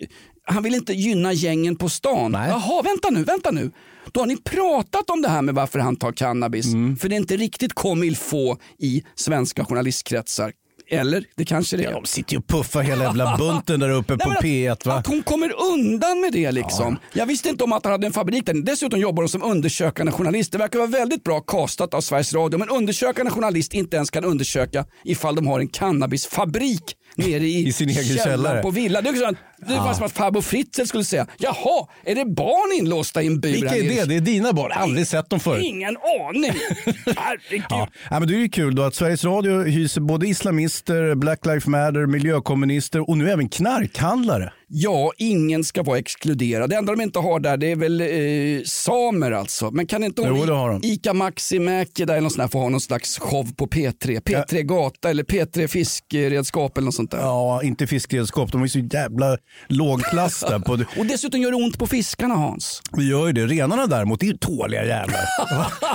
han 0.44 0.64
vill 0.64 0.76
inte 0.76 0.94
gynna 0.94 1.34
gängen 1.34 1.76
på 1.76 1.90
stan. 1.90 2.34
Jaha, 2.34 2.82
vänta 2.82 3.10
nu, 3.10 3.24
vänta 3.24 3.52
nu. 3.52 3.72
Då 4.12 4.20
har 4.20 4.28
ni 4.28 4.38
pratat 4.38 5.10
om 5.10 5.22
det 5.22 5.30
här 5.30 5.42
med 5.42 5.56
varför 5.56 5.80
han 5.80 5.96
tar 5.96 6.12
cannabis. 6.12 6.66
För 7.00 7.10
det 7.10 7.16
är 7.16 7.18
inte 7.18 7.38
riktigt 7.38 7.74
comme 7.74 8.06
il 8.06 8.18
faut 8.18 8.60
i 8.80 9.04
svenska 9.16 9.66
journalistkretsar. 9.66 10.52
Eller? 10.90 11.24
Det 11.36 11.46
kanske 11.46 11.78
det 11.78 11.84
är. 11.86 11.92
De 11.92 12.06
sitter 12.06 12.34
ju 12.34 12.38
och 12.40 12.48
puffar 12.48 12.82
hela 12.82 13.04
jävla 13.04 13.38
bunten 13.38 13.80
där 13.80 13.90
uppe 13.90 14.18
på 14.24 14.30
att- 14.30 14.44
P1 14.44 14.88
va? 14.88 14.94
Att 14.94 15.08
hon 15.08 15.24
kommer 15.24 15.52
undan 15.74 16.22
med 16.22 16.32
det 16.34 16.52
liksom. 16.52 16.98
Jag 17.14 17.26
visste 17.26 17.50
inte 17.50 17.64
om 17.64 17.74
att 17.74 17.84
han 17.86 17.92
hade 17.92 18.08
en 18.08 18.14
fabrik 18.14 18.46
där. 18.46 18.54
Dessutom 18.54 19.00
jobbar 19.00 19.24
hon 19.24 19.30
som 19.30 19.44
undersökande 19.44 20.12
journalist. 20.12 20.52
Det 20.52 20.58
verkar 20.58 20.80
vara 20.80 20.90
väldigt 20.90 21.24
bra 21.24 21.42
castat 21.42 21.94
av 21.94 22.02
Sveriges 22.02 22.34
Radio. 22.34 22.58
Men 22.60 22.70
undersökande 22.70 23.32
journalist 23.32 23.74
inte 23.74 23.96
ens 23.98 24.10
kan 24.10 24.24
undersöka 24.26 24.86
ifall 25.04 25.36
de 25.36 25.48
har 25.48 25.60
en 25.60 25.68
cannabisfabrik 25.68 26.84
nere 27.18 27.44
i, 27.44 27.68
I 27.68 27.74
sin 27.74 27.90
egen 27.90 28.04
källaren 28.04 28.24
källare. 28.24 28.62
på 28.62 28.72
villa. 28.72 29.02
Det 29.02 29.10
är, 29.10 29.36
det 29.58 29.76
var 29.76 29.94
som 29.94 30.06
att 30.06 30.12
farbror 30.12 30.42
Fritzl 30.42 30.84
skulle 30.86 31.04
säga, 31.04 31.28
jaha, 31.38 31.88
är 32.06 32.16
det 32.16 32.26
barn 32.26 32.80
inlåsta 32.80 33.24
i 33.24 33.28
en 33.28 33.40
bur? 33.40 33.52
Vilka 33.52 33.76
är 33.76 33.84
det? 33.84 34.06
Det 34.06 34.16
är 34.16 34.22
dina 34.22 34.54
barn. 34.54 34.72
Aldrig 34.72 35.08
sett 35.08 35.30
dem 35.30 35.40
förut. 35.40 35.64
Ingen 35.66 35.98
aning. 36.30 36.52
Herregud. 37.18 37.66
Ja. 37.70 37.90
Ja, 38.10 38.20
men 38.20 38.28
det 38.28 38.36
är 38.36 38.40
ju 38.40 38.50
kul 38.50 38.76
då 38.76 38.84
att 38.84 38.96
Sveriges 38.96 39.24
Radio 39.24 39.64
hyser 39.64 40.02
både 40.02 40.28
islamister, 40.28 41.16
Black 41.16 41.46
Lives 41.46 41.68
Matter, 41.68 42.06
miljökommunister 42.06 43.10
och 43.10 43.18
nu 43.18 43.32
även 43.32 43.50
knarkhandlare. 43.50 44.54
Ja, 44.70 45.12
ingen 45.18 45.64
ska 45.64 45.84
vara 45.84 45.98
exkluderad. 46.00 46.70
Det 46.70 46.76
enda 46.76 46.96
de 46.96 47.02
inte 47.02 47.20
har 47.20 47.40
där 47.40 47.58
det 47.58 47.72
är 47.72 47.76
väl 47.76 48.02
eh, 48.02 48.64
samer 48.66 49.32
alltså. 49.32 49.72
Men 49.72 49.88
kan 49.88 50.04
inte 50.04 50.22
Jo, 50.26 50.46
de. 50.46 50.82
Ica 50.84 51.14
Maxi 51.14 51.60
Mäki 51.60 52.04
eller 52.04 52.22
något 52.22 52.32
sånt 52.32 52.44
där 52.44 52.48
få 52.48 52.60
ha 52.60 52.70
någon 52.70 52.82
slags 52.82 53.18
show 53.20 53.52
på 53.56 53.68
P3? 53.68 54.22
P3 54.22 54.62
Gata 54.62 55.10
eller 55.10 55.24
P3 55.24 55.68
Fiskredskap 55.68 56.78
eller 56.78 56.86
något 56.86 56.96
sånt 56.96 57.12
där. 57.12 57.18
Ja, 57.18 57.64
inte 57.64 57.88
fiskredskap. 57.88 58.52
De 58.52 58.64
är 58.64 58.68
så 58.68 58.80
jävla 58.80 59.38
lågklass 59.68 60.40
där. 60.40 60.60
På... 60.60 60.74
Och 61.00 61.06
dessutom 61.06 61.42
gör 61.42 61.52
det 61.52 61.58
ont 61.58 61.80
på 61.80 61.88
fiskarna 61.88 62.36
Hans. 62.36 62.82
Det 62.92 63.04
gör 63.04 63.28
ju 63.28 63.34
det. 63.34 63.46
Renarna 63.46 63.88
däremot, 63.88 64.20
det 64.20 64.26
är 64.26 64.32
ju 64.32 64.38
tåliga 64.38 64.86
jävlar. 64.86 65.20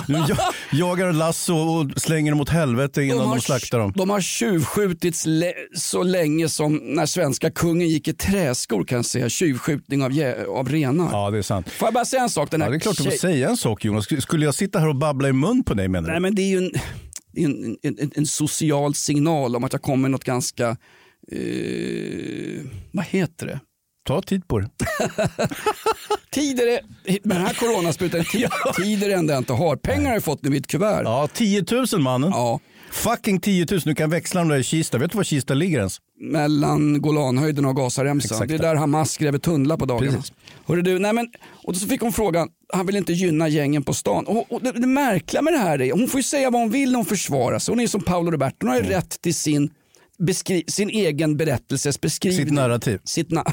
Jag- 0.29 0.39
jagar 0.73 1.13
lasso 1.13 1.55
och 1.55 2.01
slänger 2.01 2.33
dem 2.33 2.41
åt 2.41 2.49
helvete 2.49 3.03
innan 3.03 3.19
de, 3.19 3.29
har, 3.29 3.39
slaktar 3.39 3.79
dem. 3.79 3.93
de 3.97 4.11
har 4.11 4.21
tjuvskjutits 4.21 5.25
så 5.77 6.03
länge 6.03 6.49
som 6.49 6.77
när 6.83 7.07
svenska 7.07 7.51
kungen 7.51 7.89
gick 7.89 8.09
i 8.09 8.13
träskor 8.63 8.85
kan 8.85 8.97
jag 8.97 9.05
säga. 9.05 9.29
Tjuvskjutning 9.29 10.03
av, 10.03 10.13
av 10.49 10.69
renar. 10.69 11.09
Ja, 11.13 11.31
det 11.31 11.39
är 11.39 11.43
sant. 11.43 11.71
Får 11.71 11.87
jag 11.87 11.95
bara 11.95 12.05
säga 12.05 12.23
en 12.23 12.31
sak? 12.31 12.51
Den 12.51 12.61
här 12.61 12.69
Ja, 12.69 12.71
det 12.71 12.77
är 12.77 12.81
klart 12.81 12.97
du 12.97 13.05
får 13.05 13.11
säga 13.11 13.49
en 13.49 13.57
sak 13.57 13.85
Jonas. 13.85 14.09
Sk- 14.09 14.21
Skulle 14.21 14.45
jag 14.45 14.55
sitta 14.55 14.79
här 14.79 14.89
och 14.89 14.97
babbla 14.97 15.29
i 15.29 15.33
mun 15.33 15.65
på 15.65 15.75
dig 15.75 15.89
menar 15.89 16.09
du? 16.09 16.13
Nej 16.13 16.21
men 16.21 16.35
det 16.35 16.43
är 16.43 16.51
ju 16.51 16.59
en, 16.59 16.73
en, 17.37 17.77
en, 17.83 18.11
en, 18.15 18.27
social 18.27 18.95
signal 18.95 19.57
om 19.57 19.65
att 19.65 19.73
jag 19.73 19.83
kommer 19.83 20.09
något 20.09 20.25
ganska, 20.25 20.69
eh, 21.33 22.63
vad 22.93 23.05
heter 23.05 23.47
det? 23.47 23.61
Ta 24.07 24.23
tid 24.23 24.49
på 24.49 24.59
det. 24.59 24.69
Tid 26.31 26.61
är 26.61 26.67
det, 26.67 26.81
med 27.25 27.37
den 27.37 27.47
här 27.47 27.55
coronasprutan, 27.55 28.25
tid, 28.33 28.49
tid 28.77 29.03
är 29.03 29.09
det 29.09 29.15
enda 29.15 29.35
jag 29.35 29.41
inte 29.41 29.53
har. 29.53 29.77
Pengar 29.77 30.07
har 30.07 30.13
jag 30.13 30.25
fått 30.25 30.45
nu 30.45 30.55
i 30.55 30.59
ett 30.59 30.67
kuvert. 30.67 31.03
Ja, 31.05 31.29
10 31.33 31.65
000 31.93 32.01
mannen. 32.01 32.31
Ja. 32.31 32.61
Fucking 32.93 33.41
10 33.41 33.67
000. 33.71 33.81
Du 33.85 33.95
kan 33.95 34.11
växla 34.11 34.41
dem 34.41 34.49
där 34.49 34.59
i 34.59 34.63
Kista. 34.63 34.99
Vet 34.99 35.11
du 35.11 35.17
var 35.17 35.25
Kista 35.25 35.55
ligger 35.55 35.79
ens? 35.79 35.99
Mellan 36.21 37.03
Golanhöjden 37.03 37.65
och 37.65 37.77
Gazaremsan. 37.77 38.49
Det 38.49 38.55
är 38.55 38.59
där 38.59 38.75
Hamas 38.75 39.17
gräver 39.17 39.39
tunnlar 39.39 39.77
på 39.77 39.85
dagarna. 39.85 40.17
Precis. 40.17 40.33
Hörru 40.67 40.83
du, 40.83 40.99
nej 40.99 41.13
men, 41.13 41.29
och 41.65 41.77
så 41.77 41.87
fick 41.87 42.01
hon 42.01 42.13
frågan, 42.13 42.49
han 42.73 42.87
vill 42.87 42.97
inte 42.97 43.13
gynna 43.13 43.49
gängen 43.49 43.83
på 43.83 43.95
stan. 43.95 44.27
Och, 44.27 44.53
och 44.53 44.63
det, 44.63 44.73
det 44.73 44.87
märkliga 44.87 45.43
med 45.43 45.53
det 45.53 45.59
här 45.59 45.81
är, 45.81 45.93
hon 45.93 46.09
får 46.09 46.19
ju 46.21 46.25
säga 46.25 46.51
vad 46.51 46.61
hon 46.61 46.71
vill 46.71 46.91
när 46.91 46.97
hon 46.97 47.05
försvarar 47.07 47.59
sig. 47.59 47.73
Hon 47.73 47.81
är 47.81 47.87
som 47.87 48.01
Paolo 48.03 48.31
Roberto, 48.31 48.57
hon 48.61 48.69
har 48.69 48.77
ju 48.77 48.83
rätt 48.83 49.23
till 49.23 49.35
sin, 49.35 49.71
sin 50.67 50.91
egen 50.91 51.37
berättelses 51.37 52.01
beskrivning. 52.01 52.45
Sitt 52.47 52.55
narrativ. 52.55 53.01
Sitt, 53.05 53.29
na- 53.29 53.53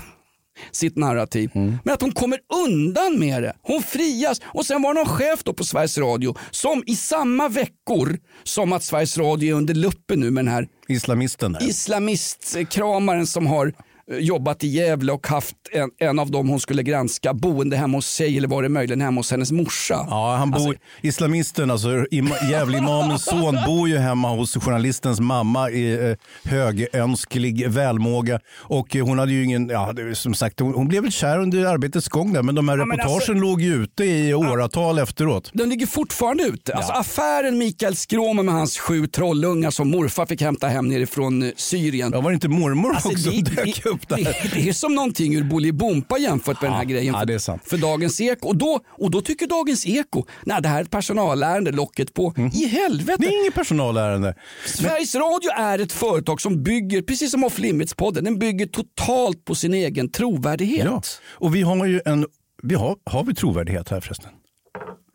sitt 0.71 0.97
narrativ. 0.97 1.51
Men 1.53 1.93
att 1.93 2.01
hon 2.01 2.11
kommer 2.11 2.39
undan 2.65 3.19
med 3.19 3.43
det. 3.43 3.53
Hon 3.61 3.83
frias. 3.83 4.41
Och 4.45 4.65
sen 4.65 4.81
var 4.81 4.93
det 4.93 4.99
någon 4.99 5.09
chef 5.09 5.43
då 5.43 5.53
på 5.53 5.63
Sveriges 5.63 5.97
Radio 5.97 6.35
som 6.51 6.83
i 6.85 6.95
samma 6.95 7.47
veckor 7.49 8.19
som 8.43 8.73
att 8.73 8.83
Sveriges 8.83 9.17
Radio 9.17 9.49
är 9.49 9.57
under 9.57 9.73
luppen 9.73 10.19
nu 10.19 10.31
med 10.31 10.45
den 10.45 10.53
här 10.53 10.67
Islamisten 10.87 11.51
där. 11.53 11.69
islamistkramaren 11.69 13.27
som 13.27 13.47
har 13.47 13.73
jobbat 14.19 14.63
i 14.63 14.67
Gävle 14.67 15.11
och 15.11 15.27
haft 15.27 15.55
en, 15.71 15.89
en 16.09 16.19
av 16.19 16.31
dem 16.31 16.49
hon 16.49 16.59
skulle 16.59 16.83
granska 16.83 17.33
boende 17.33 17.77
hemma 17.77 17.97
hos 17.97 18.05
sig 18.07 18.37
eller 18.37 18.47
var 18.47 18.63
det 18.63 18.69
möjligen 18.69 19.01
hemma 19.01 19.19
hos 19.19 19.31
hennes 19.31 19.51
morsa. 19.51 20.05
Ja, 20.09 20.35
han 20.35 20.51
bor, 20.51 20.77
islamisten, 21.01 21.71
alltså 21.71 21.87
im- 21.89 22.49
Gävle-imamens 22.51 23.17
son, 23.25 23.57
bor 23.67 23.89
ju 23.89 23.97
hemma 23.97 24.29
hos 24.29 24.55
journalistens 24.55 25.19
mamma 25.19 25.69
i 25.69 26.09
eh, 26.09 26.15
högönsklig 26.51 27.69
välmåga. 27.69 28.39
Och 28.57 28.95
eh, 28.95 29.05
hon 29.05 29.19
hade 29.19 29.31
ju 29.31 29.43
ingen, 29.43 29.69
ja, 29.69 29.93
det 29.93 30.15
som 30.15 30.33
sagt, 30.33 30.59
hon, 30.59 30.73
hon 30.73 30.87
blev 30.87 31.03
väl 31.03 31.11
kär 31.11 31.39
under 31.39 31.65
arbetets 31.65 32.09
gång 32.09 32.33
där, 32.33 32.43
men 32.43 32.55
de 32.55 32.69
här 32.69 32.77
Ja, 32.77 32.85
men 32.85 32.97
reportagen 32.97 33.15
alltså- 33.15 33.33
låg 33.33 33.61
ju 33.61 33.83
ute 33.83 34.03
i 34.03 34.33
åratal 34.33 34.99
efteråt. 34.99 35.49
Den 35.53 35.69
ligger 35.69 35.87
fortfarande 35.87 36.43
ute. 36.43 36.73
Alltså 36.73 36.93
affären 36.93 37.57
Mikael 37.57 37.95
Skråme 37.95 38.43
med 38.43 38.53
hans 38.53 38.77
sju 38.77 39.07
trollungar 39.07 39.71
som 39.71 39.89
morfar 39.91 40.25
fick 40.25 40.41
hämta 40.41 40.67
hem 40.67 40.87
nerifrån 40.87 41.43
eh, 41.43 41.49
Syrien. 41.55 42.12
Ja, 42.13 42.21
var 42.21 42.31
det 42.31 42.33
inte 42.35 42.47
mormor 42.49 42.93
Alltså, 42.93 43.10
också 43.10 43.31
som 43.31 43.43
dök 43.43 43.85
upp 43.85 43.98
där? 44.08 44.17
Det, 44.17 44.50
det 44.54 44.69
är 44.69 44.73
som 44.73 44.95
någonting 44.95 45.35
ur 45.35 45.43
Bolibompa 45.43 46.17
jämfört 46.17 46.62
med 46.62 46.71
den 46.71 46.77
här 46.77 46.85
grejen 46.85 47.13
ja, 47.13 47.19
för, 47.19 47.25
det 47.25 47.33
är 47.33 47.39
sant. 47.39 47.62
för 47.65 47.77
Dagens 47.77 48.21
Eko. 48.21 48.47
Och 48.47 48.56
då, 48.56 48.79
och 48.89 49.12
då 49.12 49.21
tycker 49.21 49.47
Dagens 49.47 49.85
Eko, 49.85 50.25
nej 50.43 50.62
det 50.62 50.69
här 50.69 50.77
är 50.79 50.83
ett 50.83 50.91
personalärende, 50.91 51.71
locket 51.71 52.13
på. 52.13 52.33
I 52.54 52.65
helvete! 52.67 53.12
Mm. 53.12 53.19
Det 53.19 53.27
är 53.27 53.41
inget 53.41 53.56
personalärende. 53.56 54.35
Sveriges 54.65 55.15
Radio 55.15 55.52
är 55.58 55.79
ett 55.79 55.91
företag 55.91 56.41
som 56.41 56.63
bygger, 56.63 57.02
precis 57.02 57.31
som 57.31 57.43
Off 57.43 57.60
Limits-podden, 57.60 58.21
den 58.23 58.39
bygger 58.39 58.65
totalt 58.65 59.45
på 59.45 59.56
sin 59.56 59.73
egen 59.73 60.12
trovärdighet. 60.12 60.85
Ja. 60.85 61.02
Och 61.29 61.56
vi 61.56 61.62
har 61.62 61.85
ju 61.85 62.02
en, 62.06 62.25
vi 62.63 62.75
har, 62.75 62.95
har 63.06 63.23
vi 63.23 63.35
trovärdighet 63.35 63.89
här 63.89 64.02
förresten? 64.02 64.29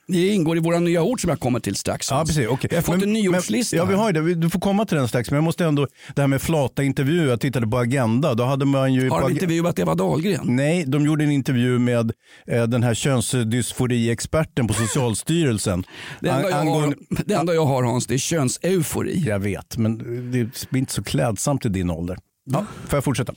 Det 0.06 0.28
ingår 0.28 0.56
i 0.56 0.60
våra 0.60 0.78
nya 0.80 1.02
ord 1.02 1.20
som 1.20 1.30
jag 1.30 1.40
kommer 1.40 1.60
till 1.60 1.74
strax. 1.76 2.10
Ja, 2.10 2.24
precis. 2.26 2.48
Okay. 2.48 2.68
Jag 2.70 2.76
har 2.78 2.82
fått 2.82 3.02
en 3.02 3.12
nyordslista. 3.12 3.76
Ja, 3.76 3.84
vi 3.84 3.94
har 3.94 4.12
det. 4.12 4.34
Du 4.34 4.50
får 4.50 4.60
komma 4.60 4.84
till 4.84 4.96
den 4.96 5.08
strax. 5.08 5.30
Men 5.30 5.36
jag 5.36 5.44
måste 5.44 5.64
ändå, 5.64 5.86
det 6.14 6.20
här 6.22 6.28
med 6.28 6.42
flata 6.42 6.82
intervjuer. 6.82 7.28
Jag 7.28 7.40
tittade 7.40 7.66
på 7.66 7.78
Agenda. 7.78 8.34
Då 8.34 8.44
hade 8.44 8.64
man 8.64 8.94
ju 8.94 9.10
Har 9.10 9.20
de 9.20 9.30
intervjuat 9.32 9.78
Eva 9.78 9.94
Dahlgren? 9.94 10.40
Nej, 10.56 10.84
de 10.86 11.06
gjorde 11.06 11.24
en 11.24 11.30
intervju 11.30 11.78
med 11.78 12.12
eh, 12.46 12.62
den 12.62 12.82
här 12.82 12.94
könsdysfori-experten 12.94 14.68
på 14.68 14.74
Socialstyrelsen. 14.74 15.84
Det 16.20 16.28
enda, 16.28 16.42
jag 16.42 16.50
Ang- 16.50 16.54
har, 16.54 16.60
angående- 16.60 16.96
det 17.26 17.34
enda 17.34 17.54
jag 17.54 17.66
har 17.66 17.82
Hans, 17.82 18.06
det 18.06 18.14
är 18.14 18.18
könseufori. 18.18 19.22
Jag 19.26 19.38
vet, 19.38 19.76
men 19.76 19.98
det 20.32 20.70
blir 20.70 20.80
inte 20.80 20.92
så 20.92 21.02
klädsamt 21.02 21.66
i 21.66 21.68
din 21.68 21.90
ålder. 21.90 22.18
Ja, 22.46 22.66
får 22.88 22.96
jag 22.96 23.04
fortsätta? 23.04 23.34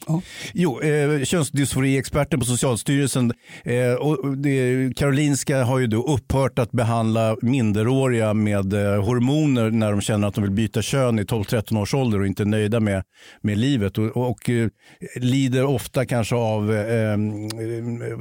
Jo, 0.54 0.82
eh, 0.82 1.24
könsdysfori-experten 1.24 2.40
på 2.40 2.46
Socialstyrelsen 2.46 3.34
eh, 3.64 3.94
och 3.94 4.38
det, 4.38 4.94
Karolinska 4.98 5.64
har 5.64 5.80
ju 5.80 5.88
då 5.88 6.04
upphört 6.04 6.60
att 6.60 6.72
behandla 6.72 7.38
minderåriga 7.42 8.34
med 8.34 8.74
eh, 8.74 9.04
hormoner 9.04 9.72
när 9.72 9.92
de 9.92 10.02
känner 10.02 10.28
att 10.28 10.34
de 10.34 10.42
vill 10.42 10.52
byta 10.52 10.82
kön 10.82 11.20
i 11.20 11.24
12-13 11.24 11.82
års 11.82 11.94
ålder 11.94 12.20
och 12.20 12.28
inte 12.28 12.44
är 12.44 12.46
nöjda 12.46 12.80
med, 12.80 13.04
med 13.42 13.58
livet. 13.58 13.98
Och, 13.98 14.18
och 14.18 14.50
eh, 14.50 14.68
lider 15.16 15.66
ofta 15.66 16.06
kanske 16.06 16.36
av 16.36 16.76
eh, 16.76 17.18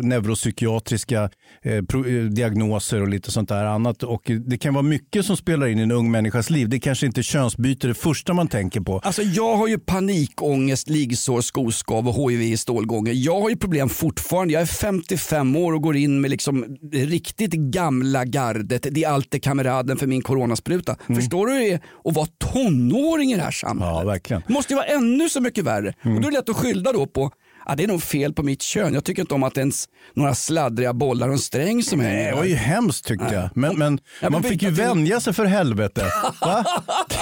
neuropsykiatriska 0.02 1.30
eh, 1.62 1.82
pro, 1.82 2.02
diagnoser 2.28 3.02
och 3.02 3.08
lite 3.08 3.30
sånt 3.30 3.48
där 3.48 3.64
annat. 3.64 4.02
Och 4.02 4.30
det 4.46 4.58
kan 4.58 4.74
vara 4.74 4.82
mycket 4.82 5.26
som 5.26 5.36
spelar 5.36 5.66
in 5.66 5.78
i 5.78 5.82
en 5.82 5.92
ung 5.92 6.10
människas 6.10 6.50
liv. 6.50 6.68
Det 6.68 6.80
kanske 6.80 7.06
inte 7.06 7.20
är 7.20 7.22
könsbyte 7.22 7.88
det 7.88 7.94
första 7.94 8.34
man 8.34 8.48
tänker 8.48 8.80
på. 8.80 8.98
Alltså 8.98 9.22
jag 9.22 9.56
har 9.56 9.68
ju 9.68 9.78
panikångest, 9.78 10.75
liggsår, 10.86 11.40
skoskav 11.40 12.08
och 12.08 12.30
HIV 12.30 12.42
i 12.42 12.56
stålgången. 12.56 13.22
Jag 13.22 13.40
har 13.40 13.50
ju 13.50 13.56
problem 13.56 13.88
fortfarande. 13.88 14.54
Jag 14.54 14.62
är 14.62 14.66
55 14.66 15.56
år 15.56 15.72
och 15.72 15.82
går 15.82 15.96
in 15.96 16.20
med 16.20 16.30
liksom 16.30 16.76
riktigt 16.92 17.52
gamla 17.52 18.24
gardet. 18.24 18.86
Det 18.90 19.04
är 19.04 19.08
alltid 19.08 19.42
kameraden 19.42 19.96
för 19.96 20.06
min 20.06 20.22
coronaspruta. 20.22 20.96
Förstår 21.06 21.46
du 21.46 21.52
hur 21.52 21.60
det 21.60 21.72
är 21.72 21.80
att 22.04 22.14
vara 22.14 22.26
tonåring 22.38 23.32
i 23.32 23.36
det 23.36 23.42
här 23.42 23.50
samhället? 23.50 23.94
Ja, 23.94 24.04
verkligen. 24.04 24.42
Det 24.46 24.52
måste 24.52 24.72
ju 24.72 24.76
vara 24.76 24.86
ännu 24.86 25.28
så 25.28 25.40
mycket 25.40 25.64
värre. 25.64 25.88
Och 25.88 26.20
då 26.20 26.28
är 26.28 26.30
det 26.30 26.30
lätt 26.30 26.48
att 26.48 26.56
skylla 26.56 26.92
då 26.92 27.06
på 27.06 27.30
Ja, 27.68 27.74
det 27.74 27.84
är 27.84 27.88
nog 27.88 28.02
fel 28.02 28.32
på 28.32 28.42
mitt 28.42 28.62
kön. 28.62 28.94
Jag 28.94 29.04
tycker 29.04 29.22
inte 29.22 29.34
om 29.34 29.42
att 29.42 29.54
det 29.54 29.58
är 29.58 29.62
ens 29.62 29.88
några 30.14 30.34
sladdriga 30.34 30.92
bollar 30.92 31.26
och 31.26 31.32
en 31.32 31.38
sträng 31.38 31.82
som 31.82 32.00
hänger. 32.00 32.30
Det 32.30 32.36
var 32.36 32.44
ju 32.44 32.54
hemskt 32.54 33.04
tyckte 33.06 33.34
jag. 33.34 33.48
Men, 33.54 33.78
men 33.78 33.98
Ja, 34.22 34.30
man 34.30 34.42
fick 34.42 34.62
ju 34.62 34.70
vänja 34.70 35.20
sig 35.20 35.32
för 35.32 35.44
helvete. 35.44 36.06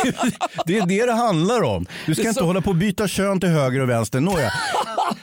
Det, 0.03 0.15
det 0.67 0.79
är 0.79 0.87
det 0.87 1.07
det 1.07 1.13
handlar 1.13 1.63
om. 1.63 1.87
Du 2.07 2.15
ska 2.15 2.23
inte 2.29 2.35
så- 2.41 2.47
hålla 2.47 2.61
på 2.61 2.71
och 2.71 2.77
byta 2.77 3.09
kön 3.09 3.41
till 3.41 3.49
höger 3.49 3.81
och 3.81 3.89
vänster. 3.91 4.21
Nåja. 4.21 4.53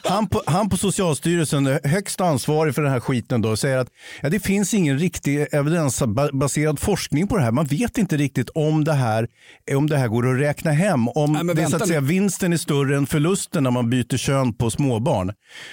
Han 0.04 0.28
på, 0.28 0.44
han 0.46 0.70
på 0.70 0.78
Socialstyrelsen, 0.78 1.68
är 1.68 1.88
högst 1.88 2.22
ansvarig 2.22 2.76
för 2.76 2.82
den 2.82 2.92
här 2.92 3.00
skiten, 3.00 3.42
då, 3.42 3.58
säger 3.58 3.78
att 3.78 3.88
ja, 4.22 4.30
det 4.30 4.40
finns 4.40 4.74
ingen 4.74 5.00
riktig 5.00 5.48
evidensbaserad 5.52 6.80
forskning 6.80 7.28
på 7.28 7.38
det 7.38 7.44
här. 7.44 7.52
Man 7.52 7.66
vet 7.66 7.98
inte 7.98 8.18
riktigt 8.18 8.50
om 8.50 8.84
det 8.84 8.94
här, 8.94 9.28
om 9.76 9.90
det 9.90 9.98
här 9.98 10.08
går 10.08 10.34
att 10.34 10.40
räkna 10.40 10.72
hem. 10.72 11.08
Om 11.08 11.32
Nej, 11.34 11.56
det 11.56 11.68
så 11.68 11.76
att 11.76 11.88
säga, 11.88 12.02
vinsten 12.02 12.54
är 12.54 12.58
större 12.58 12.98
än 12.98 13.06
förlusten 13.06 13.64
när 13.64 13.72
man 13.72 13.90
byter 13.90 14.18
kön 14.18 14.54
på 14.54 14.70
småbarn. 14.70 15.11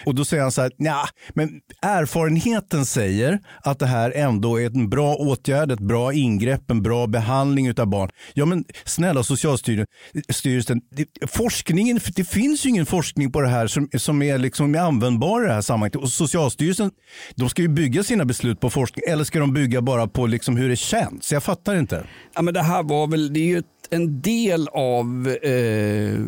Och 0.07 0.15
då 0.15 0.25
säger 0.25 0.43
han 0.43 0.53
så 0.53 0.63
här, 0.63 0.71
ja, 0.77 1.09
men 1.35 1.51
erfarenheten 1.83 2.87
säger 2.87 3.39
att 3.65 3.79
det 3.79 3.87
här 3.87 4.13
ändå 4.17 4.61
är 4.61 4.67
en 4.67 4.89
bra 4.91 5.15
åtgärd, 5.15 5.73
ett 5.73 5.81
bra 5.81 6.13
ingrepp, 6.13 6.71
en 6.71 6.83
bra 6.83 7.07
behandling 7.07 7.79
av 7.81 7.87
barn. 7.87 8.11
Ja 8.35 8.45
men 8.45 8.65
snälla 8.85 9.23
Socialstyrelsen, 9.23 10.81
det, 10.91 11.31
forskningen, 11.31 12.01
det 12.17 12.25
finns 12.25 12.67
ju 12.67 12.71
ingen 12.71 12.87
forskning 12.87 13.33
på 13.33 13.41
det 13.41 13.49
här 13.49 13.67
som, 13.67 13.89
som 13.99 14.23
är 14.23 14.39
liksom 14.39 14.75
användbar 14.75 15.45
i 15.45 15.47
det 15.47 15.53
här 15.53 15.61
sammanhanget. 15.61 15.97
Och 15.97 16.09
Socialstyrelsen, 16.11 16.91
de 17.35 17.49
ska 17.49 17.63
ju 17.63 17.69
bygga 17.69 18.03
sina 18.03 18.25
beslut 18.25 18.61
på 18.61 18.71
forskning 18.71 19.05
eller 19.09 19.25
ska 19.25 19.39
de 19.39 19.55
bygga 19.55 19.81
bara 19.83 20.07
på 20.07 20.27
liksom 20.27 20.57
hur 20.57 20.69
det 20.69 20.77
känns? 20.77 21.33
Jag 21.33 21.43
fattar 21.43 21.77
inte. 21.77 22.05
Ja, 22.35 22.43
men 22.43 22.55
det 22.55 22.63
här 22.63 22.83
var 22.83 23.07
väl, 23.07 23.33
det 23.33 23.41
är 23.41 23.45
ju 23.45 23.59
ett- 23.59 23.65
en 23.91 24.21
del 24.21 24.69
av 24.69 25.29
eh, 25.43 26.21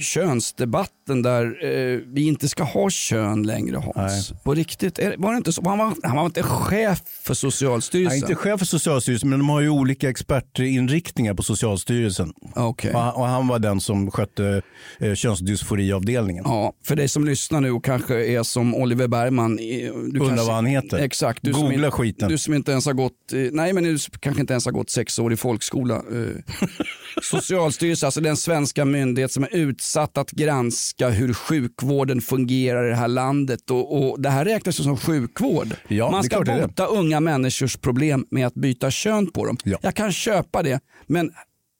könsdebatten 0.00 1.22
där 1.22 1.44
eh, 1.44 2.00
vi 2.06 2.26
inte 2.26 2.48
ska 2.48 2.62
ha 2.62 2.90
kön 2.90 3.42
längre 3.42 3.82
Hans. 3.94 4.32
På 4.44 4.54
riktigt, 4.54 4.98
är, 4.98 5.14
var 5.18 5.32
det 5.32 5.36
inte 5.36 5.52
så? 5.52 5.68
Han 5.68 5.78
var, 5.78 5.94
han 6.02 6.16
var 6.16 6.26
inte 6.26 6.42
chef 6.42 7.02
för 7.22 7.34
Socialstyrelsen? 7.34 8.18
Är 8.18 8.22
inte 8.22 8.34
chef 8.34 8.58
för 8.58 8.66
Socialstyrelsen 8.66 9.30
men 9.30 9.38
de 9.38 9.48
har 9.48 9.60
ju 9.60 9.68
olika 9.68 10.08
expertinriktningar 10.10 11.34
på 11.34 11.42
Socialstyrelsen. 11.42 12.32
Okay. 12.56 12.92
Och, 12.92 13.00
han, 13.00 13.14
och 13.14 13.26
han 13.26 13.48
var 13.48 13.58
den 13.58 13.80
som 13.80 14.10
skötte 14.10 14.62
eh, 14.98 15.14
könsdysforiavdelningen. 15.14 16.44
Ja, 16.46 16.72
för 16.84 16.96
dig 16.96 17.08
som 17.08 17.24
lyssnar 17.24 17.60
nu 17.60 17.70
och 17.70 17.84
kanske 17.84 18.26
är 18.26 18.42
som 18.42 18.74
Oliver 18.74 19.08
Bergman. 19.08 19.58
eh, 19.58 19.64
Du 19.64 19.90
Undrar 19.92 20.26
kanske, 20.28 20.46
vad 20.46 20.54
han 20.54 20.66
heter. 20.66 20.98
Exakt. 20.98 21.38
Du 21.42 21.52
Googla 21.52 21.90
som, 21.90 21.98
skiten. 21.98 22.28
Du 22.28 22.38
som 22.38 22.54
inte 22.54 22.72
ens 22.72 22.86
har 22.86 22.92
gått, 22.92 23.32
eh, 23.32 23.38
nej 23.52 23.72
men 23.72 23.84
du 23.84 23.98
kanske 24.20 24.40
inte 24.40 24.52
ens 24.52 24.64
har 24.64 24.72
gått 24.72 24.90
sex 24.90 25.18
år 25.18 25.32
i 25.32 25.36
folkskola. 25.36 26.02
Socialstyrelsen, 27.22 28.06
alltså 28.06 28.20
den 28.20 28.36
svenska 28.36 28.84
myndighet 28.84 29.32
som 29.32 29.42
är 29.44 29.56
utsatt 29.56 30.18
att 30.18 30.30
granska 30.30 31.08
hur 31.08 31.34
sjukvården 31.34 32.20
fungerar 32.20 32.86
i 32.86 32.90
det 32.90 32.96
här 32.96 33.08
landet. 33.08 33.70
Och, 33.70 34.10
och 34.10 34.20
det 34.20 34.30
här 34.30 34.44
räknas 34.44 34.80
ju 34.80 34.84
som 34.84 34.96
sjukvård. 34.96 35.68
Ja, 35.88 36.10
Man 36.10 36.20
det 36.22 36.26
är 36.26 36.28
ska 36.28 36.40
det 36.40 36.52
är 36.52 36.60
det. 36.60 36.66
bota 36.66 36.86
unga 36.86 37.20
människors 37.20 37.76
problem 37.76 38.26
med 38.30 38.46
att 38.46 38.54
byta 38.54 38.90
kön 38.90 39.30
på 39.30 39.46
dem. 39.46 39.56
Jag 39.82 39.94
kan 39.94 40.12
köpa 40.12 40.62
det, 40.62 40.80
men 41.06 41.30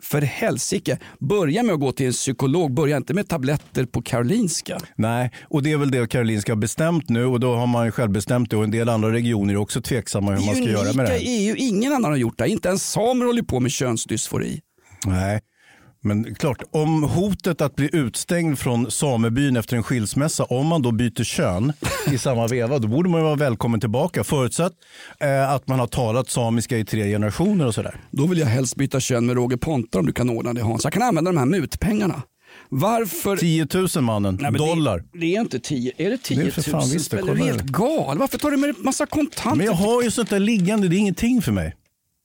för 0.02 0.20
helsike, 0.22 0.98
börja 1.20 1.62
med 1.62 1.74
att 1.74 1.80
gå 1.80 1.92
till 1.92 2.06
en 2.06 2.12
psykolog, 2.12 2.74
börja 2.74 2.96
inte 2.96 3.14
med 3.14 3.28
tabletter 3.28 3.84
på 3.84 4.02
Karolinska. 4.02 4.78
Nej, 4.96 5.30
och 5.42 5.62
det 5.62 5.72
är 5.72 5.76
väl 5.76 5.90
det 5.90 6.10
Karolinska 6.10 6.52
har 6.52 6.56
bestämt 6.56 7.08
nu 7.08 7.24
och 7.24 7.40
då 7.40 7.54
har 7.54 7.66
man 7.66 7.84
ju 7.86 7.90
själv 7.92 8.10
bestämt 8.10 8.50
det 8.50 8.56
och 8.56 8.64
en 8.64 8.70
del 8.70 8.88
andra 8.88 9.12
regioner 9.12 9.54
är 9.54 9.58
också 9.58 9.80
tveksamma 9.82 10.32
hur 10.34 10.46
man 10.46 10.54
ska 10.54 10.64
göra 10.64 10.92
med 10.92 11.04
det 11.06 11.10
här. 11.12 11.18
i 11.18 11.46
EU, 11.48 11.54
ingen 11.58 11.92
annan 11.92 12.10
har 12.10 12.18
gjort 12.18 12.38
det. 12.38 12.48
Inte 12.48 12.68
ens 12.68 12.90
samer 12.90 13.26
håller 13.26 13.42
på 13.42 13.60
med 13.60 13.70
könsdysfori. 13.70 14.60
Nej. 15.04 15.40
Men 16.06 16.34
klart, 16.34 16.62
om 16.70 17.02
hotet 17.02 17.60
att 17.60 17.76
bli 17.76 17.90
utstängd 17.92 18.58
från 18.58 18.90
samebyn 18.90 19.56
efter 19.56 19.76
en 19.76 19.82
skilsmässa, 19.82 20.44
om 20.44 20.66
man 20.66 20.82
då 20.82 20.92
byter 20.92 21.24
kön 21.24 21.72
i 22.12 22.18
samma 22.18 22.46
veva, 22.46 22.78
då 22.78 22.88
borde 22.88 23.08
man 23.08 23.22
vara 23.22 23.34
välkommen 23.34 23.80
tillbaka. 23.80 24.24
Förutsatt 24.24 24.72
eh, 25.20 25.50
att 25.50 25.68
man 25.68 25.78
har 25.80 25.86
talat 25.86 26.30
samiska 26.30 26.78
i 26.78 26.84
tre 26.84 27.10
generationer 27.10 27.66
och 27.66 27.74
sådär. 27.74 28.00
Då 28.10 28.26
vill 28.26 28.38
jag 28.38 28.46
helst 28.46 28.76
byta 28.76 29.00
kön 29.00 29.26
med 29.26 29.36
Roger 29.36 29.56
Pontare 29.56 30.00
om 30.00 30.06
du 30.06 30.12
kan 30.12 30.30
ordna 30.30 30.52
det 30.52 30.62
Hans. 30.62 30.84
Jag 30.84 30.92
kan 30.92 31.02
använda 31.02 31.32
de 31.32 31.38
här 31.38 31.46
mutpengarna. 31.46 32.22
Varför? 32.68 33.36
10 33.36 33.66
000 33.74 33.88
mannen, 34.04 34.38
Nej, 34.40 34.52
dollar. 34.52 34.98
Det, 34.98 35.18
det 35.18 35.36
är 35.36 35.40
inte 35.40 35.58
10, 35.60 35.92
är 35.96 36.10
det 36.10 36.18
10 36.18 36.36
Det 36.36 36.42
000 36.42 36.48
är 36.48 36.52
för 36.52 36.62
fan 36.62 36.80
visst 36.80 37.10
det, 37.10 37.18
spänn? 37.18 37.28
Är 37.28 37.34
du 37.34 37.44
helt 37.44 37.62
gal? 37.62 38.18
Varför 38.18 38.38
tar 38.38 38.50
du 38.50 38.56
med 38.56 38.74
massa 38.78 39.06
kontanter? 39.06 39.56
Men 39.56 39.66
jag 39.66 39.72
har 39.72 40.02
ju 40.02 40.10
sånt 40.10 40.30
där 40.30 40.38
liggande, 40.38 40.88
det 40.88 40.96
är 40.96 40.98
ingenting 40.98 41.42
för 41.42 41.52
mig. 41.52 41.74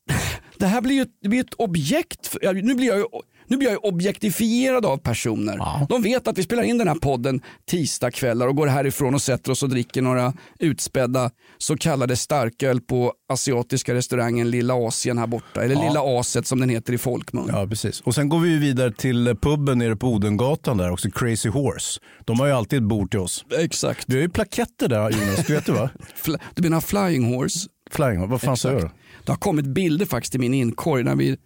Det 0.59 0.67
här 0.67 0.81
blir 0.81 0.95
ju 0.95 1.01
ett, 1.01 1.09
det 1.23 1.29
blir 1.29 1.39
ett 1.39 1.53
objekt. 1.53 2.27
För, 2.27 2.39
ja, 2.43 2.51
nu 2.51 2.75
blir 2.75 2.87
jag 2.87 2.97
ju 2.97 3.05
nu 3.47 3.57
blir 3.57 3.69
jag 3.69 3.85
objektifierad 3.85 4.85
av 4.85 4.97
personer. 4.97 5.85
De 5.89 6.01
vet 6.01 6.27
att 6.27 6.37
vi 6.37 6.43
spelar 6.43 6.63
in 6.63 6.77
den 6.77 6.87
här 6.87 6.95
podden 6.95 7.41
tisdagskvällar 7.69 8.47
och 8.47 8.55
går 8.55 8.67
härifrån 8.67 9.13
och 9.13 9.21
sätter 9.21 9.51
oss 9.51 9.63
och 9.63 9.69
dricker 9.69 10.01
några 10.01 10.33
utspädda 10.59 11.31
så 11.57 11.77
kallade 11.77 12.15
starköl 12.15 12.81
på 12.81 13.13
asiatiska 13.29 13.93
restaurangen 13.93 14.49
Lilla 14.51 14.73
Asien 14.87 15.17
här 15.17 15.27
borta. 15.27 15.63
Eller 15.63 15.75
Ja. 15.75 15.81
Lilla 15.87 16.19
Aset 16.19 16.47
som 16.47 16.59
den 16.59 16.69
heter 16.69 16.93
i 16.93 16.97
folkmun. 16.97 17.49
Ja, 17.51 17.67
precis. 17.67 18.01
Och 18.01 18.15
sen 18.15 18.29
går 18.29 18.39
vi 18.39 18.49
ju 18.49 18.59
vidare 18.59 18.91
till 18.91 19.35
puben 19.41 19.77
nere 19.77 19.95
på 19.95 20.07
Odengatan 20.07 20.77
där 20.77 20.91
också, 20.91 21.11
Crazy 21.11 21.49
Horse. 21.49 21.99
De 22.25 22.39
har 22.39 22.47
ju 22.47 22.53
alltid 22.53 22.79
ett 22.79 22.89
bord 22.89 23.11
till 23.11 23.19
oss. 23.19 23.45
Exakt. 23.59 24.03
Du 24.07 24.15
har 24.15 24.21
ju 24.21 24.29
plaketter 24.29 24.87
där 24.87 25.09
Jonas, 25.09 25.45
du 25.47 25.53
vet 25.53 25.65
det 25.65 25.71
va? 25.71 25.89
Du 26.55 26.61
menar 26.61 26.81
Flying 26.81 27.33
Horse? 27.35 27.69
Flying 27.91 28.17
Horse, 28.17 28.31
vad 28.31 28.41
fan 28.41 28.57
sa 28.57 28.71
jag 28.71 28.81
då? 28.81 28.89
Det 29.25 29.31
har 29.31 29.37
kommit 29.37 29.65
bilder 29.65 30.05
faktiskt 30.05 30.35
i 30.35 30.37
min 30.37 30.53
inkorg. 30.53 31.03
När 31.03 31.15
vi, 31.15 31.37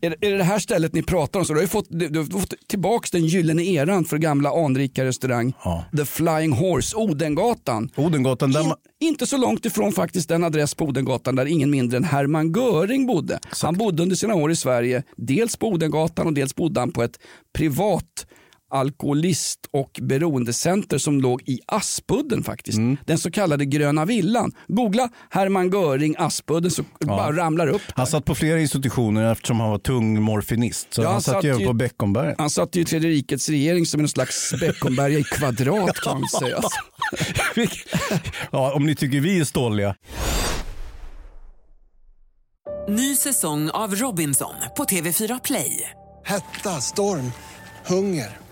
är, 0.00 0.16
är 0.20 0.30
det 0.30 0.36
det 0.36 0.44
här 0.44 0.58
stället 0.58 0.92
ni 0.92 1.02
pratar 1.02 1.40
om 1.40 1.46
så 1.46 1.54
du 1.54 1.60
har 1.60 1.66
fått, 1.66 1.86
du, 1.88 2.18
har 2.18 2.40
fått 2.40 2.54
tillbaka 2.66 3.08
den 3.12 3.26
gyllene 3.26 3.62
eran 3.62 4.04
för 4.04 4.18
gamla 4.18 4.50
anrika 4.64 5.04
restaurang 5.04 5.54
The 5.96 6.04
Flying 6.04 6.52
Horse, 6.52 6.96
Odengatan. 6.96 7.90
Odengatan, 7.96 8.52
där 8.52 8.64
man... 8.64 8.76
Inte 9.00 9.26
så 9.26 9.36
långt 9.36 9.66
ifrån 9.66 9.92
faktiskt 9.92 10.28
den 10.28 10.44
adress 10.44 10.74
på 10.74 10.84
Odengatan 10.84 11.36
där 11.36 11.46
ingen 11.46 11.70
mindre 11.70 11.96
än 11.96 12.04
Hermann 12.04 12.52
Göring 12.52 13.06
bodde. 13.06 13.38
Han 13.62 13.74
bodde 13.74 14.02
under 14.02 14.16
sina 14.16 14.34
år 14.34 14.50
i 14.50 14.56
Sverige, 14.56 15.02
dels 15.16 15.56
på 15.56 15.68
Odengatan 15.68 16.26
och 16.26 16.32
dels 16.32 16.56
bodde 16.56 16.80
han 16.80 16.92
på 16.92 17.02
ett 17.02 17.18
privat 17.54 18.26
alkoholist 18.72 19.58
och 19.70 19.98
beroendecenter 20.02 20.98
som 20.98 21.20
låg 21.20 21.42
i 21.46 21.60
Aspudden 21.66 22.42
faktiskt. 22.42 22.78
Mm. 22.78 22.96
Den 23.06 23.18
så 23.18 23.30
kallade 23.30 23.64
gröna 23.64 24.04
villan. 24.04 24.52
Googla 24.68 25.08
Hermann 25.30 25.70
Göring 25.70 26.14
Aspudden 26.18 26.70
så 26.70 26.84
bara 27.00 27.36
ramlar 27.36 27.66
upp. 27.66 27.82
Han 27.94 28.06
satt 28.06 28.24
på 28.24 28.34
flera 28.34 28.60
institutioner 28.60 29.32
eftersom 29.32 29.60
han 29.60 29.70
var 29.70 29.78
tung 29.78 30.22
morfinist. 30.22 30.94
Så 30.94 31.02
Ja, 31.02 31.12
han 31.12 31.22
satt 31.22 31.44
ju 31.44 31.50
även 31.50 31.66
på 31.66 31.72
Beckomberga. 31.72 32.34
Han 32.38 32.50
satt 32.50 32.76
ju 32.76 32.80
i 32.80 32.84
Tredje 32.84 33.10
rikets 33.10 33.48
regering 33.48 33.86
som 33.86 34.00
en 34.00 34.08
slags 34.08 34.54
Beckomberga 34.60 35.18
i 35.18 35.24
kvadrat 35.24 35.96
kan 35.96 36.20
man 36.20 36.28
säga. 36.28 36.60
ja, 38.50 38.72
om 38.74 38.86
ni 38.86 38.94
tycker 38.94 39.20
vi 39.20 39.40
är 39.40 39.44
ståliga. 39.44 39.94
Ny 42.88 43.16
säsong 43.16 43.70
av 43.70 43.94
Robinson 43.94 44.54
på 44.76 44.84
TV4 44.84 45.40
Play. 45.44 45.90
Hetta, 46.24 46.80
storm, 46.80 47.32
hunger. 47.86 48.41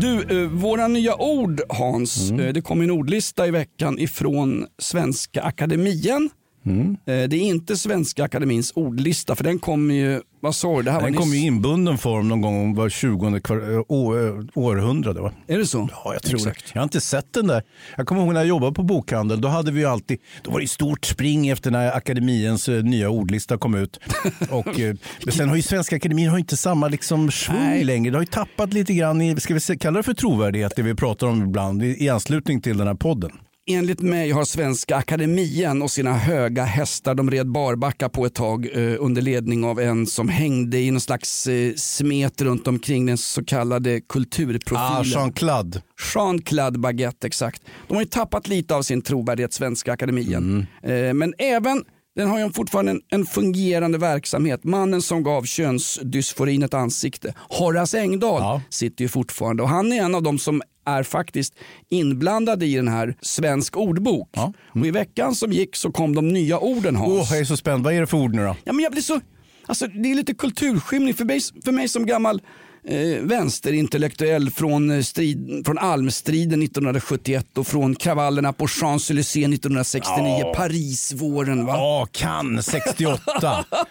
Du, 0.00 0.42
eh, 0.42 0.48
våra 0.48 0.88
nya 0.88 1.16
ord 1.16 1.60
Hans, 1.68 2.30
Mm. 2.30 2.46
eh, 2.46 2.52
det 2.52 2.60
kom 2.60 2.80
en 2.80 2.90
ordlista 2.90 3.46
i 3.46 3.50
veckan 3.50 3.98
ifrån 3.98 4.66
Svenska 4.78 5.42
Akademien. 5.42 6.30
Mm. 6.66 6.90
Eh, 7.06 7.28
det 7.28 7.36
är 7.36 7.40
inte 7.40 7.76
Svenska 7.76 8.24
Akademins 8.24 8.72
ordlista 8.74 9.36
för 9.36 9.44
den 9.44 9.58
kommer 9.58 9.94
ju, 9.94 10.20
vad 10.40 10.54
sa? 10.54 10.82
Det 10.82 10.90
här 10.90 11.00
Den 11.00 11.14
kom 11.14 11.32
i 11.32 11.36
inbunden 11.36 11.98
form 11.98 12.28
någon 12.28 12.40
gång 12.40 12.74
var 12.74 12.88
20 12.88 13.40
kvar, 13.40 13.84
å, 13.88 14.14
århundrade. 14.54 15.20
Va? 15.20 15.32
Är 15.46 15.58
det 15.58 15.66
så? 15.66 15.88
Ja, 16.04 16.12
jag 16.12 16.22
tror 16.22 16.38
Exakt. 16.38 16.64
det. 16.64 16.70
Jag 16.74 16.80
har 16.80 16.84
inte 16.84 17.00
sett 17.00 17.32
den 17.32 17.46
där. 17.46 17.62
Jag 17.96 18.06
kommer 18.06 18.22
ihåg 18.22 18.32
när 18.32 18.40
jag 18.40 18.48
jobbade 18.48 18.72
på 18.72 18.82
bokhandel. 18.82 19.40
Då 19.40 19.48
hade 19.48 19.72
vi 19.72 19.80
ju 19.80 19.86
alltid, 19.86 20.18
då 20.42 20.50
var 20.50 20.60
det 20.60 20.68
stort 20.68 21.04
spring 21.04 21.48
efter 21.48 21.70
när 21.70 21.96
Akademiens 21.96 22.68
eh, 22.68 22.82
nya 22.82 23.10
ordlista 23.10 23.58
kom 23.58 23.74
ut. 23.74 24.00
Och, 24.50 24.80
eh, 24.80 24.94
men 25.24 25.34
sen 25.34 25.48
har 25.48 25.56
ju 25.56 25.62
Svenska 25.62 25.96
Akademin 25.96 26.28
har 26.28 26.38
inte 26.38 26.56
samma 26.56 26.88
liksom 26.88 27.30
svung 27.30 27.82
längre. 27.82 28.10
Det 28.10 28.16
har 28.16 28.22
ju 28.22 28.26
tappat 28.26 28.72
lite 28.72 28.94
grann 28.94 29.22
i, 29.22 29.40
ska 29.40 29.54
vi 29.54 29.60
kalla 29.60 29.96
det 29.96 30.02
för 30.02 30.14
trovärdighet, 30.14 30.72
det 30.76 30.82
vi 30.82 30.94
pratar 30.94 31.26
om 31.26 31.42
ibland 31.42 31.82
i, 31.82 32.04
i 32.04 32.08
anslutning 32.08 32.60
till 32.60 32.78
den 32.78 32.86
här 32.86 32.94
podden. 32.94 33.30
Enligt 33.70 34.00
mig 34.00 34.30
har 34.30 34.44
Svenska 34.44 34.96
Akademien 34.96 35.82
och 35.82 35.90
sina 35.90 36.12
höga 36.12 36.64
hästar 36.64 37.14
de 37.14 37.30
red 37.30 37.50
barbacka 37.50 38.08
på 38.08 38.26
ett 38.26 38.34
tag 38.34 38.68
eh, 38.72 38.96
under 38.98 39.22
ledning 39.22 39.64
av 39.64 39.80
en 39.80 40.06
som 40.06 40.28
hängde 40.28 40.78
i 40.78 40.90
någon 40.90 41.00
slags 41.00 41.46
eh, 41.46 41.74
smet 41.74 42.40
runt 42.40 42.66
omkring 42.66 43.06
den 43.06 43.18
så 43.18 43.44
kallade 43.44 44.00
kulturprofilen. 44.00 44.82
Ah, 44.82 45.02
Jean-Claude. 45.04 45.82
Jean-Claude 46.14 46.78
Baguette, 46.78 47.26
exakt. 47.26 47.62
De 47.88 47.94
har 47.94 48.02
ju 48.02 48.08
tappat 48.08 48.48
lite 48.48 48.74
av 48.74 48.82
sin 48.82 49.02
trovärdighet, 49.02 49.52
Svenska 49.52 49.92
Akademien. 49.92 50.66
Eh, 50.82 51.14
men 51.14 51.34
även 51.38 51.84
den 52.16 52.30
har 52.30 52.38
ju 52.38 52.52
fortfarande 52.52 52.92
en, 52.92 53.00
en 53.10 53.26
fungerande 53.26 53.98
verksamhet. 53.98 54.64
Mannen 54.64 55.02
som 55.02 55.22
gav 55.22 55.44
könsdysforin 55.44 56.62
ett 56.62 56.74
ansikte, 56.74 57.34
Horace 57.48 58.00
Engdahl, 58.00 58.60
sitter 58.70 59.04
ju 59.04 59.08
fortfarande 59.08 59.62
och 59.62 59.68
han 59.68 59.92
är 59.92 60.02
en 60.02 60.14
av 60.14 60.22
de 60.22 60.38
som 60.38 60.62
är 60.88 61.02
faktiskt 61.02 61.54
inblandade 61.90 62.66
i 62.66 62.74
den 62.74 62.88
här 62.88 63.14
Svensk 63.20 63.76
ordbok. 63.76 64.30
Och 64.74 64.86
I 64.86 64.90
veckan 64.90 65.34
som 65.34 65.52
gick 65.52 65.76
så 65.76 65.92
kom 65.92 66.14
de 66.14 66.28
nya 66.28 66.58
orden 66.58 66.96
Hans. 66.96 67.10
Åh, 67.12 67.26
jag 67.30 67.40
är 67.40 67.44
så 67.44 67.56
spänd. 67.56 67.84
Vad 67.84 67.94
är 67.94 68.00
det 68.00 68.06
för 68.06 68.16
ord 68.16 68.34
nu 68.34 68.42
då? 68.44 68.56
Ja, 68.64 68.72
men 68.72 68.82
jag 68.82 68.92
blir 68.92 69.02
så, 69.02 69.20
alltså, 69.66 69.86
det 69.86 70.10
är 70.10 70.14
lite 70.14 70.34
kulturskymning 70.34 71.14
för 71.14 71.24
mig, 71.24 71.40
för 71.64 71.72
mig 71.72 71.88
som 71.88 72.06
gammal 72.06 72.42
eh, 72.88 73.22
vänsterintellektuell 73.22 74.50
från, 74.50 74.90
eh, 74.90 75.00
strid, 75.02 75.62
från 75.66 75.78
Almstriden 75.78 76.62
1971 76.62 77.58
och 77.58 77.66
från 77.66 77.94
kravallerna 77.94 78.52
på 78.52 78.66
Champs-Élysées 78.66 79.54
1969, 79.54 80.38
Ja. 80.40 80.52
Parisvåren. 80.56 81.66
Va? 81.66 81.72
Ja, 81.76 82.06
Cannes 82.12 82.66
68. 82.70 83.20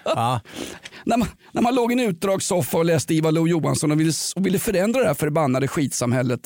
ja. 0.06 0.42
när, 1.06 1.18
man, 1.18 1.28
när 1.52 1.62
man 1.62 1.76
låg 1.76 1.92
i 1.92 1.94
en 1.94 2.00
utdragssoffa 2.00 2.78
och 2.78 2.86
läste 2.86 3.14
Ivar 3.14 3.32
Lo-Johansson 3.32 3.92
och 3.92 4.00
ville, 4.00 4.12
och 4.36 4.46
ville 4.46 4.60
förändra 4.60 5.02
det 5.02 5.08
här 5.08 5.14
förbannade 5.14 5.68
skitsamhället 5.68 6.40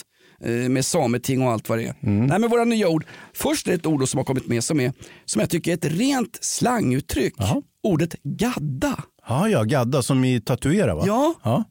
med 0.50 0.86
sameting 0.86 1.42
och 1.42 1.52
allt 1.52 1.70
vad 1.70 1.78
det 1.78 1.84
är. 1.88 1.96
Nej, 2.00 2.40
men 2.40 2.50
våra 2.50 2.64
nya 2.64 2.90
ord. 2.90 3.06
Först 3.34 3.68
är 3.68 3.72
det 3.72 3.78
ett 3.78 3.86
ord 3.86 4.08
som 4.08 4.18
har 4.18 4.26
kommit 4.26 4.48
med 4.48 4.64
som, 4.64 4.80
är, 4.80 4.94
som 5.26 5.40
jag 5.40 5.50
tycker 5.50 5.72
är 5.72 5.76
ett 5.76 5.86
rent 5.86 6.38
slanguttryck. 6.42 7.34
Ordet 7.84 8.16
gadda. 8.24 9.04
Ja, 9.28 9.50
ja, 9.50 9.64
gadda 9.64 10.02
som 10.02 10.24
i 10.24 10.42
tatuera 10.42 10.96
va? 10.96 11.04
Ja. 11.08 11.34
ja. 11.44 11.66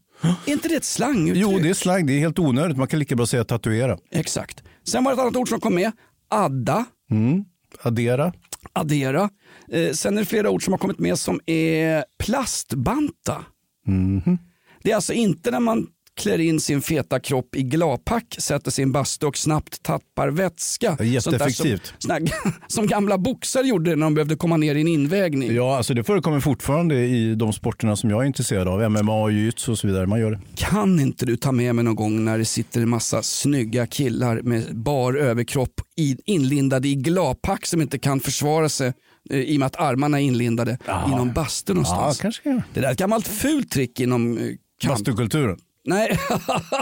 Är 0.46 0.52
inte 0.52 0.68
det 0.68 0.74
ett 0.74 0.84
slanguttryck? 0.84 1.42
Jo, 1.42 1.58
det 1.58 1.68
är 1.68 1.74
slang. 1.74 2.06
Det 2.06 2.12
är 2.12 2.18
helt 2.18 2.38
onödigt. 2.38 2.76
Man 2.76 2.86
kan 2.86 2.98
lika 2.98 3.16
bra 3.16 3.26
säga 3.26 3.44
tatuera. 3.44 3.98
Exakt. 4.10 4.62
Sen 4.88 5.04
var 5.04 5.10
det 5.10 5.14
ett 5.14 5.20
annat 5.20 5.36
ord 5.36 5.48
som 5.48 5.60
kom 5.60 5.74
med. 5.74 5.92
Adda. 6.28 6.84
Mm. 7.10 7.44
Addera. 7.82 8.32
Addera. 8.72 9.30
Eh, 9.72 9.92
sen 9.92 10.16
är 10.16 10.20
det 10.20 10.26
flera 10.26 10.50
ord 10.50 10.64
som 10.64 10.72
har 10.72 10.78
kommit 10.78 10.98
med 10.98 11.18
som 11.18 11.40
är 11.46 12.04
plastbanta. 12.18 13.44
Mhm. 13.86 14.38
Det 14.82 14.90
är 14.90 14.94
alltså 14.94 15.12
inte 15.12 15.50
när 15.50 15.60
man 15.60 15.86
klär 16.16 16.38
in 16.38 16.60
sin 16.60 16.82
feta 16.82 17.20
kropp 17.20 17.56
i 17.56 17.62
glapack, 17.62 18.34
sätter 18.38 18.70
sin 18.70 18.92
bastu 18.92 19.26
och 19.26 19.36
snabbt 19.36 19.82
tappar 19.82 20.28
vätska. 20.28 20.96
Ja, 20.98 21.04
jätteeffektivt. 21.04 21.94
Som, 21.98 22.10
här- 22.10 22.30
som 22.68 22.86
gamla 22.86 23.18
boxare 23.18 23.66
gjorde 23.66 23.96
när 23.96 24.06
de 24.06 24.14
behövde 24.14 24.36
komma 24.36 24.56
ner 24.56 24.74
i 24.74 24.80
en 24.80 24.88
invägning. 24.88 25.54
Ja, 25.54 25.76
alltså 25.76 25.94
det 25.94 26.04
förekommer 26.04 26.40
fortfarande 26.40 26.94
i 27.06 27.34
de 27.34 27.52
sporterna 27.52 27.96
som 27.96 28.10
jag 28.10 28.22
är 28.22 28.26
intresserad 28.26 28.68
av. 28.68 28.90
MMA, 28.90 29.30
jiu-jitsu 29.30 29.70
och 29.70 29.78
så 29.78 29.86
vidare. 29.86 30.06
Man 30.06 30.20
gör 30.20 30.30
det. 30.30 30.40
Kan 30.56 31.00
inte 31.00 31.26
du 31.26 31.36
ta 31.36 31.52
med 31.52 31.74
mig 31.74 31.84
någon 31.84 31.94
gång 31.96 32.24
när 32.24 32.38
det 32.38 32.44
sitter 32.44 32.80
en 32.82 32.88
massa 32.88 33.22
snygga 33.22 33.86
killar 33.86 34.40
med 34.42 34.76
bar 34.76 35.14
överkropp 35.14 35.74
i, 35.96 36.16
inlindade 36.24 36.88
i 36.88 36.94
glapack 36.94 37.66
som 37.66 37.80
inte 37.80 37.98
kan 37.98 38.20
försvara 38.20 38.68
sig 38.68 38.92
eh, 39.30 39.38
i 39.38 39.56
och 39.56 39.58
med 39.60 39.66
att 39.66 39.76
armarna 39.76 40.20
är 40.20 40.24
inlindade 40.24 40.78
i 41.06 41.10
någon 41.10 41.32
bastu 41.32 41.74
någonstans. 41.74 42.18
Ja, 42.18 42.22
kanske 42.22 42.42
kan. 42.42 42.62
Det 42.74 42.80
där 42.80 42.88
är 42.88 42.92
ett 42.92 42.98
gammalt 42.98 43.28
fult 43.28 43.70
trick 43.70 44.00
inom 44.00 44.38
eh, 44.38 44.44
kamp. 44.80 44.94
Bastukulturen. 44.98 45.58
Nej. 45.84 46.18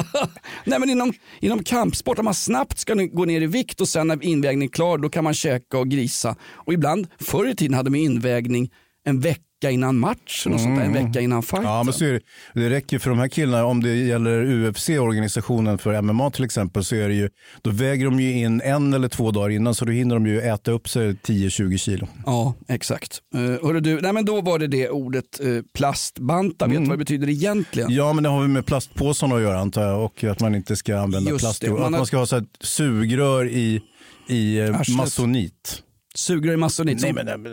Nej 0.64 0.78
men 0.78 0.90
inom, 0.90 1.12
inom 1.40 1.64
kampsport, 1.64 2.18
om 2.18 2.24
man 2.24 2.34
snabbt 2.34 2.78
ska 2.78 2.94
gå 2.94 3.24
ner 3.24 3.40
i 3.40 3.46
vikt 3.46 3.80
och 3.80 3.88
sen 3.88 4.09
när 4.09 4.24
invägningen 4.24 4.68
är 4.68 4.72
klar 4.72 4.99
då 4.99 5.09
kan 5.09 5.24
man 5.24 5.34
käka 5.34 5.78
och 5.78 5.88
grisa. 5.88 6.36
Och 6.53 6.72
ibland, 6.72 7.07
förr 7.20 7.49
i 7.49 7.57
tiden 7.57 7.74
hade 7.74 7.90
man 7.90 8.01
invägning 8.01 8.70
en 9.09 9.20
vecka 9.20 9.42
innan 9.70 9.98
matchen 9.98 10.54
och 10.54 10.61
sånt 10.61 10.78
där, 10.78 10.84
en 10.84 10.92
vecka 10.92 11.20
innan 11.20 11.42
fighten. 11.42 11.64
Ja, 11.66 11.82
men 11.82 11.92
så 11.94 12.04
är 12.04 12.12
det. 12.12 12.20
det 12.54 12.70
räcker 12.70 12.98
för 12.98 13.11
de 13.11 13.18
här 13.18 13.28
killarna, 13.28 13.64
om 13.64 13.82
det 13.82 13.94
gäller 13.94 14.44
UFC, 14.68 14.88
organisationen 14.88 15.78
för 15.78 16.02
MMA 16.02 16.30
till 16.30 16.44
exempel, 16.44 16.84
så 16.84 16.94
är 16.94 17.09
det 17.09 17.14
ju, 17.14 17.28
då 17.62 17.70
väger 17.70 18.04
de 18.04 18.20
ju 18.20 18.32
in 18.32 18.61
en 18.61 18.94
eller 18.94 19.09
två 19.09 19.30
dagar 19.30 19.50
innan 19.50 19.74
så 19.74 19.84
då 19.84 19.92
hinner 19.92 20.14
de 20.14 20.26
ju 20.26 20.40
äta 20.40 20.70
upp 20.70 20.88
sig 20.88 21.12
10-20 21.12 21.76
kilo. 21.76 22.09
Ja, 22.26 22.54
exakt. 22.68 23.18
Uh, 23.36 23.40
hörru 23.42 23.80
du, 23.80 24.00
nej 24.00 24.12
men 24.12 24.24
då 24.24 24.40
var 24.40 24.59
det 24.59 24.66
det 24.66 24.88
ordet 24.90 25.40
uh, 25.44 25.62
plastbanta. 25.74 26.66
Vet 26.66 26.78
du 26.78 26.84
vad 26.84 26.92
det 26.92 26.96
betyder 26.98 27.28
egentligen? 27.28 27.92
Ja, 27.92 28.12
men 28.12 28.22
det 28.24 28.28
har 28.30 28.42
vi 28.42 28.48
med 28.48 28.66
plastpåsarna 28.66 29.34
att 29.36 29.42
göra 29.42 29.59
antar 29.61 29.82
jag 29.82 30.04
och 30.04 30.24
att 30.24 30.40
man 30.40 30.54
inte 30.54 30.76
ska 30.76 30.98
använda 30.98 31.30
Just 31.30 31.42
plast. 31.44 31.61
det, 31.61 31.68
man 31.70 31.76
Att 31.78 31.84
har- 31.84 31.90
man 31.90 32.06
ska 32.06 32.16
ha 32.16 32.26
så 32.26 32.36
här 32.36 32.44
sugrör 32.61 33.48
i, 33.48 33.80
i 34.28 34.61
Arslet. 34.61 34.96
masonit. 34.96 35.82
Sugrör 36.18 36.52
i 36.52 36.56
masonit. 36.56 37.00
Nej, 37.00 37.12
men, 37.12 37.26
nej, 37.26 37.38
men, 37.38 37.52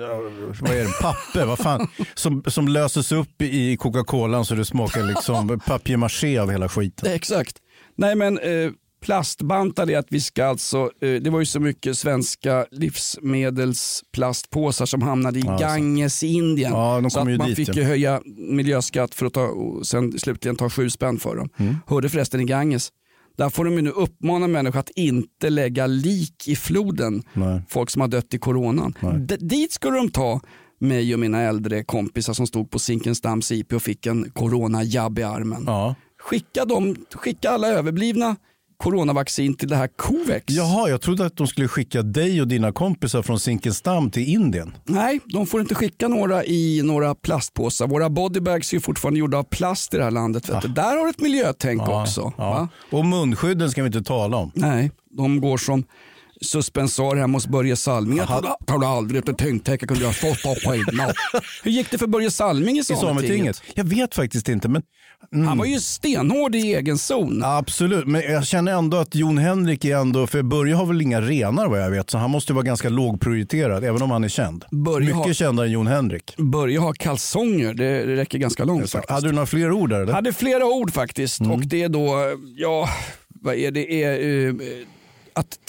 vad 0.62 0.72
är 0.72 0.84
det? 0.84 0.92
Papper? 1.02 1.46
vad 1.46 1.60
fan? 1.60 1.88
Som, 2.16 2.44
som 2.48 2.68
löses 2.68 3.12
upp 3.12 3.42
i 3.42 3.78
Coca-Colan 3.78 4.46
så 4.46 4.56
det 4.56 4.66
smakar 4.66 5.04
liksom 5.04 5.60
papier-maché 5.60 6.38
av 6.38 6.52
hela 6.52 6.70
skiten. 6.70 7.12
Exakt. 7.12 7.58
Nej 7.96 8.16
men 8.16 8.40
eh, 8.40 8.72
plastbantar 9.02 9.92
är 9.92 9.98
att 9.98 10.08
vi 10.10 10.22
ska 10.22 10.46
alltså, 10.46 10.92
eh, 11.02 11.14
det 11.22 11.30
var 11.30 11.40
ju 11.40 11.46
så 11.46 11.60
mycket 11.60 11.98
svenska 11.98 12.66
livsmedelsplastpåsar 12.72 14.86
som 14.86 15.02
hamnade 15.02 15.40
i 15.40 15.44
Ja. 15.46 15.58
Ganges 15.58 16.24
i 16.24 16.28
Indien. 16.28 16.72
Ja, 16.72 17.00
de 17.02 17.10
så 17.10 17.20
att 17.20 17.28
man 17.28 17.48
dit, 17.48 17.56
fick 17.56 17.76
ja. 17.76 17.84
höja 17.84 18.22
miljöskatt 18.26 19.16
för 19.16 19.26
att 19.26 19.34
ta, 19.34 19.48
och 19.48 19.88
sen 19.88 20.20
slutligen 20.20 20.56
ta 20.56 20.70
sju 20.70 20.90
spänn 20.90 21.20
för 21.20 21.36
dem. 21.36 21.50
Mm. 21.58 21.78
Hörde 21.88 22.10
förresten 22.10 22.42
i 22.42 22.44
Ganges, 22.44 22.92
där 23.36 23.50
får 23.50 23.66
de 23.66 23.74
ju 23.74 23.82
nu 23.82 23.90
uppmana 23.90 24.48
människor 24.48 24.80
att 24.80 24.90
inte 24.96 25.50
lägga 25.50 25.88
lik 25.88 26.48
i 26.48 26.56
floden. 26.56 27.24
Nej. 27.34 27.62
Folk 27.70 27.90
som 27.90 28.02
har 28.02 28.08
dött 28.08 28.34
i 28.34 28.38
coronan. 28.40 28.94
D- 29.28 29.38
dit 29.40 29.72
skulle 29.72 29.98
de 29.98 30.10
ta 30.10 30.42
mig 30.80 31.14
och 31.14 31.20
mina 31.20 31.42
äldre 31.42 31.84
kompisar 31.84 32.34
som 32.34 32.48
stod 32.48 32.72
på 32.72 32.80
Zinkensdamms 32.80 33.52
IP 33.52 33.74
och 33.74 33.82
fick 33.82 34.06
en 34.06 34.30
corona-jabb 34.30 35.20
i 35.20 35.24
armen. 35.24 35.64
Ja. 35.68 35.96
Skicka, 36.22 36.66
dem, 36.66 36.96
skicka 37.14 37.50
alla 37.50 37.68
överblivna 37.68 38.36
coronavaccin 38.78 39.54
till 39.56 39.68
det 39.68 39.76
här 39.76 39.88
Covex. 39.96 40.46
Jaha, 40.48 40.90
jag 40.90 41.02
trodde 41.02 41.26
att 41.26 41.38
de 41.38 41.48
skulle 41.48 41.68
skicka 41.68 42.02
dig 42.02 42.42
och 42.42 42.48
dina 42.48 42.72
kompisar 42.72 43.22
från 43.22 43.40
Zinkensdamm 43.40 44.12
till 44.12 44.30
Indien. 44.30 44.78
Nej, 44.86 45.20
de 45.26 45.48
får 45.48 45.62
inte 45.62 45.76
skicka 45.76 46.08
några 46.08 46.46
i 46.46 46.82
några 46.84 47.16
plastpåsar. 47.16 47.88
Våra 47.88 48.10
bodybags 48.10 48.74
är 48.74 48.80
fortfarande 48.80 49.20
gjorda 49.20 49.38
av 49.38 49.44
plast 49.44 49.94
i 49.94 49.98
det 49.98 50.04
här 50.04 50.12
landet. 50.12 50.50
Du. 50.62 50.68
Där 50.68 50.98
har 50.98 51.04
du 51.04 51.10
ett 51.10 51.20
miljötänk 51.20 51.82
också. 51.82 52.34
Ja. 52.38 52.50
Va? 52.50 52.68
Och 52.98 53.06
munskydden 53.06 53.72
ska 53.72 53.82
vi 53.82 53.88
inte 53.88 54.02
tala 54.02 54.38
om. 54.38 54.52
Nej, 54.56 54.92
de 55.10 55.42
går 55.42 55.58
som 55.58 55.84
suspensar 56.46 57.16
hemma 57.16 57.36
hos 57.36 57.48
Börje 57.48 57.76
Salming. 57.76 58.18
Jag 58.18 58.28
trodde, 58.28 58.56
trodde 58.68 58.88
aldrig 58.88 59.20
att 59.24 59.30
ett 59.30 59.38
tyngdtäcke 59.38 59.88
kunde 59.88 60.06
ha 60.06 60.14
stått 60.14 60.44
på 60.44 60.56
skidorna. 60.70 61.14
Hur 61.64 61.72
gick 61.72 61.92
det 61.92 61.98
för 61.98 62.08
Börje 62.08 62.32
Salming 62.32 62.76
i 62.78 62.80
I 62.80 62.84
Sametinget? 62.84 63.62
Jag 63.76 63.84
vet 63.84 64.16
faktiskt 64.16 64.50
inte. 64.50 64.68
Men, 64.70 64.82
mm. 65.34 65.48
Han 65.48 65.58
var 65.58 65.66
ju 65.66 65.80
stenhård 65.80 66.56
i 66.56 66.76
egen 66.76 66.98
zon. 66.98 67.42
Absolut, 67.44 68.08
men 68.08 68.22
jag 68.22 68.46
känner 68.48 68.72
ändå 68.72 68.98
att 68.98 69.16
Jon 69.16 69.38
Henrik 69.38 69.86
är 69.86 69.98
ändå, 69.98 70.28
för 70.28 70.42
Börje 70.44 70.76
har 70.76 70.86
väl 70.86 71.02
inga 71.02 71.22
renar 71.22 71.68
vad 71.68 71.82
jag 71.82 71.92
vet, 71.92 72.10
så 72.10 72.18
han 72.18 72.30
måste 72.32 72.54
vara 72.54 72.64
ganska 72.64 72.90
lågprioriterad 72.90 73.84
även 73.84 74.02
om 74.02 74.12
han 74.12 74.24
är 74.24 74.28
känd. 74.30 74.66
Börje 74.72 75.00
Mycket 75.08 75.16
har- 75.26 75.34
kändare 75.34 75.66
än 75.68 75.72
Jon 75.74 75.88
Henrik. 75.88 76.34
Börje 76.38 76.80
ha 76.80 76.94
kalsonger, 76.94 77.74
det, 77.74 78.06
det 78.06 78.16
räcker 78.16 78.38
ganska 78.38 78.64
långt 78.64 78.92
faktiskt. 78.92 79.12
Hade 79.12 79.28
du 79.28 79.32
några 79.34 79.46
fler 79.46 79.72
ord 79.72 79.90
där? 79.90 80.02
Eller? 80.02 80.14
hade 80.14 80.34
flera 80.34 80.66
ord 80.66 80.94
faktiskt 80.94 81.40
Mm. 81.40 81.52
och 81.52 81.62
det 81.68 81.84
är 81.84 81.90
då, 81.90 82.16
ja, 82.58 82.90
vad 83.42 83.56
är 83.56 83.72
det? 83.72 84.04
Är, 84.04 84.48
eh, 84.48 84.54
att 85.34 85.60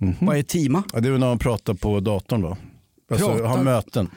teama. 0.00 0.14
Mhm. 0.20 0.26
Vad 0.26 0.36
är 0.36 0.42
teama? 0.42 0.82
Ja, 0.92 1.00
det 1.00 1.08
är 1.08 1.12
när 1.12 1.18
man 1.18 1.38
pratar 1.38 1.74
på 1.74 2.00
datorn 2.00 2.40
då? 2.42 2.56
Alltså, 3.10 3.26
Pratar- 3.28 3.44
ha 3.44 3.62
möten. 3.62 4.08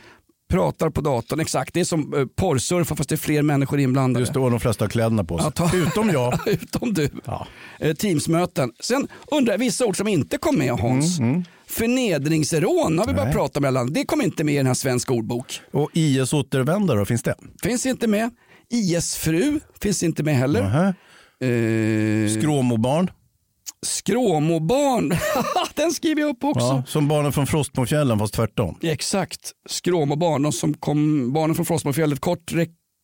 Pratar 0.50 0.90
på 0.90 1.02
datorn, 1.02 1.40
exakt. 1.40 1.74
Det 1.74 1.80
är 1.80 1.86
som 1.86 2.14
eh, 2.14 2.26
porrsurfa 2.26 2.96
fast 2.96 3.10
det 3.10 3.16
är 3.16 3.18
fler 3.18 3.42
människor 3.42 3.80
inblandade. 3.80 4.20
Just 4.22 4.36
och 4.36 4.52
de 4.52 4.60
flesta 4.60 4.84
har 4.86 4.90
kläderna 4.90 5.24
på 5.24 5.40
sig. 5.40 5.52
Ja, 5.58 5.72
Utom 5.76 6.10
jag. 6.10 6.40
Utom 6.48 6.94
du. 6.94 7.10
Ja. 7.26 7.48
Eh, 7.80 7.94
Teamsmöten. 7.96 8.72
Sen 8.80 9.08
undrar 9.32 9.54
jag 9.54 9.60
vissa 9.60 9.86
ord 9.86 9.98
som 9.98 10.08
inte 10.08 10.38
kom 10.38 10.58
med 10.58 10.72
Hans. 10.72 11.20
Förnedringsrån 11.68 13.00
har 13.00 13.08
vi 13.08 13.14
börjat 13.14 13.18
Mm, 13.20 13.26
Nej. 13.26 13.34
prata 13.34 13.60
om. 13.60 13.62
Mellan. 13.62 13.94
Det 13.94 14.06
kom 14.06 14.22
inte 14.22 14.44
med 14.44 14.54
i 14.54 14.58
den 14.58 14.68
här 14.68 14.74
svenska 14.74 15.14
ordbok. 15.14 15.60
Och 15.72 15.90
IS 15.94 16.34
återvändare 16.34 17.00
då, 17.00 17.06
finns 17.06 17.24
det? 17.24 17.36
Finns 17.64 17.86
inte 17.86 18.08
med. 18.08 18.30
IS-fru 18.70 19.60
finns 19.82 20.04
inte 20.04 20.24
med 20.24 20.36
heller. 20.36 20.62
Nähä. 20.64 20.88
Eh, 21.40 22.40
Skråmobarn. 22.40 23.12
Skråmobarn, 23.84 25.14
den 25.76 25.92
skriver 25.92 26.22
jag 26.22 26.30
upp 26.30 26.44
också. 26.44 26.66
Ja, 26.66 26.84
som 26.88 27.08
barnen 27.08 27.32
från 27.32 27.48
Frostmofjällen 27.48 28.20
fast 28.20 28.34
tvärtom. 28.34 28.78
Exakt, 28.82 29.52
skråmobarn. 29.70 30.44
De 30.44 30.52
som 30.52 30.74
kom, 30.74 31.34
barnen 31.34 31.56
från 31.56 31.66
Frostmofjället. 31.66 32.20
Kort 32.20 32.52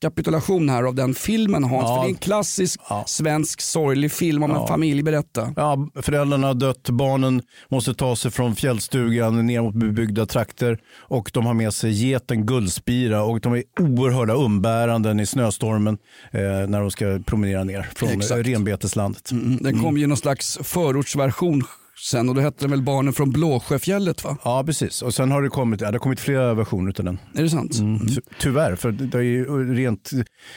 rekapitulation 0.04 0.70
här 0.70 0.84
av 0.84 0.96
den 0.96 1.14
filmen 1.14 1.64
Hans. 1.64 1.84
Ja. 1.84 1.96
För 1.96 2.02
det 2.02 2.08
är 2.08 2.10
en 2.10 2.16
klassisk 2.16 2.80
svensk 3.06 3.62
sorglig 3.62 4.12
film 4.12 4.44
om 4.44 4.52
en 4.52 4.58
Ja. 4.58 4.68
familj. 4.68 5.04
Berätta. 5.04 5.54
Ja, 5.56 5.90
föräldrarna 6.02 6.48
har 6.48 6.54
dött, 6.54 6.90
barnen 6.90 7.42
måste 7.70 7.94
ta 7.94 8.16
sig 8.16 8.32
från 8.32 8.56
fjällstugan 8.56 9.46
ner 9.48 9.62
mot 9.62 9.76
bebyggda 9.76 10.26
trakter 10.26 10.80
och 10.98 11.32
de 11.34 11.46
har 11.46 11.54
med 11.54 11.74
sig 11.74 11.92
geten 11.92 12.46
Guldspira 12.46 13.24
och 13.24 13.40
de 13.42 13.54
är 13.54 13.64
oerhörda 13.80 14.34
umbäranden 14.34 15.20
i 15.20 15.26
snöstormen 15.26 15.98
eh, 16.32 16.42
när 16.42 16.80
de 16.82 16.92
ska 16.92 17.20
promenera 17.26 17.64
ner 17.64 17.90
från 17.96 18.10
Exakt. 18.10 18.48
renbeteslandet. 18.48 19.30
Den 19.62 19.82
kom 19.82 19.98
ju 19.98 20.08
någon 20.08 20.18
slags 20.18 20.60
förortsversion 20.64 21.64
sen 22.02 22.30
och 22.30 22.36
då 22.36 22.42
hette 22.42 22.58
den 22.64 22.72
väl 22.72 22.82
Barnen 22.82 23.14
från 23.14 23.32
Blåsjöfjället 23.32 24.24
va? 24.24 24.38
Ja, 24.44 24.64
precis. 24.66 25.02
Och 25.02 25.14
sen 25.14 25.32
har 25.32 25.42
det 25.42 25.50
kommit, 25.50 25.82
ja, 25.82 25.88
det 25.92 25.94
har 25.94 26.00
kommit 26.00 26.20
flera 26.20 26.54
versioner 26.54 26.94
av 27.00 27.06
den. 27.06 27.20
Är 27.36 27.44
det 27.44 27.50
sant? 27.50 27.80
Mm. 27.80 28.08
Ty- 28.08 28.22
Tyvärr, 28.40 28.76
för 28.76 28.92
det 28.92 29.18
är 29.18 29.22
ju 29.22 29.74
rent 29.76 30.12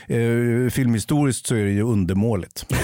eh, 0.09 0.71
filmhistoriskt 0.71 1.47
så 1.47 1.55
är 1.55 1.65
det 1.65 1.71
ju 1.71 1.83
undermåligt. 1.83 2.67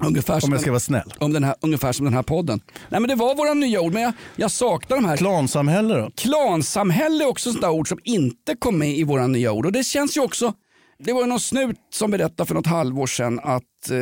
Ungefär 0.00 0.40
som, 0.40 0.48
Om 0.48 0.52
jag 0.52 0.60
ska 0.62 0.70
vara 0.70 0.80
snäll. 0.80 1.12
om 1.18 1.32
den 1.32 1.44
här, 1.44 1.54
ungefär 1.60 1.92
som 1.92 2.04
den 2.04 2.14
här 2.14 2.22
podden. 2.22 2.60
Nej 2.88 3.00
men 3.00 3.08
det 3.08 3.14
var 3.14 3.34
våra 3.34 3.54
nya 3.54 3.80
ord 3.80 3.92
men 3.92 4.02
jag, 4.02 4.12
jag 4.36 4.50
saknar 4.50 4.96
de 4.96 5.04
här. 5.04 5.16
Klansamhälle 5.16 5.94
då? 5.94 6.10
Klansamhälle 6.16 7.24
är 7.24 7.28
också 7.28 7.50
där 7.52 7.70
ord 7.70 7.88
som 7.88 7.98
inte 8.04 8.56
kom 8.58 8.78
med 8.78 8.98
i 8.98 9.04
våra 9.04 9.26
nya 9.26 9.52
ord. 9.52 9.66
Och 9.66 9.72
det 9.72 9.84
känns 9.84 10.16
ju 10.16 10.20
också, 10.20 10.52
det 10.98 11.12
var 11.12 11.26
någon 11.26 11.40
snut 11.40 11.76
som 11.94 12.10
berättade 12.10 12.46
för 12.46 12.54
något 12.54 12.66
halvår 12.66 13.06
sedan 13.06 13.40
att 13.42 13.90
eh, 13.90 13.96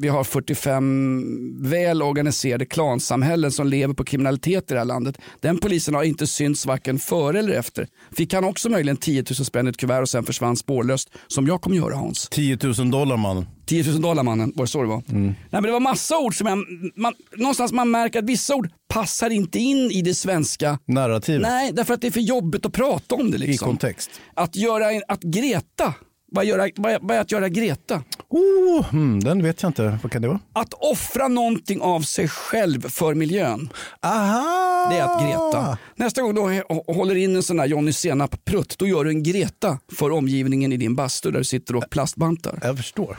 vi 0.00 0.08
har 0.08 0.24
45 0.24 1.62
väl 1.70 2.02
organiserade 2.02 2.66
klansamhällen 2.66 3.50
som 3.50 3.66
lever 3.66 3.94
på 3.94 4.04
kriminalitet 4.04 4.70
i 4.70 4.74
det 4.74 4.80
här 4.80 4.84
landet. 4.86 5.18
Den 5.40 5.58
polisen 5.58 5.94
har 5.94 6.02
inte 6.02 6.26
synts 6.26 6.66
varken 6.66 6.98
före 6.98 7.38
eller 7.38 7.52
efter. 7.54 7.86
Fick 8.16 8.34
han 8.34 8.44
också 8.44 8.68
möjligen 8.68 8.96
10 8.96 9.22
000 9.22 9.26
spänn 9.34 9.66
i 9.66 9.70
ett 9.70 9.76
kuvert 9.76 10.02
och 10.02 10.08
sen 10.08 10.24
försvann 10.24 10.56
spårlöst 10.56 11.10
som 11.26 11.46
jag 11.46 11.60
kommer 11.60 11.76
göra 11.76 11.94
Hans. 11.94 12.28
10 12.30 12.58
000 12.78 12.90
dollar 12.90 13.16
mannen. 13.16 13.46
10 13.66 13.92
000 13.92 14.02
dollar 14.02 14.22
mannen, 14.22 14.52
var 14.56 14.64
det 14.64 14.70
så 14.70 14.82
det 14.82 14.88
var? 14.88 15.02
Nej, 15.06 15.34
men 15.50 15.62
det 15.62 15.72
var 15.72 15.80
massa 15.80 16.18
ord 16.18 16.38
som 16.38 16.46
jag, 16.46 16.58
man, 16.96 17.14
någonstans 17.36 17.72
man 17.72 17.90
märker 17.90 18.18
att 18.18 18.24
vissa 18.24 18.54
ord 18.54 18.68
passar 18.88 19.30
inte 19.30 19.58
in 19.58 19.90
i 19.90 20.02
det 20.02 20.14
svenska. 20.14 20.78
Narrativet. 20.86 21.42
Nej, 21.42 21.72
därför 21.72 21.94
att 21.94 22.00
det 22.00 22.06
är 22.06 22.10
för 22.10 22.20
jobbigt 22.20 22.66
att 22.66 22.72
prata 22.72 23.14
om 23.14 23.30
det. 23.30 23.36
I 23.36 23.40
Liksom. 23.40 23.68
kontext. 23.68 24.10
Att 24.34 24.56
göra, 24.56 24.84
att 25.08 25.22
Greta, 25.22 25.94
vad, 26.34 26.44
göra, 26.44 26.68
vad, 26.76 26.98
vad 27.02 27.16
är 27.16 27.20
att 27.20 27.32
göra 27.32 27.48
Greta? 27.48 28.02
Oh, 28.28 28.84
hmm, 28.90 29.20
den 29.20 29.42
vet 29.42 29.62
jag 29.62 29.68
inte. 29.68 29.98
Vad 30.02 30.12
kan 30.12 30.22
det 30.22 30.28
vara? 30.28 30.40
Att 30.52 30.74
offra 30.74 31.28
någonting 31.28 31.80
av 31.80 32.00
sig 32.00 32.28
själv 32.28 32.88
för 32.88 33.14
miljön. 33.14 33.68
Aha! 34.02 34.88
Det 34.90 34.96
är 34.98 35.02
att 35.02 35.22
Greta. 35.22 35.78
Nästa 35.96 36.22
gång 36.22 36.34
du 36.34 36.40
hå- 36.40 36.94
håller 36.94 37.14
in 37.14 37.36
en 37.36 37.42
sån 37.42 37.58
här 37.58 37.66
Johnny 37.66 37.92
Senap-prutt, 37.92 38.74
då 38.78 38.86
gör 38.86 39.04
du 39.04 39.10
en 39.10 39.22
Greta 39.22 39.78
för 39.92 40.10
omgivningen 40.10 40.72
i 40.72 40.76
din 40.76 40.94
bastu 40.94 41.30
där 41.30 41.38
du 41.38 41.44
sitter 41.44 41.76
och 41.76 41.84
plastbantar. 41.90 42.58
Jag 42.62 42.76
förstår. 42.76 43.16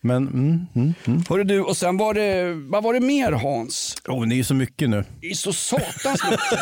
Men, 0.00 0.28
mm, 0.28 0.66
mm, 0.74 0.94
mm. 1.04 1.22
Hörru 1.28 1.44
du, 1.44 1.60
och 1.60 1.76
sen 1.76 1.96
var 1.96 2.14
det, 2.14 2.54
vad 2.70 2.82
var 2.82 2.94
det 2.94 3.00
mer 3.00 3.32
Hans? 3.32 3.96
Oh, 4.08 4.26
det 4.28 4.34
är 4.34 4.36
ju 4.36 4.44
så 4.44 4.54
mycket 4.54 4.88
nu. 4.90 5.04
Det 5.20 5.26
är 5.26 5.34
så 5.34 5.52
satans 5.52 6.20
mycket. 6.30 6.40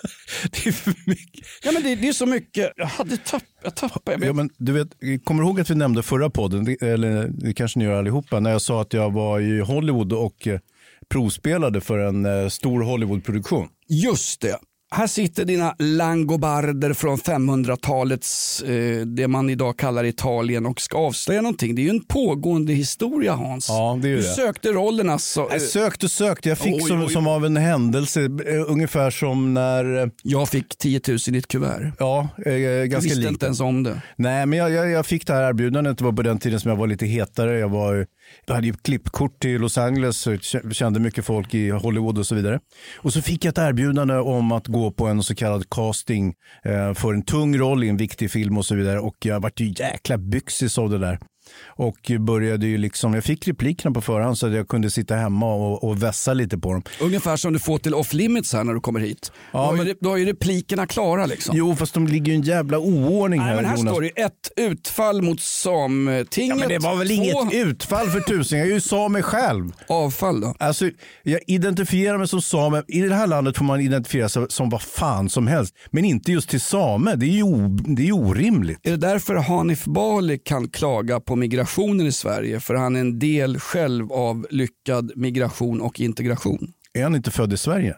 Det 0.50 0.66
är 0.66 0.72
för 0.72 0.94
mycket. 1.06 1.46
Ja, 1.62 1.72
men 1.72 1.82
det, 1.82 1.94
det 1.94 2.08
är 2.08 2.12
så 2.12 2.26
mycket. 2.26 2.72
Jag 2.76 2.86
hade 2.86 3.16
tapp, 3.16 3.42
jag 3.62 3.74
tappade. 3.74 4.12
Jag 4.12 4.28
Ja, 4.28 4.32
men 4.32 4.50
du 4.58 4.72
vet, 4.72 4.88
kommer 5.24 5.42
du 5.42 5.48
ihåg 5.48 5.60
att 5.60 5.70
vi 5.70 5.74
nämnde 5.74 6.02
förra 6.02 6.30
podden, 6.30 6.76
eller 6.80 7.28
det 7.28 7.54
kanske 7.54 7.78
ni 7.78 7.84
gör 7.84 7.98
allihopa, 7.98 8.40
när 8.40 8.50
jag 8.50 8.62
sa 8.62 8.80
att 8.80 8.92
jag 8.92 9.12
var 9.12 9.40
i 9.40 9.60
Hollywood 9.60 10.12
och 10.12 10.46
eh, 10.46 10.60
provspelade 11.08 11.80
för 11.80 11.98
en 11.98 12.26
eh, 12.26 12.48
stor 12.48 12.82
Hollywoodproduktion. 12.82 13.68
Just 13.88 14.40
det. 14.40 14.58
Här 14.94 15.06
sitter 15.06 15.44
dina 15.44 15.74
langobarder 15.78 16.92
från 16.92 17.18
500-talets, 17.18 18.62
eh, 18.62 19.00
det 19.06 19.28
man 19.28 19.50
idag 19.50 19.76
kallar 19.76 20.04
Italien 20.04 20.66
och 20.66 20.80
ska 20.80 20.98
avslöja 20.98 21.40
någonting. 21.42 21.74
Det 21.74 21.82
är 21.82 21.84
ju 21.84 21.90
en 21.90 22.04
pågående 22.04 22.72
historia 22.72 23.32
Hans. 23.32 23.68
Ja, 23.68 23.98
det 24.02 24.08
är 24.08 24.10
du 24.10 24.16
det. 24.16 24.22
sökte 24.22 24.68
rollen 24.72 25.10
alltså. 25.10 25.48
Jag 25.50 25.62
sökte 25.62 26.06
och 26.06 26.10
sökte, 26.12 26.48
jag 26.48 26.58
fick 26.58 26.74
Oj, 26.74 26.80
som, 26.82 26.98
oj, 27.00 27.04
oj. 27.06 27.12
som 27.12 27.26
av 27.26 27.44
en 27.46 27.56
händelse, 27.56 28.20
eh, 28.24 28.28
ungefär 28.70 29.10
som 29.10 29.54
när... 29.54 30.02
eh, 30.02 30.08
Jag 30.22 30.48
fick 30.48 30.78
10 30.78 31.00
000 31.08 31.18
i 31.34 31.38
ett 31.38 31.48
kuvert. 31.48 31.92
Ja, 31.98 32.28
eh, 32.46 32.52
Jag 32.52 32.88
ganska 32.90 33.04
visste 33.04 33.20
likt. 33.20 33.30
inte 33.32 33.46
ens 33.46 33.60
om 33.60 33.82
det. 33.82 34.02
Nej, 34.16 34.46
men 34.46 34.58
jag, 34.58 34.70
jag, 34.70 34.90
jag 34.90 35.06
fick 35.06 35.26
det 35.26 35.32
här 35.32 35.48
erbjudandet. 35.48 35.98
Det 35.98 36.04
var 36.04 36.12
på 36.12 36.22
den 36.22 36.38
tiden 36.38 36.60
som 36.60 36.68
jag 36.68 36.76
var 36.76 36.86
lite 36.86 37.06
hetare. 37.06 37.58
Jag, 37.58 37.68
var, 37.68 38.06
jag 38.46 38.54
hade 38.54 38.66
ju 38.66 38.72
klippkort 38.72 39.40
till 39.40 39.60
Los 39.60 39.78
Angeles, 39.78 40.26
och 40.26 40.38
kände 40.72 41.00
mycket 41.00 41.24
folk 41.24 41.54
i 41.54 41.70
Hollywood 41.70 42.18
och 42.18 42.26
så 42.26 42.34
vidare. 42.34 42.60
Och 42.98 43.12
så 43.12 43.22
fick 43.22 43.44
jag 43.44 43.52
ett 43.52 43.58
erbjudande 43.58 44.14
om 44.14 44.52
att 44.52 44.66
gå 44.66 44.90
på 44.90 45.06
en 45.06 45.22
så 45.22 45.34
kallad 45.34 45.70
casting 45.70 46.34
eh, 46.64 46.94
för 46.94 47.14
en 47.14 47.22
tung 47.22 47.58
roll 47.58 47.84
i 47.84 47.88
en 47.88 47.96
viktig 47.96 48.30
film 48.30 48.58
och 48.58 48.66
så 48.66 48.74
vidare. 48.74 49.00
Och 49.00 49.16
jag 49.24 49.40
vart 49.40 49.60
ju 49.60 49.74
jäkla 49.76 50.18
byxis 50.18 50.78
av 50.78 50.90
det 50.90 50.98
där. 50.98 51.18
Och 51.66 52.10
började 52.20 52.66
ju 52.66 52.78
liksom, 52.78 53.14
jag 53.14 53.24
fick 53.24 53.48
replikerna 53.48 53.94
på 53.94 54.00
förhand 54.00 54.38
så 54.38 54.46
att 54.46 54.52
jag 54.52 54.68
kunde 54.68 54.90
sitta 54.90 55.14
hemma 55.14 55.54
och, 55.54 55.84
och 55.84 56.02
vässa 56.02 56.34
lite 56.34 56.58
på 56.58 56.72
dem. 56.72 56.82
Ungefär 57.00 57.36
som 57.36 57.52
du 57.52 57.58
får 57.58 57.78
till 57.78 57.94
off 57.94 58.12
limits 58.12 58.52
här 58.52 58.64
när 58.64 58.74
du 58.74 58.80
kommer 58.80 59.00
hit. 59.00 59.32
Ja, 59.52 59.70
du, 59.72 59.78
har 59.78 59.84
ju, 59.84 59.94
du 60.00 60.08
har 60.08 60.16
ju 60.16 60.24
replikerna 60.24 60.86
klara 60.86 61.26
liksom. 61.26 61.56
Jo, 61.56 61.76
fast 61.76 61.94
de 61.94 62.06
ligger 62.06 62.32
ju 62.32 62.34
en 62.34 62.42
jävla 62.42 62.78
oordning 62.78 63.40
Nej, 63.40 63.48
här 63.48 63.56
men 63.56 63.64
här 63.64 63.76
Jonas. 63.76 63.92
står 63.92 64.02
det 64.02 64.08
ett 64.08 64.50
utfall 64.56 65.22
mot 65.22 65.40
Sametinget. 65.40 66.48
Ja, 66.48 66.60
men 66.60 66.68
det 66.68 66.78
var 66.78 66.96
väl 66.96 67.08
två 67.08 67.14
inget 67.14 67.66
utfall 67.66 68.10
för 68.10 68.20
tusen. 68.20 68.58
Jag 68.58 68.68
är 68.68 68.72
ju 68.72 68.80
same 68.80 69.22
själv. 69.22 69.72
Avfall 69.88 70.40
då? 70.40 70.54
Alltså, 70.58 70.90
jag 71.22 71.40
identifierar 71.46 72.18
mig 72.18 72.28
som 72.28 72.42
same. 72.42 72.82
I 72.88 73.00
det 73.00 73.14
här 73.14 73.26
landet 73.26 73.56
får 73.56 73.64
man 73.64 73.80
identifiera 73.80 74.28
sig 74.28 74.46
som 74.48 74.70
vad 74.70 74.82
fan 74.82 75.28
som 75.28 75.46
helst. 75.46 75.74
Men 75.90 76.04
inte 76.04 76.32
just 76.32 76.48
till 76.48 76.60
same. 76.60 77.14
Det 77.14 77.26
är 77.26 77.30
ju, 77.30 77.42
o, 77.42 77.68
det 77.68 78.02
är 78.02 78.06
ju 78.06 78.12
orimligt. 78.12 78.78
Är 78.82 78.90
det 78.90 78.96
därför 78.96 79.34
Hanif 79.34 79.84
Bali 79.84 80.38
kan 80.38 80.68
klaga 80.68 81.20
på 81.20 81.36
migrationen 81.40 82.06
i 82.06 82.12
Sverige? 82.12 82.60
För 82.60 82.74
han 82.74 82.96
är 82.96 83.00
en 83.00 83.18
del 83.18 83.58
själv 83.58 84.12
av 84.12 84.46
lyckad 84.50 85.12
migration 85.16 85.80
och 85.80 86.00
integration. 86.00 86.72
Är 86.92 87.02
han 87.02 87.14
inte 87.14 87.30
född 87.30 87.52
i 87.52 87.56
Sverige? 87.56 87.96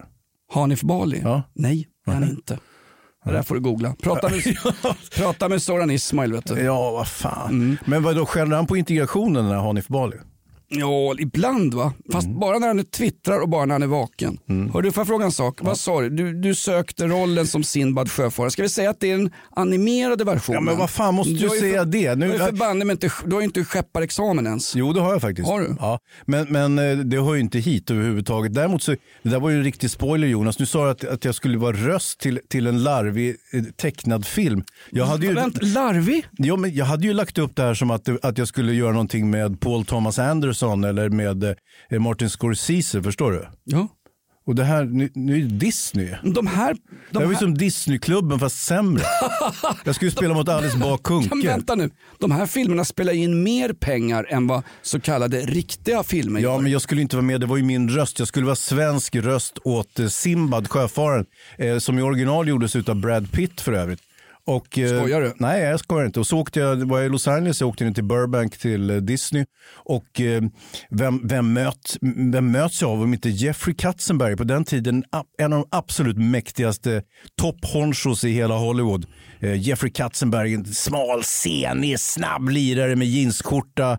Hanif 0.53 0.81
Bali? 0.81 1.21
Ja. 1.25 1.43
Nej, 1.55 1.89
är 2.07 2.13
han 2.13 2.25
inte. 2.25 2.59
Det 3.25 3.33
där 3.33 3.43
får 3.43 3.55
du 3.55 3.61
googla. 3.61 3.95
Prata 4.03 4.29
med, 4.29 4.43
prata 5.17 5.49
med 5.49 5.63
Soran 5.63 5.91
Ismail. 5.91 6.33
Vet 6.33 6.47
du. 6.47 6.61
Ja, 6.61 6.91
vad 6.91 7.09
fan. 7.09 7.79
Men 7.85 8.03
vad 8.03 8.17
då 8.17 8.27
skäller 8.27 8.57
han 8.57 8.67
på 8.67 8.77
integrationen 8.77 9.45
den 9.45 9.55
här 9.55 9.61
Hanif 9.61 9.89
Bali? 9.89 10.17
Ja, 10.75 11.15
ibland 11.19 11.75
va. 11.75 11.93
Fast 12.13 12.27
Mm. 12.27 12.41
bara 12.41 12.59
när 12.59 12.67
han 12.67 12.85
twittrar 12.85 13.41
och 13.41 13.49
bara 13.49 13.65
när 13.67 13.75
han 13.75 13.83
är 13.83 13.87
vaken. 13.87 14.39
Hör 14.73 14.83
du, 14.83 14.93
får 14.93 15.01
jag 15.01 15.07
fråga 15.07 15.25
en 15.25 15.33
sak? 15.33 15.59
Vad 15.63 15.79
sa 15.79 16.01
du? 16.01 16.09
du? 16.11 16.33
Du 16.33 16.55
sökte 16.55 17.07
rollen 17.07 17.47
som 17.47 17.65
Sinbad 17.65 18.11
sjöfarare. 18.11 18.51
Ska 18.51 18.63
vi 18.63 18.69
säga 18.69 18.91
att 18.91 19.01
det 19.01 19.11
är 19.11 19.19
den 19.19 19.31
animerade 19.51 20.25
versionen? 20.25 20.57
Ja, 20.57 20.61
men 20.71 20.79
vad 20.79 20.91
fan 20.91 21.15
måste 21.15 21.33
du 21.33 21.39
ju 21.39 21.49
säga 21.49 21.79
för- 21.83 21.91
det? 21.91 22.15
Nu- 22.15 22.33
Du 22.33 22.39
har 22.39 22.47
förbanne 22.47 22.93
inte, 22.93 23.11
du 23.27 23.33
har 23.35 23.41
ju 23.41 23.45
inte 23.45 23.65
skepparexamen 23.65 24.47
ens. 24.47 24.75
Jo, 24.77 24.93
det 24.93 25.01
har 25.01 25.13
jag 25.13 25.21
faktiskt. 25.21 25.49
Har 25.49 25.61
du? 25.61 25.77
Ja. 25.81 25.99
Men, 26.27 26.47
men 26.51 26.79
eh, 26.79 26.97
det 26.99 27.21
hör 27.25 27.35
ju 27.35 27.41
inte 27.41 27.59
hit 27.59 27.91
överhuvudtaget. 27.91 28.55
Däremot 28.55 28.83
så, 28.83 28.91
det 29.23 29.29
där 29.31 29.41
var 29.41 29.51
ju 29.51 29.57
en 29.57 29.65
riktig 29.65 29.91
spoiler 29.91 30.27
Jonas. 30.29 30.59
Nu 30.59 30.67
sa 30.67 30.85
du 30.85 30.91
att, 30.91 31.05
att 31.05 31.25
jag 31.25 31.35
skulle 31.35 31.59
vara 31.59 31.77
röst 31.77 32.21
till, 32.21 32.41
till 32.49 32.67
en 32.67 32.83
larvig 32.83 33.37
eh, 33.53 33.63
tecknad 33.63 34.27
film. 34.27 34.65
Jag 34.91 35.05
hade 35.07 35.27
ju, 35.27 35.35
Vänta, 35.35 35.61
larvig? 35.63 36.27
ja, 36.39 36.57
men 36.57 36.75
jag 36.75 36.85
hade 36.85 37.07
ju 37.07 37.13
lagt 37.13 37.39
upp 37.39 37.57
det 37.57 37.63
här 37.63 37.75
som 37.75 37.91
att, 37.91 38.25
att 38.25 38.39
jag 38.39 38.49
skulle 38.49 38.73
göra 38.73 38.93
någonting 38.93 39.31
med 39.31 39.61
Paul 39.61 39.85
Thomas 39.85 40.19
Anderson 40.19 40.62
Anderson 40.63 40.85
eller 40.85 41.09
med 41.09 41.45
eh, 41.91 42.01
Martin 42.01 42.31
Scorsese, 42.31 43.03
förstår 43.03 43.33
du? 43.33 43.47
Ja. 43.65 43.89
Och 44.47 44.55
det 44.55 44.65
här, 44.65 44.85
nu, 44.85 45.11
nu 45.15 45.37
är 45.37 45.41
det 45.41 45.47
Disney. 45.49 46.15
De 46.25 46.47
här... 46.47 46.75
De 46.75 46.81
det 47.11 47.19
här 47.19 47.25
var 47.27 47.33
ju 47.33 47.39
som 47.39 47.55
Disneyklubben 47.59 48.39
fast 48.39 48.65
sämre. 48.65 49.05
Jag 49.85 49.95
skulle 49.95 50.11
spela 50.11 50.35
mot 50.35 50.49
Alice 50.49 50.79
Bah 50.79 50.97
Kuhnke. 51.05 51.49
vänta 51.49 51.75
nu, 51.75 51.91
de 52.19 52.31
här 52.31 52.47
filmerna 52.47 52.85
spelar 52.85 53.13
in 53.13 53.43
mer 53.43 53.73
pengar 53.73 54.27
än 54.31 54.47
vad 54.47 54.63
så 54.83 55.01
kallade 55.01 55.41
riktiga 55.41 56.03
filmer 56.03 56.41
Ja, 56.41 56.53
gör. 56.55 56.61
men 56.63 56.73
jag 56.73 56.83
skulle 56.83 57.03
inte 57.03 57.17
vara 57.17 57.27
med. 57.27 57.41
Det 57.41 57.47
var 57.47 57.57
ju 57.57 57.63
min 57.63 57.89
röst. 57.91 58.19
Jag 58.19 58.29
skulle 58.29 58.47
vara 58.47 58.57
svensk 58.57 59.17
röst 59.17 59.59
åt 59.65 59.99
eh, 59.99 60.07
Simbad, 60.09 60.69
sjöfararen, 60.71 61.27
eh, 61.59 61.79
som 61.79 61.99
i 61.99 62.03
original 62.03 62.49
gjordes 62.49 62.77
av 62.77 62.97
Brad 62.97 63.33
Pitt 63.33 63.61
för 63.61 63.73
övrigt. 63.73 64.01
Och, 64.47 64.79
eh, 64.79 64.99
Skojar 65.01 65.21
du? 65.21 65.33
Nej, 65.39 65.63
jag 65.63 65.81
skojar 65.81 66.07
inte. 66.07 66.21
Och 66.21 66.27
så 66.27 66.39
åkte 66.39 66.61
jag, 66.61 66.77
var 66.77 66.99
jag 66.99 67.07
i 67.07 67.09
Los 67.09 67.29
Angeles, 67.29 67.61
jag 67.61 67.69
åkte 67.69 67.85
ner 67.85 67.93
till 67.93 68.05
Burbank 68.05 68.59
till 68.59 68.91
eh, 68.91 68.97
Disney. 68.97 69.45
Och 69.75 70.21
eh, 70.21 70.43
vem, 70.91 71.29
vem, 71.29 71.53
möt, 71.53 71.97
vem 72.33 72.51
möts 72.53 72.83
jag 72.83 72.91
av 72.91 73.03
om 73.03 73.15
inte 73.15 73.29
Jeffrey 73.29 73.75
Katzenberg, 73.77 74.37
på 74.37 74.45
den 74.45 74.65
tiden 74.65 75.05
en 75.39 75.53
av 75.53 75.59
de 75.61 75.77
absolut 75.77 76.19
mäktigaste 76.19 77.03
top-honchos 77.43 78.25
i 78.27 78.31
hela 78.33 78.55
Hollywood. 78.55 79.07
Jeffrey 79.57 79.93
Katzenberg, 79.93 80.55
en 80.55 80.65
smal, 80.65 81.25
senig, 81.25 82.01
snabb 82.01 82.49
lirare 82.49 82.97
med 82.97 83.09
jeansskjorta, 83.09 83.99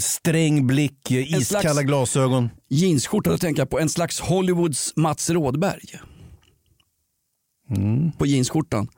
sträng 0.00 0.66
blick, 0.66 1.10
iskalla 1.10 1.74
slags- 1.74 1.82
glasögon. 1.86 2.50
Jeansskjorta, 2.68 3.38
tänker 3.38 3.60
jag 3.60 3.70
på 3.70 3.80
en 3.80 3.88
slags 3.88 4.20
Hollywoods 4.20 4.92
Mats 4.96 5.30
Rådberg. 5.30 5.82
Mm. 7.76 8.12
På 8.12 8.26
jeansskjortan. 8.26 8.88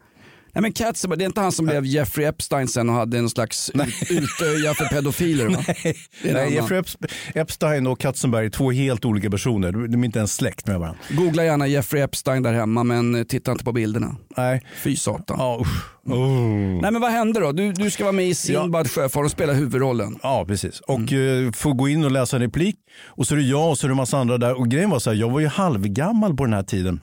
Nej 0.55 0.63
men 0.63 0.73
Katzenberg, 0.73 1.19
det 1.19 1.25
är 1.25 1.27
inte 1.27 1.41
han 1.41 1.53
som 1.53 1.67
blev 1.67 1.87
Jeffrey 1.87 2.27
Epstein 2.27 2.69
sen 2.69 2.89
och 2.89 2.95
hade 2.95 3.19
en 3.19 3.31
slags 3.31 3.71
ut, 3.71 4.11
utöja 4.11 4.75
för 4.75 4.85
pedofiler 4.85 5.47
va? 5.49 5.65
Nej, 5.85 5.97
Nej. 6.33 6.55
Jeffrey 6.55 6.81
Epst- 6.81 7.07
Epstein 7.35 7.87
och 7.87 8.01
Katzenberg 8.01 8.47
är 8.47 8.51
två 8.51 8.71
helt 8.71 9.05
olika 9.05 9.31
personer. 9.31 9.73
De 9.73 10.01
är 10.01 10.05
inte 10.05 10.19
ens 10.19 10.35
släkt 10.35 10.67
med 10.67 10.79
varandra. 10.81 11.01
Googla 11.11 11.45
gärna 11.45 11.67
Jeffrey 11.67 12.03
Epstein 12.03 12.43
där 12.43 12.53
hemma 12.53 12.85
men 12.85 13.15
eh, 13.15 13.23
titta 13.25 13.53
inte 13.53 13.65
på 13.65 13.73
bilderna. 13.73 14.17
Nej. 14.37 14.63
Fy 14.83 14.97
satan. 14.97 15.37
Ja, 15.41 15.59
usch. 15.61 15.91
Oh. 16.07 16.81
Nej 16.83 16.91
men 16.91 17.01
vad 17.01 17.11
hände 17.11 17.41
då? 17.41 17.53
Du, 17.53 17.73
du 17.73 17.91
ska 17.91 18.05
vara 18.05 18.13
med 18.13 18.29
i 18.29 18.35
Sinbad 18.35 18.91
sjöfart 18.91 19.25
och 19.25 19.31
spela 19.31 19.53
huvudrollen. 19.53 20.19
Ja, 20.23 20.45
precis. 20.49 20.81
Och 20.81 20.99
Mm. 21.13 21.47
eh, 21.47 21.53
får 21.53 21.73
gå 21.75 21.89
in 21.89 22.05
och 22.05 22.11
läsa 22.11 22.37
en 22.37 22.43
replik. 22.43 22.77
Och 23.07 23.27
så 23.27 23.35
är 23.35 23.39
det 23.39 23.45
jag 23.45 23.71
och 23.71 23.79
så 23.79 23.87
är 23.87 23.89
det 23.89 23.93
en 23.93 23.97
massa 23.97 24.19
andra 24.19 24.39
där. 24.39 24.59
Och 24.59 24.69
grejen 24.69 24.91
var 24.91 24.99
så 24.99 25.11
här, 25.11 25.17
jag 25.17 25.31
var 25.31 25.41
ju 25.41 25.47
halvgammal 25.47 26.37
på 26.37 26.45
den 26.45 26.53
här 26.55 26.63
tiden. 26.63 27.01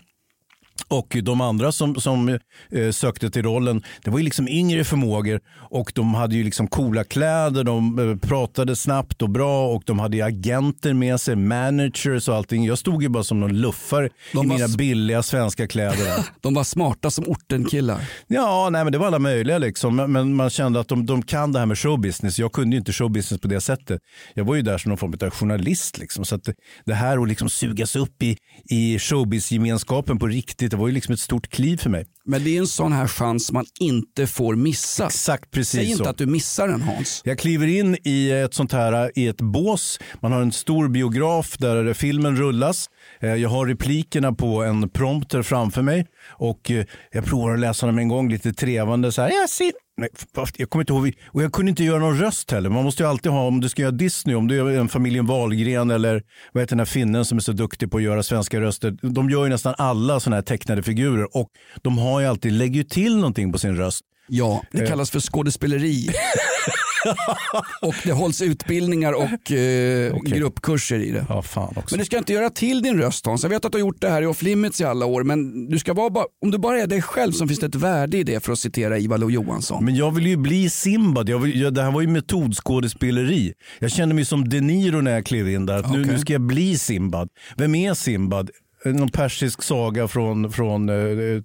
Och 0.88 1.18
de 1.24 1.42
andra 1.42 1.72
som, 1.72 1.96
som 1.96 2.30
eh, 2.30 2.92
sökte 2.92 3.30
till 3.30 3.44
rollen, 3.44 3.84
det 4.04 4.12
var 4.12 4.18
ju 4.18 4.24
liksom 4.26 4.48
yngre 4.48 4.84
förmågor 4.84 5.40
och 5.70 5.92
de 5.96 6.14
hade 6.14 6.36
ju 6.36 6.44
liksom 6.44 6.68
coola 6.68 7.04
kläder, 7.04 7.64
de 7.64 8.00
eh, 8.10 8.18
pratade 8.30 8.76
snabbt 8.76 9.22
och 9.22 9.30
bra 9.30 9.68
och 9.68 9.84
de 9.86 10.00
hade 10.00 10.18
ju 10.18 10.24
agenter 10.24 10.94
med 10.94 11.22
sig, 11.22 11.36
managers 11.36 12.28
och 12.30 12.36
allting. 12.36 12.66
Jag 12.66 12.78
stod 12.78 13.04
ju 13.04 13.10
bara 13.10 13.24
som 13.24 13.40
någon 13.40 13.54
luffare 13.62 14.10
De 14.34 14.46
i 14.46 14.50
mina 14.50 14.68
billiga 14.68 15.24
svenska 15.24 15.68
kläder. 15.68 16.26
De 16.42 16.54
var 16.54 16.64
smarta 16.64 17.12
som 17.12 17.24
ortenkillar. 17.28 18.10
Ja, 18.28 18.70
nej, 18.72 18.84
men 18.84 18.92
det 18.92 18.98
var 19.00 19.08
alla 19.08 19.20
möjliga 19.20 19.58
liksom. 19.58 19.96
Men- 19.96 20.12
Men 20.12 20.36
man 20.36 20.50
kände 20.50 20.80
att 20.80 20.88
de, 20.88 21.06
de 21.06 21.22
kan 21.22 21.52
det 21.52 21.60
här 21.60 21.66
med 21.66 21.78
showbusiness. 21.80 22.40
Jag 22.40 22.52
kunde 22.52 22.76
ju 22.76 22.80
inte 22.80 22.94
showbusiness 22.94 23.42
på 23.42 23.48
det 23.48 23.62
sättet. 23.62 24.02
Jag 24.34 24.44
var 24.46 24.56
ju 24.56 24.62
där 24.62 24.78
som 24.78 24.90
någon 24.90 24.98
form 24.98 25.14
av 25.24 25.30
journalist. 25.30 25.98
Liksom. 25.98 26.26
Så 26.26 26.36
att 26.36 26.44
det, 26.44 26.54
det 26.86 26.94
här 26.94 27.22
att 27.22 27.28
liksom 27.28 27.50
sugas 27.50 27.96
upp 27.96 28.24
i, 28.24 28.38
i 28.70 29.00
showbiz-gemenskapen 29.00 30.20
på 30.20 30.28
riktigt, 30.28 30.71
det 30.72 30.78
var 30.78 30.88
ju 30.88 30.94
liksom 30.94 31.14
ett 31.14 31.20
stort 31.20 31.48
kliv 31.48 31.78
för 31.78 31.90
mig. 31.90 32.06
Men 32.26 32.44
det 32.44 32.56
är 32.56 32.60
en 32.60 32.68
sån 32.68 32.92
här 32.94 33.08
chans 33.08 33.52
man 33.52 33.66
inte 33.80 34.28
får 34.28 34.56
missa. 34.56 35.06
Exakt 35.06 35.52
precis 35.52 35.72
Säg 35.80 35.86
inte 35.92 36.04
så. 36.04 36.10
att 36.10 36.18
du 36.18 36.26
missar 36.26 36.68
den 36.68 36.82
Hans. 36.82 37.22
Jag 37.26 37.40
kliver 37.40 37.68
in 37.68 37.98
i 38.04 38.32
ett 38.32 38.54
sånt 38.54 38.72
här 38.72 39.12
i 39.16 39.28
ett 39.28 39.42
bås. 39.42 40.00
Man 40.22 40.32
har 40.32 40.42
en 40.42 40.52
stor 40.52 40.88
biograf 40.88 41.58
där 41.58 41.94
filmen 41.94 42.36
rullas. 42.38 42.86
Eh, 43.22 43.36
Jag 43.36 43.50
har 43.50 43.66
replikerna 43.68 44.34
på 44.34 44.64
en 44.64 44.90
prompter 44.90 45.42
framför 45.42 45.82
mig 45.82 46.06
och 46.30 46.72
eh, 46.72 46.86
jag 47.12 47.26
provar 47.26 47.54
att 47.54 47.60
läsa 47.60 47.86
dem 47.86 47.98
en 47.98 48.08
gång 48.08 48.30
lite 48.30 48.54
trevande 48.54 49.12
så 49.12 49.22
här. 49.22 49.30
Jag, 49.30 49.50
ser... 49.50 49.72
Nej, 49.98 50.10
jag 50.58 50.70
kommer 50.70 50.84
inte 50.84 50.94
ihåg. 50.94 51.14
Och 51.28 51.44
jag 51.44 51.52
kunde 51.54 51.70
inte 51.70 51.84
göra 51.84 52.00
någon 52.00 52.18
röst 52.20 52.52
heller. 52.52 52.70
Man 52.70 52.84
måste 52.84 53.04
ju 53.04 53.10
alltid 53.10 53.32
ha, 53.32 53.48
om 53.48 53.62
du 53.62 53.70
ska 53.70 53.82
göra 53.82 53.92
Disney, 53.92 54.36
om 54.36 54.48
du 54.48 54.56
gör 54.56 54.70
en 54.70 54.90
familjen 54.90 55.26
Wahlgren 55.26 55.92
eller 55.92 56.24
vad 56.52 56.62
heter 56.64 56.70
den 56.76 56.80
här 56.80 56.86
finnen 56.86 57.26
som 57.26 57.38
är 57.38 57.42
så 57.42 57.52
duktig 57.52 57.92
på 57.92 57.98
att 57.98 58.04
göra 58.04 58.24
svenska 58.24 58.62
röster. 58.62 58.98
De 59.02 59.30
gör 59.30 59.44
ju 59.44 59.50
nästan 59.50 59.76
alla 59.78 60.20
sådana 60.20 60.36
här 60.38 60.42
tecknade 60.42 60.84
figurer 60.84 61.38
och 61.38 61.48
de 61.82 61.98
har 61.98 62.11
ju 62.20 62.26
alltid, 62.28 62.54
lägger 62.54 62.76
ju 62.76 62.84
till 62.84 63.16
någonting 63.16 63.52
på 63.52 63.58
sin 63.60 63.76
röst. 63.76 64.02
Ja, 64.28 64.64
det 64.72 64.82
Eh. 64.82 64.88
kallas 64.90 65.12
för 65.12 65.20
skådespeleri. 65.20 66.10
och 67.82 67.96
det 68.04 68.12
hålls 68.12 68.42
utbildningar 68.42 69.14
och 69.14 69.52
eh, 69.52 70.16
gruppkurser 70.24 71.00
i 71.00 71.12
det. 71.12 71.26
Ja. 71.30 71.44
Men 71.90 72.00
du 72.00 72.06
ska 72.06 72.18
inte 72.18 72.34
göra 72.34 72.50
till 72.50 72.82
din 72.82 72.98
röst 72.98 73.26
Hans. 73.26 73.44
Jag 73.44 73.50
vet 73.50 73.66
att 73.66 73.72
du 73.72 73.78
har 73.78 73.80
gjort 73.80 74.02
det 74.02 74.10
här 74.10 74.22
i 74.22 74.26
off 74.26 74.42
limits 74.42 74.82
i 74.82 74.84
alla 74.84 75.06
år 75.06 75.24
men 75.24 75.70
du 75.70 75.80
ska 75.80 75.94
vara 75.94 76.26
om 76.42 76.52
du 76.52 76.58
bara 76.58 76.80
är 76.80 76.88
dig 76.88 77.02
själv 77.02 77.32
så 77.32 77.48
finns 77.48 77.60
det 77.60 77.66
ett 77.66 77.76
värde 77.76 78.18
i 78.18 78.24
det 78.24 78.44
för 78.44 78.52
att 78.54 78.60
citera 78.60 78.98
Ivar 79.00 79.18
Lo-Johansson. 79.18 79.86
Men 79.86 79.96
jag 79.96 80.12
vill 80.16 80.28
ju 80.28 80.38
bli 80.38 80.70
Simbad. 80.70 81.30
Jag 81.30 81.40
vill, 81.40 81.62
jag, 81.62 81.74
det 81.74 81.82
här 81.84 81.92
var 81.92 82.02
ju 82.02 82.08
metodskådespeleri. 82.08 83.54
Jag 83.80 83.92
kände 83.92 84.16
mig 84.16 84.26
som 84.26 84.50
De 84.50 84.62
Niro 84.62 85.02
när 85.02 85.12
jag 85.12 85.26
klev 85.26 85.50
in 85.50 85.66
där. 85.66 85.78
Att 85.78 85.92
nu, 85.92 86.06
nu 86.06 86.20
ska 86.20 86.34
jag 86.34 86.42
bli 86.42 86.78
Simbad. 86.78 87.30
Vem 87.58 87.76
är 87.76 87.94
Simbad? 87.94 88.50
Någon 88.86 89.10
persisk 89.10 89.64
saga 89.64 90.08
från, 90.08 90.52
från 90.52 90.90
eh, 90.90 90.96
eh, 90.96 91.42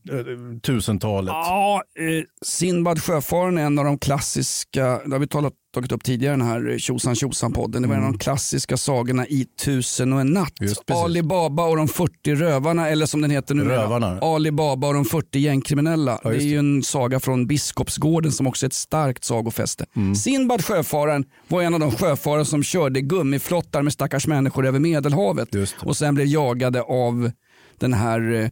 tusentalet. 0.63 1.33
Ja, 1.33 1.83
eh, 1.99 2.25
Sinbad 2.45 3.03
sjöfaren 3.03 3.59
är 3.59 3.63
en 3.63 3.79
av 3.79 3.85
de 3.85 3.99
klassiska, 3.99 5.01
det 5.05 5.13
har 5.13 5.19
vi 5.19 5.27
talat, 5.27 5.53
tagit 5.77 5.93
upp 5.93 6.05
tidigare 6.05 6.33
den 6.33 6.47
här 6.47 6.79
Tjosan 6.79 7.15
tjosan 7.15 7.53
podden. 7.53 7.83
Det 7.83 7.89
var 7.89 7.95
en 7.95 8.05
av 8.05 8.13
de 8.13 8.19
klassiska 8.19 8.77
sagorna 8.77 9.27
i 9.27 9.47
Tusen 9.65 10.13
och 10.13 10.21
en 10.21 10.27
natt. 10.27 10.61
Mm. 10.61 10.75
Ali 10.89 11.23
Baba 11.23 11.65
och 11.65 11.77
de 11.77 11.89
40 11.89 12.35
rövarna 12.35 12.89
eller 12.89 13.07
som 13.07 13.21
den 13.21 13.31
heter 13.31 13.55
nu. 13.55 13.65
Rövarna. 13.65 14.19
Ali 14.21 14.53
Baba 14.53 14.89
och 14.89 14.95
de 14.95 15.05
40 15.05 15.39
gängkriminella. 15.39 16.21
Ja, 16.25 16.29
det 16.29 16.35
just 16.35 16.47
är 16.47 16.51
ju 16.51 16.59
en 16.59 16.83
saga 16.83 17.21
från 17.21 17.47
Biskopsgården 17.47 18.33
som 18.33 18.47
också 18.47 18.67
är 18.67 18.69
ett 18.69 18.75
starkt 18.75 19.25
sagofäste. 19.25 19.87
Mm. 19.97 20.15
Sinbad 20.15 20.65
sjöfaren 20.65 21.25
var 21.49 21.63
en 21.63 21.75
av 21.75 21.81
de 21.81 21.91
sjöfarare 21.91 22.45
som 22.45 22.63
körde 22.63 23.01
gummiflottar 23.01 23.83
med 23.83 23.93
stackars 23.93 24.27
människor 24.27 24.67
över 24.67 24.79
Medelhavet 24.79 25.49
och 25.83 25.97
sen 25.97 26.15
blev 26.15 26.27
jagade 26.27 26.83
av 26.83 27.31
den 27.79 27.93
här 27.93 28.33
eh, 28.33 28.49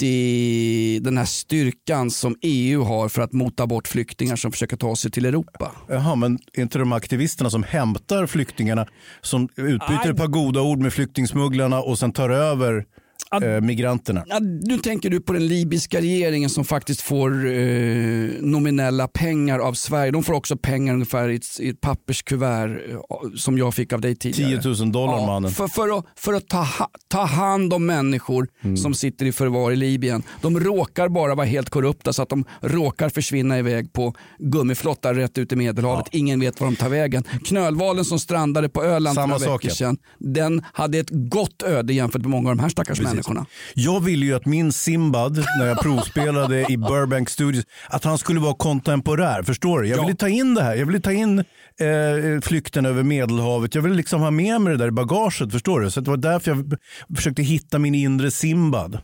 anti 0.00 0.98
den 0.98 1.18
här 1.18 1.24
styrkan 1.24 2.10
som 2.10 2.36
EU 2.42 2.82
har 2.82 3.08
för 3.08 3.22
att 3.22 3.32
mota 3.32 3.66
bort 3.66 3.88
flyktingar 3.88 4.36
som 4.36 4.52
försöker 4.52 4.76
ta 4.76 4.96
sig 4.96 5.10
till 5.10 5.26
Europa. 5.26 5.72
Jaha, 5.88 6.14
men 6.14 6.38
är 6.52 6.62
inte 6.62 6.78
de 6.78 6.92
aktivisterna 6.92 7.50
som 7.50 7.62
hämtar 7.62 8.26
flyktingarna 8.26 8.86
som 9.20 9.48
utbyter 9.56 10.00
Aj. 10.04 10.10
ett 10.10 10.16
par 10.16 10.26
goda 10.26 10.60
ord 10.60 10.78
med 10.78 10.92
flyktingsmugglarna 10.92 11.80
och 11.80 11.98
sen 11.98 12.12
tar 12.12 12.30
över 12.30 12.84
eh, 13.42 13.60
migranterna? 13.60 14.24
Ja, 14.26 14.38
nu 14.40 14.78
tänker 14.78 15.10
du 15.10 15.20
på 15.20 15.32
den 15.32 15.46
libyska 15.46 16.00
regeringen 16.00 16.50
som 16.50 16.64
faktiskt 16.64 17.00
får 17.00 17.46
eh, 17.46 18.28
nominella 18.40 19.08
pengar 19.08 19.58
av 19.58 19.74
Sverige. 19.74 20.10
De 20.10 20.22
får 20.22 20.32
också 20.32 20.56
pengar 20.56 20.94
ungefär 20.94 21.28
i 21.28 21.36
ett, 21.36 21.60
i 21.60 21.68
ett 21.68 21.80
papperskuvert 21.80 22.68
eh, 22.90 22.98
som 23.36 23.58
jag 23.58 23.74
fick 23.74 23.92
av 23.92 24.00
dig 24.00 24.16
tidigare. 24.16 24.62
10 24.62 24.70
000 24.84 24.92
dollar 24.92 25.26
mannen. 25.26 25.50
För, 25.50 25.68
för 25.68 25.98
att, 25.98 26.04
för 26.16 26.32
att 26.32 26.48
ta, 26.48 26.66
ta 27.08 27.24
hand 27.24 27.72
om 27.72 27.86
människor 27.86 28.48
Mm. 28.64 28.76
som 28.76 28.94
sitter 28.94 29.26
i 29.26 29.32
förvar 29.32 29.72
i 29.72 29.76
Libyen. 29.76 30.22
De 30.40 30.60
råkar 30.60 31.08
bara 31.08 31.34
vara 31.34 31.46
helt 31.46 31.70
korrupta 31.70 32.12
så 32.12 32.22
att 32.22 32.28
de 32.28 32.44
råkar 32.60 33.08
försvinna 33.08 33.58
iväg 33.58 33.92
på 33.92 34.14
gummiflottar 34.38 35.14
rätt 35.14 35.38
ut 35.38 35.52
i 35.52 35.56
Medelhavet. 35.56 36.06
Ingen 36.12 36.40
vet 36.40 36.60
var 36.60 36.66
de 36.66 36.76
tar 36.76 36.88
vägen. 36.88 37.24
Knölvalen 37.44 38.04
som 38.04 38.18
strandade 38.18 38.68
på 38.68 38.84
Öland 38.84 39.14
Samma 39.14 39.38
för 39.38 39.44
några 39.46 39.56
veckor 39.56 39.70
ja. 39.70 39.74
sedan. 39.74 39.98
Den 40.18 40.62
hade 40.72 40.98
ett 40.98 41.10
gott 41.10 41.62
öde 41.62 41.92
jämfört 41.92 42.22
med 42.22 42.30
många 42.30 42.50
av 42.50 42.56
de 42.56 42.62
här 42.62 42.68
stackars 42.68 43.00
människorna. 43.00 43.19
Jag 43.74 44.00
ville 44.00 44.26
ju 44.26 44.34
att 44.34 44.46
min 44.46 44.72
Simbad, 44.72 45.44
när 45.58 45.66
jag 45.66 45.80
provspelade 45.80 46.72
i 46.72 46.76
Burbank 46.76 47.30
Studios, 47.30 47.64
att 47.88 48.04
han 48.04 48.18
skulle 48.18 48.40
vara 48.40 48.54
kontemporär. 48.54 49.42
Förstår 49.42 49.80
du? 49.80 49.88
Jag 49.88 50.00
ville 50.00 50.16
ta 50.16 50.28
in 50.28 50.54
det 50.54 50.62
här. 50.62 50.74
Jag 50.74 50.86
ville 50.86 51.00
ta 51.00 51.12
in 51.12 51.38
eh, 51.38 52.40
flykten 52.42 52.86
över 52.86 53.02
Medelhavet. 53.02 53.74
Jag 53.74 53.82
ville 53.82 53.94
liksom 53.94 54.20
ha 54.20 54.30
med 54.30 54.60
mig 54.60 54.72
det 54.72 54.76
där 54.78 54.88
i 54.88 54.90
bagaget. 54.90 55.52
Förstår 55.52 55.80
du? 55.80 55.90
Så 55.90 56.00
det 56.00 56.10
var 56.10 56.16
därför 56.16 56.50
jag 56.50 56.76
försökte 57.16 57.42
hitta 57.42 57.78
min 57.78 57.94
inre 57.94 58.30
Simbad. 58.30 58.98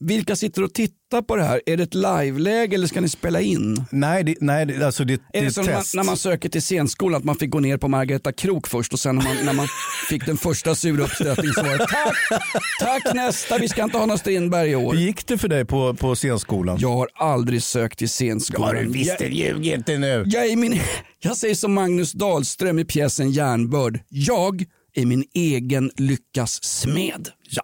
Vilka 0.00 0.36
sitter 0.36 0.62
och 0.62 0.74
tittar 0.74 1.22
på 1.22 1.36
det 1.36 1.42
här? 1.44 1.60
Är 1.66 1.76
det 1.76 1.82
ett 1.82 1.94
liveläge 1.94 2.74
eller 2.74 2.86
ska 2.86 3.00
ni 3.00 3.08
spela 3.08 3.40
in? 3.40 3.84
Nej, 3.90 4.24
det, 4.24 4.34
nej 4.40 4.66
det, 4.66 4.86
alltså 4.86 5.04
det, 5.04 5.20
det 5.32 5.38
Är 5.38 5.42
det 5.42 5.48
ett 5.48 5.54
som 5.54 5.64
när 5.64 5.72
man, 5.72 5.84
när 5.94 6.04
man 6.04 6.16
söker 6.16 6.48
till 6.48 6.62
scenskolan 6.62 7.18
att 7.18 7.24
man 7.24 7.36
fick 7.36 7.50
gå 7.50 7.60
ner 7.60 7.76
på 7.76 7.88
Margareta 7.88 8.32
Krok 8.32 8.66
först 8.66 8.92
och 8.92 9.00
sen 9.00 9.16
när 9.16 9.22
man, 9.24 9.36
när 9.44 9.52
man 9.52 9.66
fick 10.08 10.26
den 10.26 10.36
första 10.36 10.74
sura 10.74 11.04
uppstötningen 11.04 11.54
så 11.54 11.62
var 11.62 11.78
det 11.78 11.86
tack, 11.86 12.42
tack 12.80 13.14
nästa, 13.14 13.58
vi 13.58 13.68
ska 13.68 13.84
inte 13.84 13.98
ha 13.98 14.06
någon 14.06 14.18
Strindberg 14.18 14.70
i 14.70 14.76
år. 14.76 14.94
Hur 14.94 15.00
gick 15.00 15.26
det 15.26 15.38
för 15.38 15.48
dig 15.48 15.64
på, 15.64 15.94
på 15.94 16.14
scenskolan? 16.14 16.78
Jag 16.80 16.92
har 16.92 17.08
aldrig 17.14 17.62
sökt 17.62 17.98
till 17.98 18.08
scenskolan. 18.08 18.76
Ja, 18.76 18.82
du 18.82 18.88
visste, 18.88 19.24
jag, 19.24 19.32
ljug 19.32 19.66
inte 19.66 19.98
nu. 19.98 20.24
jag, 20.26 20.46
är 20.46 20.56
min, 20.56 20.80
jag 21.18 21.36
säger 21.36 21.54
som 21.54 21.74
Magnus 21.74 22.12
Dahlström 22.12 22.78
i 22.78 22.84
pjäsen 22.84 23.30
Järnbörd. 23.30 24.00
Jag 24.08 24.64
är 24.94 25.06
min 25.06 25.24
egen 25.34 25.90
lyckas 25.96 26.64
smed. 26.64 27.28
Ja. 27.50 27.62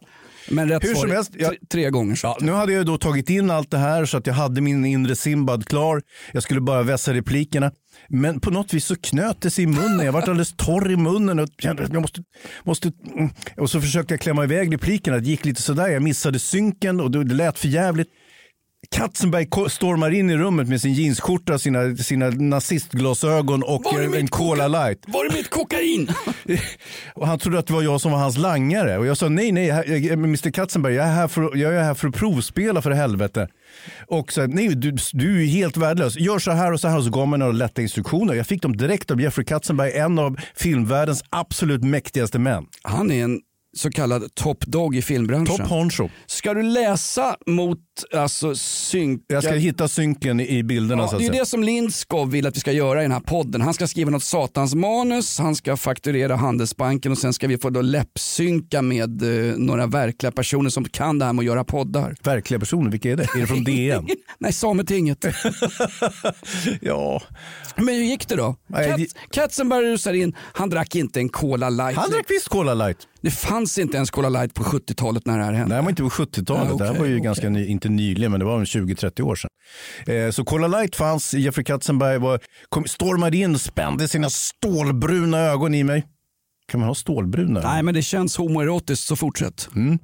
Men 0.48 0.68
rätt 0.68 0.84
Hur 0.84 0.94
som 0.94 1.10
helst, 1.10 1.30
jag- 1.38 1.54
tre 1.72 1.90
gånger. 1.90 2.14
Så. 2.14 2.26
Ja, 2.26 2.36
nu 2.40 2.52
hade 2.52 2.72
jag 2.72 2.86
då 2.86 2.98
tagit 2.98 3.30
in 3.30 3.50
allt 3.50 3.70
det 3.70 3.78
här 3.78 4.04
så 4.04 4.16
att 4.16 4.26
jag 4.26 4.34
hade 4.34 4.60
min 4.60 4.84
inre 4.84 5.16
Simbad 5.16 5.68
klar. 5.68 6.02
Jag 6.32 6.42
skulle 6.42 6.60
bara 6.60 6.82
vässa 6.82 7.14
replikerna. 7.14 7.72
Men 8.08 8.40
på 8.40 8.50
något 8.50 8.74
vis 8.74 8.84
så 8.84 8.96
knöt 8.96 9.40
det 9.40 9.50
sig 9.50 9.64
i 9.64 9.66
munnen. 9.66 10.06
Jag 10.06 10.12
var 10.12 10.22
alldeles 10.22 10.56
torr 10.56 10.92
i 10.92 10.96
munnen. 10.96 11.38
Och 11.38 11.48
kände 11.58 11.84
att 11.84 11.92
jag 11.92 12.02
måste, 12.02 12.22
måste, 12.64 12.92
mm. 13.16 13.30
och 13.56 13.70
så 13.70 13.80
försökte 13.80 14.14
jag 14.14 14.20
klämma 14.20 14.44
iväg 14.44 14.74
replikerna. 14.74 15.18
Det 15.18 15.28
gick 15.28 15.44
lite 15.44 15.62
sådär. 15.62 15.88
Jag 15.88 16.02
missade 16.02 16.38
synken 16.38 17.00
och 17.00 17.10
det 17.10 17.34
lät 17.34 17.58
för 17.58 17.68
jävligt. 17.68 18.08
Katzenberg 18.94 19.46
stormar 19.70 20.10
in 20.10 20.30
i 20.30 20.36
rummet 20.36 20.68
med 20.68 20.80
sin 20.80 20.92
jeansskjorta, 20.92 21.58
sina, 21.58 21.96
sina 21.96 22.30
nazistglasögon 22.30 23.62
och 23.62 23.94
en, 24.16 24.28
Cola 24.28 24.68
light. 24.68 24.98
Var 25.06 25.24
är 25.24 25.32
mitt 25.32 25.50
kokain? 25.50 26.08
Och 27.14 27.26
han 27.26 27.38
trodde 27.38 27.58
att 27.58 27.66
det 27.66 27.72
var 27.72 27.82
jag 27.82 28.00
som 28.00 28.12
var 28.12 28.18
hans 28.18 28.38
langare. 28.38 28.98
Och 28.98 29.06
jag 29.06 29.16
sa 29.16 29.28
nej, 29.28 29.52
nej, 29.52 29.66
jag- 29.66 30.12
Mr 30.12 30.50
Katzenberg, 30.50 30.94
jag 30.94 31.06
är 31.06 31.12
här 31.12 31.28
för, 31.28 31.56
jag 31.56 31.74
är 31.74 31.82
här 31.82 31.94
för 31.94 32.08
att 32.08 32.14
provspela 32.14 32.82
för 32.82 32.90
helvete. 32.90 33.48
Och 34.06 34.32
så, 34.32 34.46
nej, 34.46 34.68
du, 34.68 34.96
du 35.12 35.42
är 35.42 35.46
helt 35.46 35.76
värdelös. 35.76 36.16
Gör 36.16 36.38
så 36.38 36.50
här 36.50 36.72
och 36.72 36.80
så 36.80 36.88
här. 36.88 36.98
Och 36.98 37.04
så 37.04 37.10
gav 37.10 37.28
mig 37.28 37.38
några 37.38 37.52
lätta 37.52 37.82
instruktioner. 37.82 38.34
Jag 38.34 38.46
fick 38.46 38.62
dem 38.62 38.76
direkt 38.76 39.10
av 39.10 39.20
Jeffrey 39.20 39.44
Katzenberg, 39.44 39.92
en 39.92 40.18
av 40.18 40.36
filmvärldens 40.56 41.24
absolut 41.30 41.84
mäktigaste 41.84 42.38
män. 42.38 42.64
Han 42.82 43.10
är 43.10 43.24
en 43.24 43.40
så 43.76 43.90
kallad 43.90 44.34
top 44.34 44.66
dog 44.66 44.96
i 44.96 45.02
filmbranschen. 45.02 45.56
Top 45.56 45.68
honcho. 45.68 46.08
Ska 46.26 46.54
du 46.54 46.62
läsa 46.62 47.36
mot 47.46 47.78
alltså, 48.14 48.54
synka... 48.54 49.24
Jag 49.28 49.44
ska 49.44 49.52
hitta 49.52 49.88
synken 49.88 50.40
i 50.40 50.62
bilderna. 50.62 51.02
Ja, 51.02 51.08
så 51.08 51.16
att 51.16 51.20
det 51.20 51.26
är 51.26 51.30
säga. 51.30 51.42
det 51.42 51.46
som 51.46 51.62
Lindskov 51.62 52.30
vill 52.30 52.46
att 52.46 52.56
vi 52.56 52.60
ska 52.60 52.72
göra 52.72 53.00
i 53.00 53.04
den 53.04 53.12
här 53.12 53.20
podden. 53.20 53.60
Han 53.60 53.74
ska 53.74 53.86
skriva 53.86 54.10
något 54.10 54.22
satans 54.22 54.74
manus, 54.74 55.38
han 55.38 55.56
ska 55.56 55.76
fakturera 55.76 56.36
Handelsbanken 56.36 57.12
och 57.12 57.18
sen 57.18 57.32
ska 57.32 57.48
vi 57.48 57.58
få 57.58 57.70
då 57.70 57.80
läppsynka 57.80 58.82
med 58.82 59.22
eh, 59.22 59.56
några 59.56 59.86
verkliga 59.86 60.32
personer 60.32 60.70
som 60.70 60.84
kan 60.84 61.18
det 61.18 61.24
här 61.24 61.32
med 61.32 61.42
att 61.42 61.46
göra 61.46 61.64
poddar. 61.64 62.14
Verkliga 62.22 62.60
personer, 62.60 62.90
vilka 62.90 63.10
är 63.10 63.16
det? 63.16 63.22
Är 63.22 63.40
det 63.40 63.46
från 63.46 63.64
DN? 63.64 64.06
Nej, 64.38 64.52
Sametinget. 64.52 65.24
ja. 66.80 67.22
Men 67.76 67.88
hur 67.94 68.02
gick 68.02 68.28
det 68.28 68.36
då? 68.36 68.56
Katzenberg 69.30 69.84
rusar 69.84 70.12
in, 70.12 70.36
han 70.38 70.70
drack 70.70 70.94
inte 70.96 71.20
en 71.20 71.28
Cola 71.28 71.70
light. 71.70 71.96
Han 71.96 72.10
drack 72.10 72.26
visst 72.28 72.48
Cola 72.48 72.74
light. 72.74 72.98
Det 73.20 73.30
fanns 73.30 73.78
inte 73.78 73.96
ens 73.96 74.10
Cola 74.10 74.28
light 74.28 74.54
på 74.54 74.62
70-talet 74.62 75.26
när 75.26 75.38
det 75.38 75.44
här 75.44 75.52
hände. 75.52 75.68
Det 75.70 75.74
här 75.74 75.82
var 75.82 75.90
inte 75.90 76.02
på 76.02 76.08
70-talet, 76.08 76.68
Ja, 76.70 76.76
det 76.76 76.84
här 76.84 76.98
var 76.98 77.06
ju 77.06 77.12
okej. 77.14 77.24
ganska 77.24 77.48
ny, 77.48 77.66
inte 77.66 77.88
nyligen, 77.88 78.30
men 78.30 78.40
det 78.40 78.46
var 78.46 78.64
20-30 78.64 79.22
år 79.22 79.36
sedan. 79.36 79.50
Eh, 80.06 80.30
så 80.30 80.44
Cola 80.44 80.66
Light 80.66 80.96
fanns, 80.96 81.34
Jeffrey 81.34 81.64
Katzenberg 81.64 82.18
var, 82.18 82.40
kom, 82.68 82.84
stormade 82.84 83.36
in, 83.36 83.58
spände 83.58 84.08
sina 84.08 84.30
stålbruna 84.30 85.38
ögon 85.38 85.74
i 85.74 85.84
mig. 85.84 86.06
Kan 86.68 86.80
man 86.80 86.88
ha 86.88 86.94
stålbruna? 86.94 87.60
Nej, 87.60 87.82
men 87.82 87.94
det 87.94 88.02
känns 88.02 88.36
homoerotiskt, 88.36 89.06
så 89.06 89.16
fortsätt. 89.16 89.68
Mm. 89.76 89.98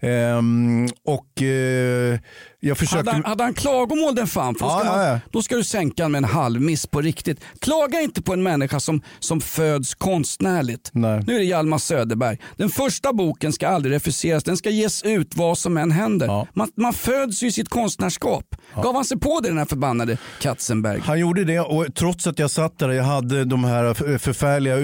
Ehm, 0.00 0.88
och 1.04 1.42
eh, 1.42 2.18
jag 2.66 2.78
försökte... 2.78 2.96
Hade 2.96 3.10
han, 3.10 3.24
hade 3.24 3.44
han 3.44 3.54
klagomål 3.54 4.14
den 4.14 4.26
fan, 4.26 4.54
för 4.54 4.60
då, 4.66 4.70
Ja, 4.72 4.78
ska 4.78 4.88
ja, 4.88 4.96
man, 4.96 5.06
ja. 5.06 5.20
då 5.32 5.42
ska 5.42 5.56
du 5.56 5.64
sänka 5.64 6.02
han 6.04 6.12
med 6.12 6.18
en 6.18 6.24
halv 6.24 6.60
miss 6.60 6.86
på 6.86 7.00
riktigt. 7.00 7.40
Klaga 7.60 8.00
inte 8.00 8.22
på 8.22 8.32
en 8.32 8.42
människa 8.42 8.80
som, 8.80 9.02
som 9.18 9.40
föds 9.40 9.94
konstnärligt. 9.94 10.90
Nej. 10.92 11.22
Nu 11.26 11.34
är 11.34 11.38
det 11.38 11.44
Hjalmar 11.44 11.78
Söderberg. 11.78 12.38
Den 12.56 12.68
första 12.68 13.12
boken 13.12 13.52
ska 13.52 13.68
aldrig 13.68 13.94
refuseras, 13.94 14.44
den 14.44 14.56
ska 14.56 14.70
ges 14.70 15.02
ut 15.02 15.36
vad 15.36 15.58
som 15.58 15.76
än 15.76 15.90
händer. 15.92 16.46
Man, 16.54 16.68
man 16.76 16.92
föds 16.92 17.42
ju 17.42 17.46
i 17.46 17.52
sitt 17.52 17.68
konstnärskap. 17.68 18.44
Gav 18.82 18.94
han 18.94 19.04
sig 19.04 19.18
på 19.18 19.40
det 19.40 19.48
den 19.48 19.58
här 19.58 19.64
förbannade 19.64 20.18
Katzenberg? 20.40 21.00
Han 21.04 21.20
gjorde 21.20 21.44
det 21.44 21.60
och 21.60 21.86
trots 21.94 22.26
att 22.26 22.38
jag 22.38 22.50
satt 22.50 22.78
där 22.78 22.88
jag 22.90 23.04
hade 23.04 23.44
de 23.44 23.64
här 23.64 23.94
förfärliga 24.18 24.76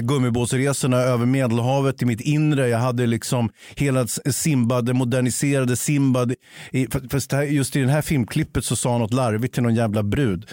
gummibåtsresorna 0.00 0.96
över 0.96 1.26
Medelhavet 1.26 2.02
i 2.02 2.04
mitt 2.04 2.20
inre. 2.20 2.68
Jag 2.68 2.78
hade 2.78 3.06
liksom 3.06 3.50
hela 3.76 4.00
S- 4.02 4.20
Simbad, 4.36 4.86
det 4.86 4.94
moderniserade 4.94 5.76
Simbad. 5.76 6.34
I, 6.72 6.86
fast 7.10 7.27
det 7.28 7.36
här- 7.36 7.42
just 7.44 7.76
i 7.76 7.80
det 7.80 7.90
här 7.90 8.02
filmklippet 8.02 8.64
så 8.64 8.76
sa 8.76 8.90
han 8.92 9.00
något 9.00 9.12
larvigt 9.12 9.54
till 9.54 9.62
någon 9.62 9.74
jävla 9.74 10.02
brud. 10.02 10.46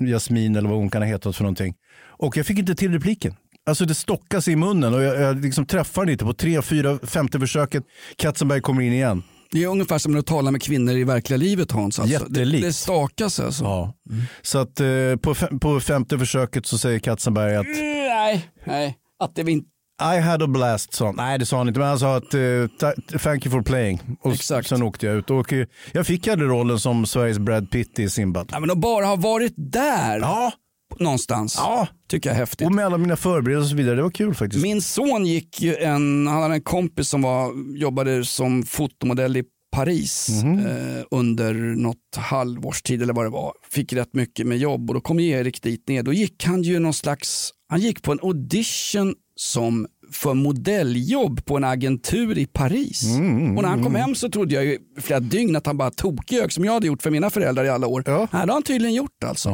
Jasmin 0.00 0.56
eller 0.56 0.68
vad 0.68 0.78
hon 0.78 0.90
kan 0.90 1.02
ha 1.02 1.06
hetat 1.08 1.36
för 1.36 1.44
någonting. 1.44 1.74
Och 2.06 2.36
jag 2.36 2.46
fick 2.46 2.58
inte 2.58 2.74
till 2.74 2.92
repliken. 2.92 3.34
Alltså 3.66 3.84
det 3.84 3.94
stockas 3.94 4.48
i 4.48 4.56
munnen 4.56 4.94
och 4.94 5.02
jag, 5.02 5.20
jag 5.20 5.40
liksom 5.44 5.66
träffar 5.66 6.02
den 6.02 6.12
inte 6.12 6.24
på 6.24 6.32
tre, 6.34 6.62
fyra, 6.62 6.98
femte 7.02 7.40
försöket. 7.40 7.84
Katzenberg 8.16 8.60
kommer 8.60 8.82
in 8.82 8.92
igen. 8.92 9.22
Det 9.52 9.62
är 9.62 9.66
ungefär 9.68 9.98
som 9.98 10.18
att 10.18 10.26
tala 10.26 10.50
med 10.50 10.62
kvinnor 10.62 10.94
i 10.94 11.04
verkliga 11.04 11.36
livet 11.36 11.72
Hans. 11.72 11.98
Alltså. 11.98 12.18
Det, 12.24 12.40
Jättelikt. 12.40 12.64
det 12.66 12.72
stakas 12.72 13.40
alltså. 13.40 13.64
Ja. 13.64 13.94
Så 14.42 14.58
att 14.58 14.80
eh, 14.80 14.86
på, 15.22 15.34
fem, 15.34 15.58
på 15.60 15.80
femte 15.80 16.18
försöket 16.18 16.66
så 16.66 16.78
säger 16.78 16.98
Katzenberg 16.98 17.56
att 17.56 17.66
Nej, 17.66 18.48
nej. 18.66 18.96
Att 19.18 19.34
det 19.34 19.50
inte... 19.50 19.68
I 20.00 20.20
had 20.20 20.42
a 20.42 20.46
blast, 20.46 20.94
sa 20.94 21.06
han. 21.06 21.14
Nej, 21.16 21.38
det 21.38 21.46
sa 21.46 21.58
han 21.58 21.68
inte, 21.68 21.80
men 21.80 21.88
han 21.88 21.98
sa 21.98 22.16
att 22.16 22.34
eh, 22.34 22.40
thank 23.18 23.46
you 23.46 23.50
for 23.52 23.62
playing. 23.62 24.00
Och 24.20 24.32
Exakt. 24.32 24.68
sen 24.68 24.82
åkte 24.82 25.06
jag 25.06 25.16
ut. 25.16 25.30
Och 25.30 25.52
eh, 25.52 25.66
jag 25.92 26.06
fick 26.06 26.28
aldrig 26.28 26.50
rollen 26.50 26.78
som 26.80 27.06
Sveriges 27.06 27.38
Brad 27.38 27.70
Pitt 27.70 27.98
i 27.98 28.10
Simbad. 28.10 28.48
Ja, 28.52 28.60
men 28.60 28.70
att 28.70 28.78
bara 28.78 29.06
ha 29.06 29.16
varit 29.16 29.54
där 29.56 30.18
Ja. 30.18 30.52
någonstans 30.98 31.54
Ja. 31.58 31.86
tycker 32.10 32.28
jag 32.30 32.34
är 32.34 32.40
häftigt. 32.40 32.66
Och 32.66 32.72
med 32.74 32.86
alla 32.86 32.98
mina 32.98 33.16
förberedelser 33.16 33.64
och 33.66 33.70
så 33.70 33.76
vidare. 33.76 33.96
Det 33.96 34.02
var 34.02 34.10
kul 34.10 34.34
faktiskt. 34.34 34.62
Min 34.62 34.82
son 34.82 35.26
gick 35.26 35.60
ju 35.62 35.76
en, 35.76 36.26
han 36.26 36.42
hade 36.42 36.54
en 36.54 36.60
kompis 36.62 37.08
som 37.08 37.22
var, 37.22 37.52
jobbade 37.78 38.24
som 38.24 38.62
fotomodell 38.62 39.36
i 39.36 39.44
Paris 39.72 40.28
Mhm. 40.44 40.66
eh, 40.66 41.02
under 41.10 41.54
något 41.54 41.96
halvårs 42.16 42.82
tid 42.82 43.02
eller 43.02 43.12
vad 43.12 43.24
det 43.24 43.30
var. 43.30 43.52
Fick 43.72 43.92
rätt 43.92 44.14
mycket 44.14 44.46
med 44.46 44.58
jobb 44.58 44.90
och 44.90 44.94
då 44.94 45.00
kom 45.00 45.20
Erik 45.20 45.62
dit 45.62 45.88
ner. 45.88 46.02
Då 46.02 46.12
gick 46.12 46.44
han 46.44 46.62
ju 46.62 46.78
någon 46.78 46.94
slags, 46.94 47.50
han 47.68 47.80
gick 47.80 48.02
på 48.02 48.12
en 48.12 48.18
audition 48.22 49.14
som 49.40 49.86
för 50.12 50.34
modelljobb 50.34 51.44
på 51.44 51.56
en 51.56 51.64
agentur 51.64 52.38
i 52.38 52.46
Paris. 52.46 53.04
Mm, 53.04 53.56
och 53.56 53.62
när 53.62 53.68
han 53.70 53.84
kom 53.84 53.94
hem 53.94 54.14
så 54.14 54.28
trodde 54.28 54.54
jag 54.54 54.64
ju 54.64 54.78
flera 55.00 55.20
dygn 55.20 55.56
att 55.56 55.66
han 55.66 55.76
bara 55.76 55.90
tokjög 55.90 56.52
som 56.52 56.64
jag 56.64 56.72
hade 56.72 56.86
gjort 56.86 57.02
för 57.02 57.10
mina 57.10 57.30
föräldrar 57.30 57.64
i 57.64 57.68
alla 57.68 57.86
år. 57.86 58.02
Ja. 58.06 58.28
Det 58.30 58.36
har 58.36 58.46
han 58.46 58.62
tydligen 58.62 58.94
gjort 58.94 59.24
alltså. 59.24 59.50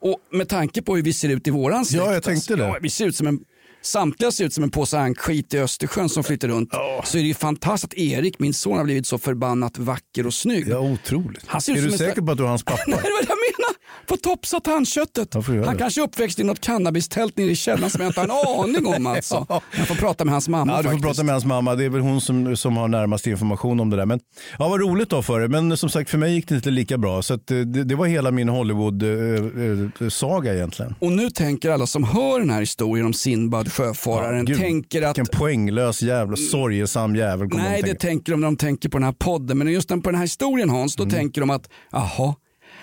Och 0.00 0.18
med 0.32 0.48
tanke 0.48 0.82
på 0.82 0.96
hur 0.96 1.02
vi 1.02 1.12
ser 1.12 1.28
ut 1.28 1.46
i 1.46 1.50
våran 1.50 1.84
släkt. 1.84 2.04
Ja, 2.04 2.12
jag 2.12 2.22
tänkte 2.22 2.52
alltså, 2.52 2.56
det. 2.56 2.72
Ja, 2.72 2.78
vi 2.82 2.90
ser 2.90 3.06
ut 3.06 3.16
som 3.16 3.26
en 3.26 3.38
Samtliga 3.82 4.32
ser 4.32 4.44
ut 4.44 4.54
som 4.54 4.64
en 4.64 4.70
påse 4.70 4.98
ankskit 4.98 5.54
i 5.54 5.58
Östersjön 5.58 6.08
som 6.08 6.24
flyter 6.24 6.48
runt. 6.48 6.70
Så 7.04 7.18
är 7.18 7.22
det 7.22 7.28
ju 7.28 7.34
fantastiskt 7.34 7.92
att 7.92 7.98
Erik, 7.98 8.38
min 8.38 8.54
son, 8.54 8.76
har 8.76 8.84
blivit 8.84 9.06
så 9.06 9.18
förbannat 9.18 9.78
vacker 9.78 10.26
och 10.26 10.34
snygg. 10.34 10.68
Ja, 10.68 10.78
otroligt. 10.78 11.42
Han 11.46 11.60
ser 11.60 11.72
ut 11.72 11.78
är 11.78 11.82
som 11.82 11.90
du 11.90 11.98
säker 11.98 12.22
på 12.22 12.32
att 12.32 12.38
du 12.38 12.44
är 12.44 12.48
hans 12.48 12.64
pappa? 12.64 12.82
Nej, 12.86 12.98
det 13.02 13.10
var 13.10 13.22
det 13.22 13.28
jag 13.28 13.38
menar. 13.58 13.70
Få 14.08 14.16
topsa 14.16 14.60
tandköttet. 14.60 15.34
Han 15.66 15.76
kanske 15.78 16.00
är 16.00 16.04
uppväxt 16.04 16.38
i 16.38 16.44
något 16.44 16.60
cannabistält 16.60 17.36
nere 17.36 17.50
i 17.50 17.56
källaren 17.56 17.90
som 17.90 18.00
jag 18.00 18.08
inte 18.10 18.20
har 18.20 18.26
en 18.64 18.76
aning 18.76 18.86
om. 18.86 19.06
Alltså. 19.10 19.46
Jag 19.76 19.88
får 19.88 19.94
prata 19.94 20.24
med 20.24 20.32
hans 20.32 20.48
mamma 20.48 20.72
Ja, 20.72 20.76
du 20.78 20.82
får 20.82 20.90
faktiskt. 20.90 21.06
prata 21.06 21.22
med 21.22 21.34
hans 21.34 21.44
mamma. 21.44 21.74
Det 21.74 21.84
är 21.84 21.88
väl 21.88 22.00
hon 22.00 22.20
som, 22.20 22.56
som 22.56 22.76
har 22.76 22.88
närmast 22.88 23.26
information 23.26 23.80
om 23.80 23.90
det 23.90 23.96
där. 23.96 24.06
Men 24.06 24.20
ja, 24.58 24.68
vad 24.68 24.80
roligt 24.80 25.10
då 25.10 25.22
för 25.22 25.40
det. 25.40 25.48
Men 25.48 25.76
som 25.76 25.90
sagt, 25.90 26.10
för 26.10 26.18
mig 26.18 26.34
gick 26.34 26.48
det 26.48 26.54
inte 26.54 26.70
lika 26.70 26.98
bra. 26.98 27.22
Så 27.22 27.34
att, 27.34 27.50
eh, 27.50 27.58
det, 27.58 27.84
det 27.84 27.94
var 27.94 28.06
hela 28.06 28.30
min 28.30 28.48
Hollywood-saga 28.48 30.54
egentligen. 30.54 30.94
Och 30.98 31.12
nu 31.12 31.30
tänker 31.30 31.70
alla 31.70 31.86
som 31.86 32.04
hör 32.04 32.40
den 32.40 32.50
här 32.50 32.60
historien 32.60 33.06
om 33.06 33.12
Sinbad, 33.14 33.69
sjöfararen, 33.70 34.44
Gud, 34.44 34.56
tänker 34.58 35.02
att 35.02 35.18
Vilken 35.18 35.38
poänglös 35.38 36.02
jävla 36.02 36.36
sorgesam 36.36 37.16
jävel 37.16 37.48
Nej, 37.52 37.82
de 37.82 37.88
det 37.88 37.94
tänker 37.98 38.32
de 38.32 38.40
när 38.40 38.46
de 38.48 38.56
tänker 38.56 38.88
på 38.88 38.98
den 38.98 39.04
här 39.04 39.12
podden. 39.12 39.58
Men 39.58 39.68
just 39.72 39.88
på 39.88 39.96
den 40.10 40.14
här 40.14 40.22
historien 40.22 40.70
Hans, 40.70 40.98
Mm. 40.98 41.08
då 41.08 41.16
tänker 41.16 41.40
de 41.40 41.50
att 41.50 41.68
jaha, 41.92 42.34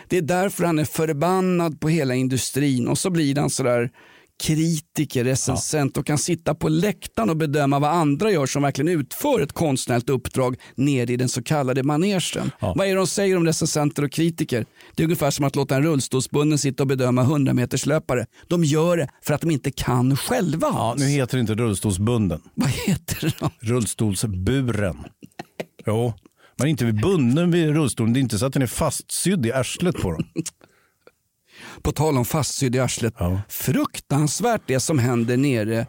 det 0.07 0.17
är 0.17 0.21
därför 0.21 0.63
han 0.63 0.79
är 0.79 0.85
förbannad 0.85 1.79
på 1.79 1.89
hela 1.89 2.15
industrin 2.15 2.87
och 2.87 2.97
så 2.97 3.09
blir 3.09 3.35
han 3.35 3.49
sådär 3.49 3.89
kritiker, 4.43 5.23
recensent 5.23 5.97
och 5.97 6.05
kan 6.05 6.17
sitta 6.17 6.55
på 6.55 6.69
läktaren 6.69 7.29
och 7.29 7.37
bedöma 7.37 7.79
vad 7.79 7.89
andra 7.89 8.31
gör 8.31 8.45
som 8.45 8.63
verkligen 8.63 8.99
utför 8.99 9.41
ett 9.41 9.53
konstnärligt 9.53 10.09
uppdrag 10.09 10.55
nere 10.75 11.13
i 11.13 11.17
den 11.17 11.29
så 11.29 11.43
kallade 11.43 11.83
manegen. 11.83 12.51
Vad 12.59 12.81
är 12.81 12.87
det 12.87 12.95
de 12.95 13.07
säger 13.07 13.37
om 13.37 13.45
recensenter 13.45 14.03
och 14.03 14.11
kritiker? 14.11 14.65
Det 14.95 15.03
är 15.03 15.05
ungefär 15.05 15.31
som 15.31 15.45
att 15.45 15.55
låta 15.55 15.75
en 15.75 15.83
rullstolsbunden 15.83 16.57
sitta 16.59 16.83
och 16.83 16.87
bedöma 16.87 17.21
100 17.21 17.53
meterslöpare. 17.53 18.25
De 18.47 18.63
gör 18.63 18.97
det 18.97 19.09
för 19.21 19.33
att 19.33 19.41
de 19.41 19.51
inte 19.51 19.71
kan 19.71 20.17
själva. 20.17 20.67
Ja, 20.67 20.95
nu 20.97 21.05
heter 21.05 21.37
det 21.37 21.41
inte 21.41 21.55
rullstolsbunden. 21.55 22.41
Vad 22.53 22.69
heter 22.69 23.17
det 23.21 23.33
då? 23.39 23.49
Rullstolsburen. 23.59 24.97
Jo, 25.85 26.13
man 26.59 26.67
är 26.67 26.71
inte 26.71 26.85
bunden 26.93 27.51
vid 27.51 27.69
rullstolen. 27.69 28.13
Det 28.13 28.19
är 28.19 28.21
inte 28.21 28.39
så 28.39 28.45
att 28.45 28.53
den 28.53 28.61
är 28.61 28.67
fastsydd 28.67 29.45
i 29.45 29.51
arslet 29.51 29.95
på 29.95 30.11
dem. 30.11 30.23
På 31.81 31.91
tal 31.91 32.17
om 32.17 32.25
fastsydd 32.25 32.75
i 32.75 32.79
arslet. 32.79 33.13
Fruktansvärt 33.49 34.61
det 34.65 34.79
som 34.79 34.99
händer 34.99 35.37
nere 35.37 35.85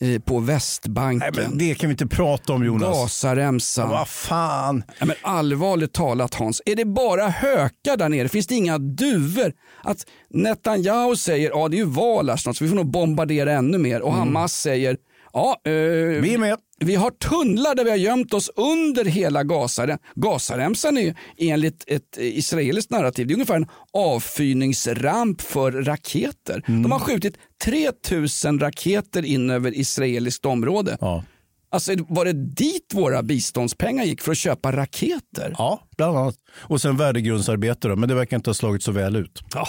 eh, 0.00 0.20
på 0.20 0.38
Västbanken. 0.38 1.32
Nej, 1.34 1.48
men 1.48 1.58
det 1.58 1.74
kan 1.74 1.88
vi 1.88 1.92
inte 1.92 2.06
prata 2.06 2.52
om 2.52 2.64
Jonas. 2.64 2.98
Gazaremsan. 2.98 3.88
Vad 3.88 4.08
fan. 4.08 4.84
Ja, 4.98 5.06
men 5.06 5.16
allvarligt 5.22 5.92
talat 5.92 6.34
Hans, 6.34 6.62
är 6.66 6.76
det 6.76 6.84
bara 6.84 7.28
hökar 7.28 7.96
där 7.96 8.08
nere? 8.08 8.28
Finns 8.28 8.46
det 8.46 8.54
inga 8.54 8.78
duvor? 8.78 9.52
Att 9.82 10.06
Netanyahu 10.30 11.16
säger 11.16 11.50
ja 11.50 11.68
det 11.68 11.76
är 11.76 11.78
ju 11.78 11.84
val 11.84 12.28
här 12.28 12.36
snart 12.36 12.56
så 12.56 12.64
vi 12.64 12.68
får 12.68 12.76
nog 12.76 12.90
bombardera 12.90 13.52
ännu 13.52 13.78
mer 13.78 14.00
och 14.00 14.12
Hamas 14.12 14.52
säger 14.52 14.96
ja 15.32 15.60
eh, 15.64 15.72
Vi 15.72 16.34
är 16.34 16.38
med. 16.38 16.56
vi 16.78 16.94
har 16.94 17.10
tunnlar 17.10 17.74
där 17.74 17.84
vi 17.84 17.90
har 17.90 17.96
gömt 17.96 18.34
oss 18.34 18.50
under 18.56 19.04
hela 19.04 19.44
Gazarem. 19.44 19.98
Gazaremsan 20.14 20.98
är 20.98 21.14
enligt 21.38 21.84
ett 21.86 22.16
israeliskt 22.18 22.90
narrativ 22.90 23.26
det 23.26 23.32
är 23.32 23.34
ungefär 23.34 23.56
en 23.56 23.68
avfyrningsramp 23.92 25.40
för 25.40 25.72
raketer. 25.72 26.62
De 26.66 26.92
har 26.92 26.98
skjutit 26.98 27.36
3000 27.64 28.60
raketer 28.60 29.24
in 29.24 29.50
över 29.50 29.78
israeliskt 29.78 30.46
område. 30.46 30.96
Ja. 31.00 31.24
Alltså 31.70 31.92
var 32.08 32.24
det 32.24 32.32
dit 32.32 32.90
våra 32.94 33.22
biståndspengar 33.22 34.04
gick 34.04 34.20
för 34.22 34.32
att 34.32 34.38
köpa 34.38 34.72
raketer? 34.72 35.54
Ja, 35.58 35.88
bland 35.96 36.18
annat. 36.18 36.34
Och 36.56 36.80
sen 36.80 36.96
värdegrundsarbete 36.96 37.88
då, 37.88 37.96
men 37.96 38.08
det 38.08 38.14
verkar 38.14 38.36
inte 38.36 38.50
ha 38.50 38.54
slagit 38.54 38.82
så 38.82 38.92
väl 38.92 39.16
ut. 39.16 39.42
Ja, 39.54 39.66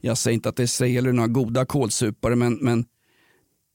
jag 0.00 0.18
säger 0.18 0.34
inte 0.34 0.48
att 0.48 0.58
israeler 0.58 1.08
är 1.08 1.12
några 1.12 1.28
goda 1.28 1.64
kålsupare, 1.64 2.36
men, 2.36 2.54
men 2.60 2.84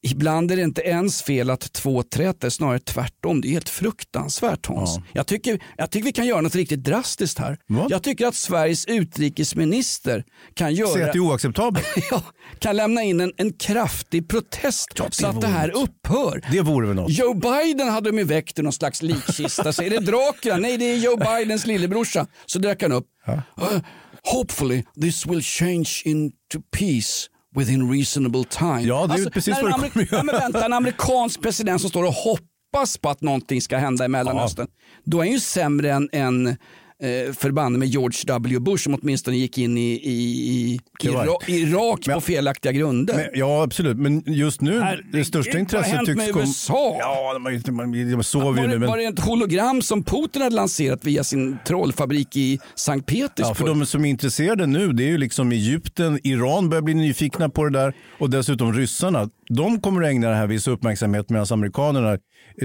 ibland 0.04 0.52
är 0.52 0.56
det 0.56 0.62
inte 0.62 0.82
ens 0.82 1.24
fel 1.24 1.50
att 1.50 1.74
två 1.74 2.04
träter, 2.04 2.50
snarare 2.50 2.80
tvärtom. 2.80 3.42
Det 3.42 3.48
är 3.48 3.52
helt 3.52 3.70
fruktansvärt 3.70 4.66
Hans. 4.66 4.96
Ja. 4.96 5.04
Jag, 5.14 5.28
tycker, 5.28 5.64
jag 5.78 5.92
tycker 5.92 6.06
vi 6.06 6.12
kan 6.12 6.26
göra 6.26 6.42
något 6.42 6.56
riktigt 6.56 6.84
drastiskt 6.84 7.40
här. 7.40 7.58
Va? 7.68 7.88
Jag 7.90 8.04
tycker 8.04 8.28
att 8.28 8.36
Sveriges 8.36 8.86
utrikesminister 8.86 10.24
kan 10.54 10.74
göra... 10.74 10.90
Säg 10.90 11.04
att 11.04 11.14
det 11.14 11.18
är 11.18 11.20
oacceptabelt. 11.20 11.86
ja, 12.12 12.24
kan 12.60 12.76
lämna 12.76 13.04
in 13.04 13.22
en, 13.22 13.34
en 13.38 13.54
kraftig 13.54 14.30
protest 14.30 14.88
så 15.12 15.28
att 15.28 15.42
det 15.42 15.48
här 15.48 15.70
upphör. 15.70 16.42
Det 16.52 16.62
vore 16.62 16.88
väl 16.88 16.96
något. 16.96 17.12
Joe 17.12 17.34
Biden 17.34 17.90
hade 17.90 18.10
de 18.10 18.18
ju 18.18 18.24
väckt 18.24 18.60
i 18.60 18.62
någon 18.62 18.74
slags 18.74 19.02
likkista. 19.02 19.74
Så 19.74 19.84
är 19.84 19.90
det 19.90 20.00
Dracula? 20.00 20.58
Nej, 20.58 20.78
det 20.78 20.86
är 20.86 20.98
Joe 20.98 21.18
Bidens 21.18 21.66
lillebrorsa. 21.66 22.28
Så 22.46 22.60
dök 22.60 22.82
han 22.82 22.92
upp. 22.92 23.06
Uh, 23.28 23.80
hopefully 24.24 24.84
this 25.02 25.26
will 25.26 25.42
change 25.42 26.02
into 26.06 26.60
peace 26.72 27.28
within 27.58 27.92
reasonable 27.92 28.44
time. 28.44 28.82
Ja, 28.82 29.08
det 29.08 29.14
är 29.22 29.30
precis 29.30 29.56
när 29.56 29.62
vad 29.64 29.74
en 29.74 29.80
det 29.82 29.88
amerik- 29.88 29.92
kommer 29.94 30.06
göra. 30.06 30.18
ja, 30.18 30.24
men 30.24 30.36
vänta, 30.36 30.66
En 30.66 30.74
amerikansk 30.74 31.42
president 31.42 31.82
som 31.82 31.90
står 31.90 32.04
och 32.04 32.14
hoppas 32.14 32.98
på 32.98 33.10
att 33.10 33.22
någonting 33.22 33.62
ska 33.62 33.78
hända 33.78 34.06
i 34.06 34.08
Mellanöstern. 34.08 34.68
Då 35.04 35.18
är 35.18 35.22
han 35.22 35.32
ju 35.32 35.40
sämre 35.40 35.92
än, 35.92 36.10
än 36.12 36.58
eh, 37.04 37.34
förbanne 37.34 37.78
med 37.78 37.88
George 37.88 38.18
W 38.28 38.60
Bush 38.60 38.84
som 38.84 38.94
åtminstone 39.02 39.38
gick 39.38 39.58
in 39.58 39.78
i, 39.78 39.82
i, 39.82 40.12
i 40.14 40.80
Det 41.04 41.10
var- 41.10 41.26
Ira- 41.26 41.52
Irak 41.52 42.06
på 42.14 42.22
felaktiga 42.22 42.72
grunder. 42.72 43.16
Men, 43.16 43.26
ja, 43.34 43.64
absolut. 43.64 43.98
Men 43.98 44.24
just 44.26 44.62
nu, 44.62 44.82
det 45.14 45.26
största 45.26 45.50
vad 45.50 45.56
har 45.56 45.60
intresset 45.60 45.94
hänt 45.96 46.06
tycks 46.06 46.18
med 46.18 46.32
komma... 46.32 46.46
USA? 46.46 46.96
Ja, 47.00 47.34
de, 47.34 47.44
de, 47.44 47.92
de, 47.92 48.12
de 48.12 48.24
sover 48.24 48.46
Var 48.46 48.62
ju 48.62 48.68
nu. 48.68 48.80
Men... 48.80 48.90
var 48.90 48.98
det 48.98 49.04
ett 49.04 49.20
hologram 49.20 49.82
som 49.82 50.04
Putin 50.04 50.42
hade 50.42 50.56
lanserat 50.56 51.06
via 51.06 51.24
sin 51.24 51.58
trollfabrik 51.68 52.36
i 52.38 52.60
Sankt 52.76 53.12
Ja, 53.12 53.28
Petersburg? 53.28 53.58
för 53.58 53.68
de 53.68 53.86
som 53.86 54.06
är 54.06 54.10
intresserade 54.10 54.66
nu, 54.68 54.94
det 54.94 55.04
är 55.04 55.08
ju 55.08 55.18
liksom 55.18 55.52
Egypten, 55.52 56.20
Iran 56.24 56.70
börjar 56.70 56.82
bli 56.82 56.94
nyfikna 56.94 57.50
på 57.50 57.64
det 57.64 57.80
där 57.80 57.94
och 58.20 58.30
dessutom 58.30 58.74
ryssarna. 58.74 59.30
De 59.50 59.80
kommer 59.82 60.02
att 60.04 60.10
ägna 60.10 60.30
det 60.30 60.36
här 60.36 60.48
viss 60.48 60.68
uppmärksamhet 60.68 61.30
medan 61.30 61.46
amerikanerna, 61.52 62.18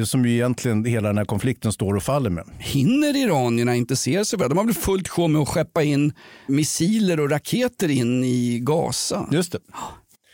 som 0.05 0.27
ju 0.27 0.33
egentligen 0.33 0.85
hela 0.85 1.09
den 1.09 1.19
här 1.19 1.25
konflikten 1.25 1.73
står 1.73 1.95
och 1.95 2.03
faller 2.03 2.31
med. 2.31 2.45
Hinner 2.59 3.17
iranierna 3.17 3.75
intressera 3.77 4.25
sig 4.25 4.39
för? 4.39 4.49
De 4.49 4.59
har 4.59 4.65
väl 4.65 4.75
fullt 4.75 5.09
sjå 5.09 5.29
med 5.29 5.43
att 5.43 5.49
skeppa 5.49 5.83
in 5.83 6.13
missiler 6.47 7.21
och 7.21 7.31
raketer 7.31 7.89
in 7.91 8.25
i 8.25 8.59
Gaza? 8.63 9.29
Just 9.33 9.53
det. 9.53 9.59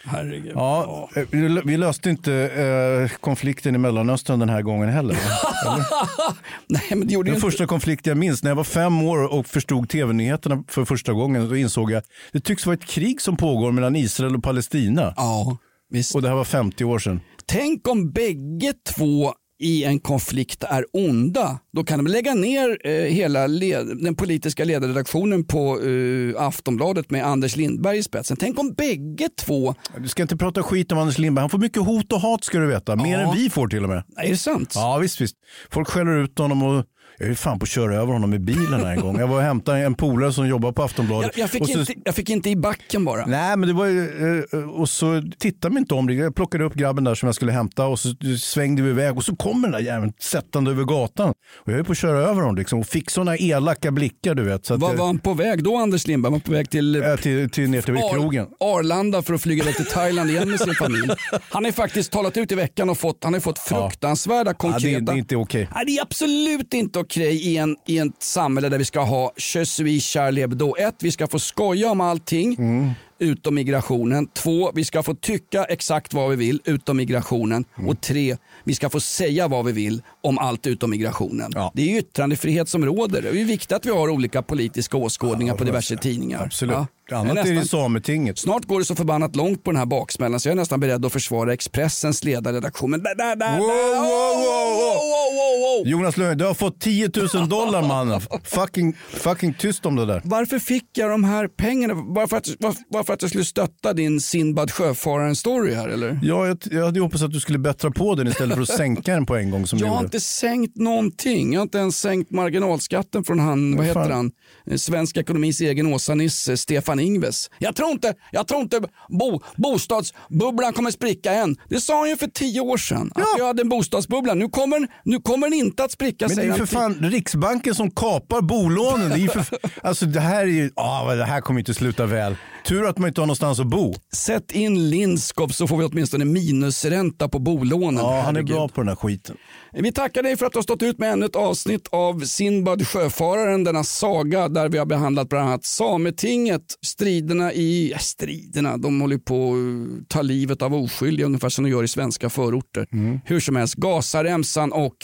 Herregud. 0.04 0.52
Ja, 0.54 1.08
eh, 1.16 1.22
vi- 1.64 1.76
löste 1.76 2.10
inte 2.10 2.32
eh, 2.34 3.16
konflikten 3.20 3.74
i 3.74 3.78
Mellanöstern 3.78 4.38
den 4.38 4.48
här 4.48 4.62
gången 4.62 4.88
heller. 4.88 5.16
Nej, 6.68 6.82
men 6.90 7.06
det 7.06 7.14
gjorde 7.14 7.30
Den 7.30 7.40
första 7.40 7.66
konflikten 7.66 8.10
jag 8.10 8.18
minns, 8.18 8.42
när 8.42 8.50
jag 8.50 8.56
var 8.56 8.64
fem 8.64 9.02
år 9.02 9.32
och 9.32 9.46
förstod 9.46 9.88
tv-nyheterna 9.88 10.64
för 10.68 10.84
första 10.84 11.12
gången, 11.12 11.48
då 11.48 11.56
insåg 11.56 11.90
jag 11.90 12.02
det 12.32 12.40
tycks 12.40 12.66
vara 12.66 12.74
ett 12.74 12.84
krig 12.84 13.20
som 13.20 13.36
pågår 13.36 13.72
mellan 13.72 13.96
Israel 13.96 14.36
och 14.36 14.42
Palestina. 14.42 15.14
Ja, 15.16 15.56
visst. 15.90 16.14
Och 16.14 16.22
det 16.22 16.28
här 16.28 16.34
var 16.36 16.44
50 16.44 16.84
år 16.84 16.98
sedan. 16.98 17.20
Tänk 17.46 17.88
om 17.88 18.10
bägge 18.10 18.72
två 18.96 19.32
i 19.60 19.84
en 19.84 20.00
konflikt 20.00 20.64
är 20.64 20.84
onda. 20.92 21.58
Då 21.72 21.84
kan 21.84 22.04
de 22.04 22.10
lägga 22.10 22.34
ner 22.34 22.78
eh, 22.86 22.92
hela 22.92 23.46
led, 23.46 23.86
den 23.86 24.14
politiska 24.14 24.64
ledarredaktionen 24.64 25.44
på 25.44 25.80
eh, 25.82 26.42
Aftonbladet 26.42 27.10
med 27.10 27.26
Anders 27.26 27.56
Lindberg 27.56 27.98
i 27.98 28.02
spetsen. 28.02 28.36
Tänk 28.36 28.58
om 28.58 28.72
bägge 28.72 29.28
två... 29.40 29.74
Du 29.98 30.08
ska 30.08 30.22
inte 30.22 30.36
prata 30.36 30.62
skit 30.62 30.92
om 30.92 30.98
Anders 30.98 31.18
Lindberg. 31.18 31.42
Han 31.42 31.50
får 31.50 31.58
mycket 31.58 31.82
hot 31.82 32.12
och 32.12 32.20
hat 32.20 32.44
ska 32.44 32.58
du 32.58 32.66
veta. 32.66 32.96
Mer 32.96 33.18
Ja. 33.20 33.30
än 33.30 33.36
vi 33.36 33.50
får 33.50 33.68
till 33.68 33.82
och 33.82 33.88
med. 33.88 34.02
Är 34.16 34.28
det 34.30 34.36
sant? 34.36 34.72
Ja 34.74 34.98
visst, 34.98 35.20
visst. 35.20 35.36
Folk 35.70 35.88
skäller 35.88 36.18
ut 36.24 36.38
honom 36.38 36.62
och 36.62 36.84
jag 37.18 37.28
är 37.28 37.34
fan 37.34 37.58
på 37.58 37.62
att 37.64 37.68
köra 37.68 37.94
över 37.96 38.12
honom 38.12 38.34
i 38.34 38.38
bilen 38.38 38.80
här 38.80 38.92
en 38.92 39.00
gång. 39.00 39.18
Jag 39.18 39.28
var 39.28 39.36
och 39.36 39.42
hämtade 39.42 39.78
en 39.78 39.94
polare 39.94 40.32
som 40.32 40.48
jobbar 40.48 40.72
på 40.72 40.82
Aftonbladet. 40.82 41.30
Jag, 41.36 41.42
jag, 41.44 41.50
fick 41.50 41.72
så, 41.72 41.78
inte, 41.80 41.94
jag 42.04 42.14
fick 42.14 42.30
inte 42.30 42.50
i 42.50 42.56
backen 42.56 43.04
bara. 43.04 43.26
Nej, 43.26 43.56
men 43.56 43.68
det 43.68 43.74
var 43.74 43.86
ju, 43.86 44.38
eh, 44.52 44.58
och 44.58 44.88
så 44.88 45.22
tittade 45.38 45.74
vi 45.74 45.78
inte 45.78 45.94
om 45.94 46.06
det. 46.06 46.14
Jag 46.14 46.34
plockade 46.34 46.64
upp 46.64 46.74
grabben 46.74 47.04
där 47.04 47.14
som 47.14 47.26
jag 47.26 47.34
skulle 47.34 47.52
hämta 47.52 47.86
och 47.86 47.98
så 47.98 48.08
svängde 48.40 48.82
vi 48.82 48.90
iväg 48.90 49.16
och 49.16 49.24
så 49.24 49.36
kommer 49.36 49.62
den 49.68 49.72
där 49.72 49.78
jäveln 49.92 50.12
sättande 50.20 50.70
över 50.70 50.84
gatan. 50.84 51.28
Och 51.56 51.72
jag 51.72 51.78
är 51.78 51.82
på 51.84 51.92
att 51.92 51.98
köra 51.98 52.18
över 52.18 52.40
honom 52.40 52.56
liksom 52.56 52.78
och 52.78 52.86
fick 52.86 53.10
sådana 53.10 53.36
elaka 53.36 53.90
blickar 53.90 54.34
du 54.34 54.42
vet. 54.42 54.66
Så 54.66 54.74
att, 54.74 54.80
Var 54.80 55.06
han 55.06 55.18
på 55.18 55.34
väg 55.34 55.64
då 55.64 55.76
Anders 55.76 56.06
Lindberg? 56.06 56.32
Var 56.32 56.38
på 56.38 56.52
väg 56.52 56.70
till, 56.70 57.02
eh, 57.02 57.16
till, 57.16 57.50
till 57.50 57.70
ner 57.70 57.82
till 57.82 57.94
Ar- 57.96 58.12
krogen. 58.14 58.46
Arlanda 58.60 59.22
för 59.22 59.34
att 59.34 59.42
flyga 59.42 59.64
till 59.64 59.86
Thailand 59.86 60.30
igen 60.30 60.50
med 60.50 60.60
sin 60.60 60.74
familj. 60.78 61.08
Han 61.50 61.64
har 61.64 61.72
faktiskt 61.72 62.12
talat 62.12 62.36
ut 62.36 62.52
i 62.52 62.54
veckan 62.54 62.90
och 62.90 62.98
fått, 62.98 63.24
han 63.24 63.32
har 63.32 63.40
fått 63.40 63.58
fruktansvärda 63.58 64.38
Ja, 64.38 64.44
det, 64.52 64.54
konkreta... 64.54 64.96
är- 64.96 65.00
det 65.00 65.12
är 65.12 65.16
inte 65.16 65.36
okej. 65.36 65.68
Nej, 65.74 65.84
det 65.86 65.96
är 65.98 66.02
absolut 66.02 66.74
inte 66.74 66.98
okej 66.98 67.07
i, 67.16 67.56
en, 67.56 67.76
i 67.86 67.98
ett 67.98 68.22
samhälle 68.22 68.68
där 68.68 68.78
vi 68.78 68.84
ska 68.84 69.00
ha 69.00 69.32
je 69.36 69.66
suis 69.66 70.04
Charlie 70.04 70.40
Hebdo. 70.40 70.76
Ett, 70.76 70.94
vi 70.98 71.10
ska 71.12 71.26
få 71.26 71.38
skoja 71.38 71.90
om 71.90 72.00
allting 72.00 72.54
Mm 72.58 72.90
utom 73.20 73.54
migrationen. 73.54 74.26
Två, 74.26 74.72
vi 74.74 74.84
ska 74.84 75.02
få 75.02 75.14
tycka 75.14 75.64
exakt 75.64 76.14
vad 76.14 76.30
vi 76.30 76.36
vill 76.36 76.60
utom 76.64 76.96
migrationen. 76.96 77.64
Mm. 77.78 77.90
Och 77.90 78.00
tre, 78.00 78.36
vi 78.64 78.74
ska 78.74 78.90
få 78.90 79.00
säga 79.00 79.48
vad 79.48 79.64
vi 79.64 79.72
vill 79.72 80.02
om 80.22 80.38
allt 80.38 80.66
utom 80.66 80.90
migrationen. 80.90 81.52
Det 81.74 81.82
är 81.82 81.86
ju 81.86 81.98
yttrandefrihet 81.98 82.68
som 82.68 82.84
råder. 82.84 83.22
Det 83.22 83.28
är 83.28 83.44
viktigt 83.44 83.72
att 83.72 83.86
vi 83.86 83.90
har 83.90 84.08
olika 84.10 84.42
politiska 84.42 84.96
åskådningar 84.96 85.54
på 85.54 85.64
diverse 85.64 85.96
tidningar. 85.96 86.42
Absolut. 86.44 86.74
Ja. 86.74 86.86
Annat 87.10 87.36
Jag 87.36 87.46
är 87.46 87.50
det 87.52 87.58
nästan- 87.58 87.80
Sametinget. 87.80 88.38
Snart 88.38 88.64
går 88.64 88.78
det 88.78 88.84
så 88.84 88.94
förbannat 88.94 89.36
långt 89.36 89.64
på 89.64 89.70
den 89.70 89.78
här 89.78 89.86
baksmällan 89.86 90.40
så 90.40 90.48
jag 90.48 90.52
är 90.52 90.56
nästan 90.56 90.80
beredd 90.80 91.04
att 91.06 91.12
försvara 91.12 91.52
Expressens 91.52 92.24
ledarredaktion. 92.24 92.90
Men 92.90 93.02
där, 93.02 93.14
där, 93.14 93.36
där, 93.36 93.58
Wow, 93.58 93.66
där. 93.68 93.98
wow, 94.00 95.78
wow. 95.78 95.86
Jonas 95.88 96.16
Löfven, 96.16 96.38
du 96.38 96.44
har 96.44 96.54
fått 96.54 96.80
10 96.80 97.10
000 97.34 97.48
dollar 97.48 97.82
mannen. 97.82 98.20
fucking, 98.44 98.96
fucking 99.10 99.54
tyst 99.54 99.86
om 99.86 99.96
det 99.96 100.06
där. 100.06 100.20
Varför 100.24 100.58
fick 100.58 100.84
jag 100.92 101.10
de 101.10 101.24
här 101.24 101.48
pengarna? 101.48 101.94
Bara 101.94 102.28
för 102.28 102.36
att, 102.36 102.48
var, 102.58 102.74
bara 102.92 103.04
för 103.08 103.14
att 103.14 103.22
jag 103.22 103.30
skulle 103.30 103.44
stötta 103.44 103.92
din 103.92 104.20
Sinbad 104.20 104.70
sjöfararen-story 104.70 105.74
här 105.74 105.88
eller? 105.88 106.20
Ja, 106.22 106.46
jag, 106.46 106.58
jag 106.70 106.84
hade 106.84 106.98
ju 106.98 107.02
hoppats 107.02 107.22
att 107.22 107.32
du 107.32 107.40
skulle 107.40 107.58
bättra 107.58 107.90
på 107.90 108.14
den 108.14 108.28
istället 108.28 108.54
för 108.54 108.62
att 108.62 108.68
sänka 108.76 109.14
den 109.14 109.26
på 109.26 109.36
en 109.36 109.50
gång 109.50 109.66
som 109.66 109.78
Jag 109.78 109.88
har 109.88 110.04
inte 110.04 110.20
sänkt 110.20 110.76
någonting. 110.76 111.52
Jag 111.52 111.60
har 111.60 111.62
inte 111.62 111.78
ens 111.78 112.00
sänkt 112.00 112.30
marginalskatten 112.30 113.24
från 113.24 113.40
han, 113.40 113.76
vad 113.76 113.86
heter 113.86 114.10
han, 114.10 114.30
Eh, 114.70 114.76
Svensk 114.76 115.16
Ekonomis 115.16 115.60
egen 115.60 115.86
Åsa-Nisse, 115.86 116.56
Stefan 116.56 117.00
Ingves. 117.00 117.50
Jag 117.58 117.76
tror 117.76 117.90
inte, 117.90 118.14
jag 118.32 118.48
tror 118.48 118.60
inte 118.60 118.80
bo, 119.08 119.40
bostadsbubblan 119.56 120.72
kommer 120.72 120.90
spricka 120.90 121.32
än. 121.32 121.56
Det 121.68 121.80
sa 121.80 121.98
han 121.98 122.08
ju 122.08 122.16
för 122.16 122.26
tio 122.26 122.60
år 122.60 122.76
sedan. 122.76 123.12
Att 123.14 123.24
vi 123.36 123.46
hade 123.46 123.62
en 123.62 123.68
bostadsbubbla. 123.68 124.34
Nu 124.34 124.48
kommer, 124.48 124.88
nu 125.02 125.20
kommer 125.20 125.46
den 125.50 125.58
inte 125.58 125.84
att 125.84 125.92
spricka 125.92 126.28
Men 126.28 126.36
det 126.36 126.42
är 126.42 126.46
ju 126.46 126.52
för 126.52 126.66
fan 126.66 126.94
Riksbanken 126.94 127.74
som 127.74 127.90
kapar 127.90 128.40
bolånen. 128.40 129.10
Det, 129.10 129.24
är 129.24 129.28
för, 129.28 129.58
alltså 129.82 130.06
det 130.06 130.20
här 130.20 130.40
är 130.40 130.46
ju, 130.46 130.70
ah, 130.76 131.14
det 131.14 131.24
här 131.24 131.40
kommer 131.40 131.60
inte 131.60 131.74
sluta 131.74 132.06
väl. 132.06 132.36
Tur 132.64 132.86
att 132.86 132.98
man 132.98 133.08
inte 133.08 133.20
har 133.20 133.26
någonstans 133.26 133.60
att 133.60 133.66
bo. 133.66 133.94
Sätt 134.12 134.52
in 134.52 134.90
Lindskov 134.90 135.48
så 135.48 135.66
får 135.66 135.76
vi 135.76 135.84
åtminstone 135.84 136.24
minusränta 136.24 137.28
på 137.28 137.38
bolånen. 137.38 138.04
Ja, 138.04 138.20
han 138.20 138.36
är 138.36 138.42
bra 138.42 138.68
på 138.68 138.80
den 138.80 138.88
här 138.88 138.96
skiten. 138.96 139.36
Vi 139.72 139.92
tackar 139.92 140.22
dig 140.22 140.36
för 140.36 140.46
att 140.46 140.52
du 140.52 140.58
har 140.58 140.62
stått 140.62 140.82
ut 140.82 140.98
med 140.98 141.12
ännu 141.12 141.26
ett 141.26 141.36
avsnitt 141.36 141.88
av 141.90 142.20
Sinbad 142.24 142.86
Sjöfararen, 142.88 143.64
denna 143.64 143.84
saga 143.84 144.48
där 144.48 144.68
vi 144.68 144.78
har 144.78 144.86
behandlat 144.86 145.28
bland 145.28 145.48
annat 145.48 145.64
Sametinget, 145.64 146.62
striderna 146.82 147.52
i, 147.52 147.90
ja, 147.90 147.98
striderna, 147.98 148.76
de 148.76 149.00
håller 149.00 149.18
på 149.18 149.54
att 150.02 150.08
ta 150.08 150.22
livet 150.22 150.62
av 150.62 150.74
oskyldiga 150.74 151.26
ungefär 151.26 151.48
som 151.48 151.64
de 151.64 151.70
gör 151.70 151.84
i 151.84 151.88
svenska 151.88 152.30
förorter. 152.30 152.86
Hur 153.24 153.40
som 153.40 153.56
helst, 153.56 153.74
Gazaremsan 153.74 154.72
och 154.72 154.96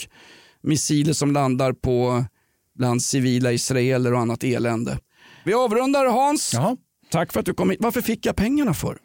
missiler 0.63 1.13
som 1.13 1.31
landar 1.31 1.73
på 1.73 2.25
bland 2.77 3.01
civila 3.03 3.51
israeler 3.51 4.13
och 4.13 4.19
annat 4.19 4.43
elände. 4.43 4.99
Vi 5.45 5.53
avrundar 5.53 6.05
Hans. 6.05 6.53
Tack 7.15 7.33
för 7.33 7.39
att 7.39 7.45
du 7.45 7.53
kom 7.53 7.69
hit. 7.69 7.79
Varför 7.81 8.01
fick 8.01 8.25
jag 8.25 8.35
pengarna 8.35 8.73
för? 8.73 8.97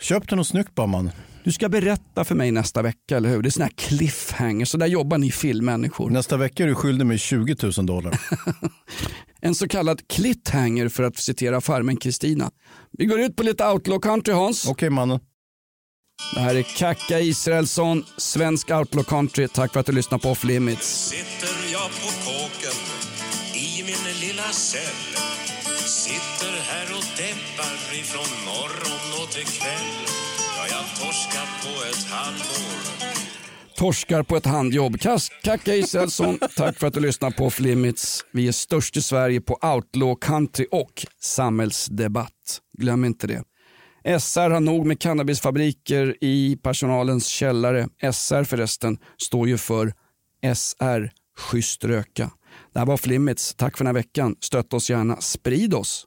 Köp 0.00 0.28
den 0.28 0.38
och 0.38 0.46
snyggt 0.46 0.74
bara 0.74 0.86
man. 0.86 1.10
Du 1.44 1.52
ska 1.52 1.68
berätta 1.68 2.24
för 2.24 2.34
mig 2.34 2.50
nästa 2.50 2.82
vecka, 2.82 3.16
eller 3.16 3.28
hur? 3.28 3.42
Det 3.42 3.48
är 3.48 3.50
såna 3.50 3.64
här 3.64 3.72
cliffhangers, 3.76 4.68
så 4.68 4.76
där 4.76 4.86
jobbar 4.86 5.18
ni 5.18 5.30
filmmänniskor. 5.30 6.10
Nästa 6.10 6.36
vecka 6.36 6.62
är 6.62 6.66
du 6.66 6.74
skyldig 6.74 7.06
mig 7.06 7.18
20 7.18 7.56
000 7.76 7.86
dollar. 7.86 8.20
En 9.40 9.54
så 9.54 9.68
kallad 9.68 10.08
cliffhanger 10.08 10.88
för 10.88 11.02
att 11.02 11.16
citera 11.16 11.60
farmen 11.60 11.96
Kristina. 11.96 12.50
Vi 12.98 13.06
går 13.06 13.20
ut 13.20 13.36
på 13.36 13.42
lite 13.42 13.68
outlaw 13.68 14.00
country 14.00 14.34
Hans. 14.34 14.66
Okej 14.68 14.90
mannen. 14.90 15.20
Det 16.34 16.40
här 16.40 16.54
är 16.54 16.62
Kacka 16.62 17.20
Israelsson, 17.20 18.04
svensk 18.16 18.70
outlaw 18.70 19.08
country. 19.08 19.48
Tack 19.48 19.72
för 19.72 19.80
att 19.80 19.86
du 19.86 19.92
lyssnar 19.92 20.18
på 20.18 20.30
Off 20.30 20.44
Limits. 20.44 21.08
Sitter 21.08 21.72
jag 21.72 21.90
på 21.90 22.08
kåken 22.24 22.78
i 23.54 23.82
min 23.82 24.20
lilla 24.20 24.52
cell 24.52 25.14
Sitter 25.86 26.54
här 26.70 26.96
och 26.98 27.03
ifrån 28.00 28.30
morgon 28.46 29.22
och 29.22 29.30
till 29.32 29.46
kväll 29.46 29.94
Ja, 30.56 30.64
jag 30.70 30.86
torskar 31.00 31.46
på 31.62 31.84
ett 31.90 32.10
halvår 32.10 32.94
Torskar 33.76 34.22
på 34.22 34.36
ett 34.36 34.46
handjobb. 34.46 34.96
Kacka 35.42 35.74
Israelsson, 35.74 36.38
tack 36.56 36.78
för 36.78 36.86
att 36.86 36.94
du 36.94 37.00
lyssnar 37.00 37.30
på 37.30 37.46
Off 37.46 37.60
Limits. 37.60 38.24
Vi 38.32 38.48
är 38.48 38.52
störst 38.52 38.96
i 38.96 39.02
Sverige 39.02 39.40
på 39.40 39.58
outlaw 39.62 40.18
country 40.20 40.66
och 40.70 41.06
samhällsdebatt. 41.20 42.60
Glöm 42.78 43.04
inte 43.04 43.26
det. 43.26 43.42
SR 44.20 44.50
har 44.50 44.60
nog 44.60 44.86
med 44.86 45.00
cannabisfabriker 45.00 46.16
i 46.20 46.56
personalens 46.62 47.26
källare. 47.26 47.88
SR 48.12 48.44
förresten 48.44 48.98
står 49.22 49.48
ju 49.48 49.58
för 49.58 49.92
SR, 50.54 51.10
schysst 51.38 51.84
röka. 51.84 52.30
Det 52.72 52.78
här 52.78 52.86
var 52.86 52.96
Flimmits. 52.96 53.54
Tack 53.54 53.76
för 53.76 53.84
den 53.84 53.94
här 53.94 54.02
veckan. 54.02 54.36
Stötta 54.40 54.76
oss 54.76 54.90
gärna. 54.90 55.20
Sprid 55.20 55.74
oss. 55.74 56.06